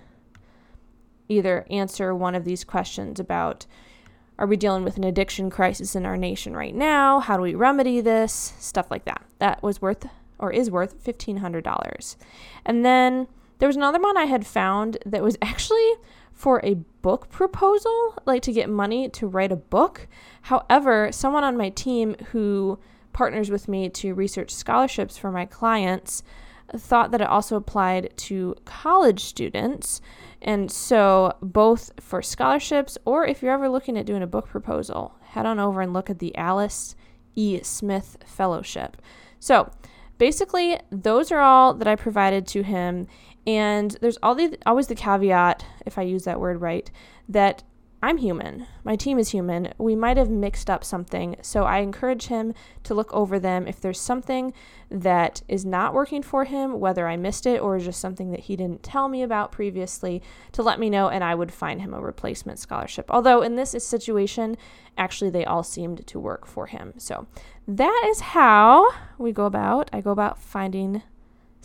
either 1.29 1.67
answer 1.71 2.15
one 2.15 2.37
of 2.37 2.45
these 2.45 2.63
questions 2.63 3.19
about 3.19 3.67
are 4.39 4.47
we 4.47 4.57
dealing 4.57 4.83
with 4.83 4.97
an 4.97 5.05
addiction 5.05 5.49
crisis 5.49 5.95
in 5.95 6.05
our 6.05 6.17
nation 6.17 6.57
right 6.57 6.75
now? 6.75 7.21
How 7.21 7.37
do 7.37 7.43
we 7.43 7.55
remedy 7.55 8.01
this? 8.01 8.55
Stuff 8.59 8.91
like 8.91 9.05
that. 9.05 9.25
That 9.39 9.63
was 9.63 9.81
worth 9.81 10.07
or 10.39 10.53
is 10.53 10.71
worth 10.71 11.05
$1,500. 11.05 12.17
And 12.65 12.85
then 12.85 13.29
there 13.59 13.69
was 13.69 13.77
another 13.77 14.01
one 14.01 14.17
I 14.17 14.25
had 14.25 14.47
found 14.47 14.99
that 15.07 15.23
was 15.23 15.37
actually 15.43 15.89
for 16.33 16.61
a 16.65 16.77
book 17.05 17.29
proposal, 17.29 18.17
like 18.25 18.41
to 18.41 18.51
get 18.51 18.71
money 18.71 19.11
to 19.11 19.27
write 19.27 19.53
a 19.53 19.57
book. 19.57 20.09
However, 20.41 21.13
someone 21.13 21.45
on 21.45 21.55
my 21.55 21.69
team 21.69 22.17
who 22.31 22.79
partners 23.13 23.51
with 23.51 23.69
me 23.69 23.91
to 23.91 24.15
research 24.15 24.51
scholarships 24.51 25.19
for 25.19 25.31
my 25.31 25.45
clients 25.45 26.23
thought 26.75 27.11
that 27.11 27.21
it 27.21 27.29
also 27.29 27.57
applied 27.57 28.11
to 28.17 28.55
college 28.65 29.23
students. 29.23 30.01
And 30.41 30.71
so, 30.71 31.37
both 31.43 31.91
for 32.01 32.23
scholarships 32.23 32.97
or 33.05 33.27
if 33.27 33.43
you're 33.43 33.53
ever 33.53 33.69
looking 33.69 33.99
at 33.99 34.07
doing 34.07 34.23
a 34.23 34.27
book 34.27 34.49
proposal, 34.49 35.15
head 35.21 35.45
on 35.45 35.61
over 35.61 35.83
and 35.83 35.93
look 35.93 36.09
at 36.09 36.21
the 36.21 36.35
Alice 36.39 36.97
E. 37.37 37.61
Smith 37.63 38.17
Fellowship. 38.25 38.97
So, 39.41 39.71
basically, 40.17 40.81
those 40.91 41.31
are 41.31 41.41
all 41.41 41.75
that 41.75 41.87
I 41.87 41.97
provided 41.97 42.47
to 42.47 42.63
him. 42.63 43.09
And 43.47 43.91
there's 44.01 44.17
the, 44.17 44.59
always 44.67 44.87
the 44.87 44.95
caveat, 44.95 45.65
if 45.85 45.99
I 45.99 46.03
use 46.03 46.25
that 46.25 46.41
word 46.41 46.61
right, 46.61 46.91
that 47.29 47.63
I'm 48.05 48.19
human. 48.19 48.67
My 48.85 48.97
team 48.97 49.19
is 49.19 49.31
human. 49.31 49.73
We 49.79 49.97
might 49.97 50.19
have 50.19 50.29
mixed 50.29 50.69
up 50.69 50.85
something. 50.85 51.37
So 51.41 51.65
I 51.65 51.79
encourage 51.79 52.27
him 52.27 52.53
to 52.83 52.93
look 52.93 53.11
over 53.15 53.39
them. 53.39 53.67
If 53.67 53.81
there's 53.81 53.99
something 53.99 54.53
that 54.91 55.41
is 55.49 55.65
not 55.65 55.95
working 55.95 56.23
for 56.23 56.45
him, 56.45 56.79
whether 56.79 57.09
I 57.09 57.17
missed 57.17 57.47
it 57.47 57.63
or 57.63 57.79
just 57.79 58.03
something 58.03 58.31
that 58.33 58.41
he 58.41 58.57
didn't 58.57 58.83
tell 58.83 59.09
me 59.09 59.23
about 59.23 59.53
previously, 59.53 60.23
to 60.53 60.63
let 60.63 60.79
me 60.79 60.91
know 60.91 61.09
and 61.09 61.25
I 61.25 61.35
would 61.35 61.51
find 61.51 61.81
him 61.81 61.95
a 61.95 62.01
replacement 62.01 62.59
scholarship. 62.59 63.07
Although 63.09 63.41
in 63.41 63.57
this 63.57 63.71
situation, 63.83 64.59
actually 64.99 65.31
they 65.31 65.47
all 65.47 65.63
seemed 65.63 66.07
to 66.07 66.21
work 66.21 66.47
for 66.47 66.67
him. 66.67 66.93
So 66.99 67.27
that 67.67 68.05
is 68.09 68.21
how 68.21 68.87
we 69.17 69.33
go 69.33 69.47
about 69.47 69.89
I 69.95 70.03
go 70.03 70.11
about 70.11 70.39
finding 70.39 71.03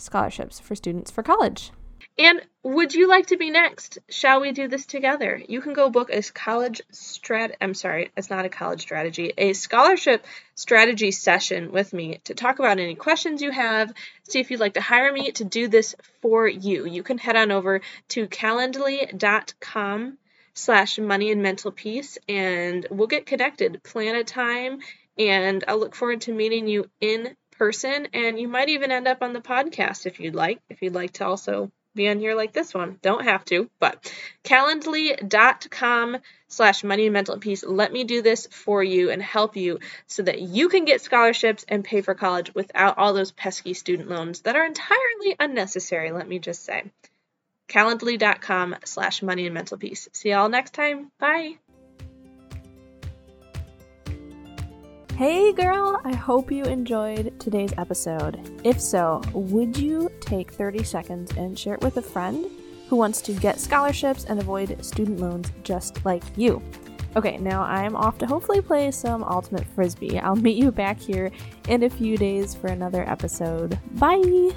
scholarships 0.00 0.60
for 0.60 0.74
students 0.74 1.10
for 1.10 1.22
college. 1.22 1.72
And 2.18 2.42
would 2.62 2.94
you 2.94 3.08
like 3.08 3.28
to 3.28 3.38
be 3.38 3.50
next? 3.50 3.98
Shall 4.10 4.42
we 4.42 4.52
do 4.52 4.68
this 4.68 4.84
together? 4.84 5.40
You 5.48 5.62
can 5.62 5.72
go 5.72 5.88
book 5.88 6.10
a 6.12 6.22
college 6.22 6.82
strat 6.92 7.54
I'm 7.60 7.72
sorry, 7.72 8.10
it's 8.16 8.28
not 8.28 8.44
a 8.44 8.50
college 8.50 8.82
strategy, 8.82 9.32
a 9.38 9.54
scholarship 9.54 10.26
strategy 10.54 11.12
session 11.12 11.72
with 11.72 11.94
me 11.94 12.20
to 12.24 12.34
talk 12.34 12.58
about 12.58 12.78
any 12.78 12.94
questions 12.94 13.40
you 13.40 13.50
have, 13.50 13.94
see 14.28 14.40
if 14.40 14.50
you'd 14.50 14.60
like 14.60 14.74
to 14.74 14.82
hire 14.82 15.12
me 15.12 15.32
to 15.32 15.44
do 15.44 15.68
this 15.68 15.94
for 16.20 16.46
you. 16.46 16.86
You 16.86 17.02
can 17.02 17.16
head 17.16 17.36
on 17.36 17.50
over 17.50 17.80
to 18.08 18.26
calendly.com 18.26 20.18
slash 20.52 20.98
money 20.98 21.30
and 21.32 21.42
mental 21.42 21.70
peace 21.70 22.18
and 22.28 22.86
we'll 22.90 23.06
get 23.06 23.24
connected. 23.24 23.82
Plan 23.82 24.14
a 24.14 24.24
time 24.24 24.80
and 25.16 25.64
I'll 25.66 25.78
look 25.78 25.94
forward 25.94 26.22
to 26.22 26.34
meeting 26.34 26.66
you 26.66 26.90
in 27.00 27.34
person 27.60 28.08
and 28.14 28.40
you 28.40 28.48
might 28.48 28.70
even 28.70 28.90
end 28.90 29.06
up 29.06 29.20
on 29.20 29.34
the 29.34 29.40
podcast 29.40 30.06
if 30.06 30.18
you'd 30.18 30.34
like, 30.34 30.60
if 30.70 30.80
you'd 30.80 30.94
like 30.94 31.12
to 31.12 31.26
also 31.26 31.70
be 31.94 32.08
on 32.08 32.18
here 32.18 32.34
like 32.34 32.54
this 32.54 32.72
one. 32.72 32.98
Don't 33.02 33.24
have 33.24 33.44
to, 33.44 33.68
but 33.78 34.10
calendly.com 34.44 36.16
slash 36.48 36.82
money 36.82 37.04
and 37.04 37.12
mental 37.12 37.36
peace. 37.38 37.62
Let 37.62 37.92
me 37.92 38.04
do 38.04 38.22
this 38.22 38.46
for 38.50 38.82
you 38.82 39.10
and 39.10 39.22
help 39.22 39.56
you 39.56 39.78
so 40.06 40.22
that 40.22 40.40
you 40.40 40.70
can 40.70 40.86
get 40.86 41.02
scholarships 41.02 41.66
and 41.68 41.84
pay 41.84 42.00
for 42.00 42.14
college 42.14 42.54
without 42.54 42.96
all 42.96 43.12
those 43.12 43.32
pesky 43.32 43.74
student 43.74 44.08
loans 44.08 44.40
that 44.40 44.56
are 44.56 44.64
entirely 44.64 45.36
unnecessary, 45.38 46.12
let 46.12 46.26
me 46.26 46.38
just 46.38 46.64
say. 46.64 46.84
Calendly.com 47.68 48.76
slash 48.86 49.22
money 49.22 49.44
and 49.44 49.54
mental 49.54 49.76
peace. 49.76 50.08
See 50.14 50.30
y'all 50.30 50.48
next 50.48 50.72
time. 50.72 51.10
Bye. 51.18 51.58
Hey 55.20 55.52
girl, 55.52 56.00
I 56.02 56.14
hope 56.14 56.50
you 56.50 56.64
enjoyed 56.64 57.38
today's 57.38 57.74
episode. 57.76 58.40
If 58.64 58.80
so, 58.80 59.20
would 59.34 59.76
you 59.76 60.10
take 60.20 60.50
30 60.50 60.82
seconds 60.82 61.30
and 61.36 61.58
share 61.58 61.74
it 61.74 61.82
with 61.82 61.98
a 61.98 62.02
friend 62.02 62.46
who 62.88 62.96
wants 62.96 63.20
to 63.20 63.34
get 63.34 63.60
scholarships 63.60 64.24
and 64.24 64.40
avoid 64.40 64.82
student 64.82 65.20
loans 65.20 65.52
just 65.62 66.02
like 66.06 66.22
you? 66.38 66.62
Okay, 67.16 67.36
now 67.36 67.64
I'm 67.64 67.96
off 67.96 68.16
to 68.20 68.26
hopefully 68.26 68.62
play 68.62 68.90
some 68.92 69.22
Ultimate 69.22 69.66
Frisbee. 69.74 70.18
I'll 70.18 70.36
meet 70.36 70.56
you 70.56 70.72
back 70.72 70.98
here 70.98 71.30
in 71.68 71.82
a 71.82 71.90
few 71.90 72.16
days 72.16 72.54
for 72.54 72.68
another 72.68 73.06
episode. 73.06 73.78
Bye! 73.96 74.52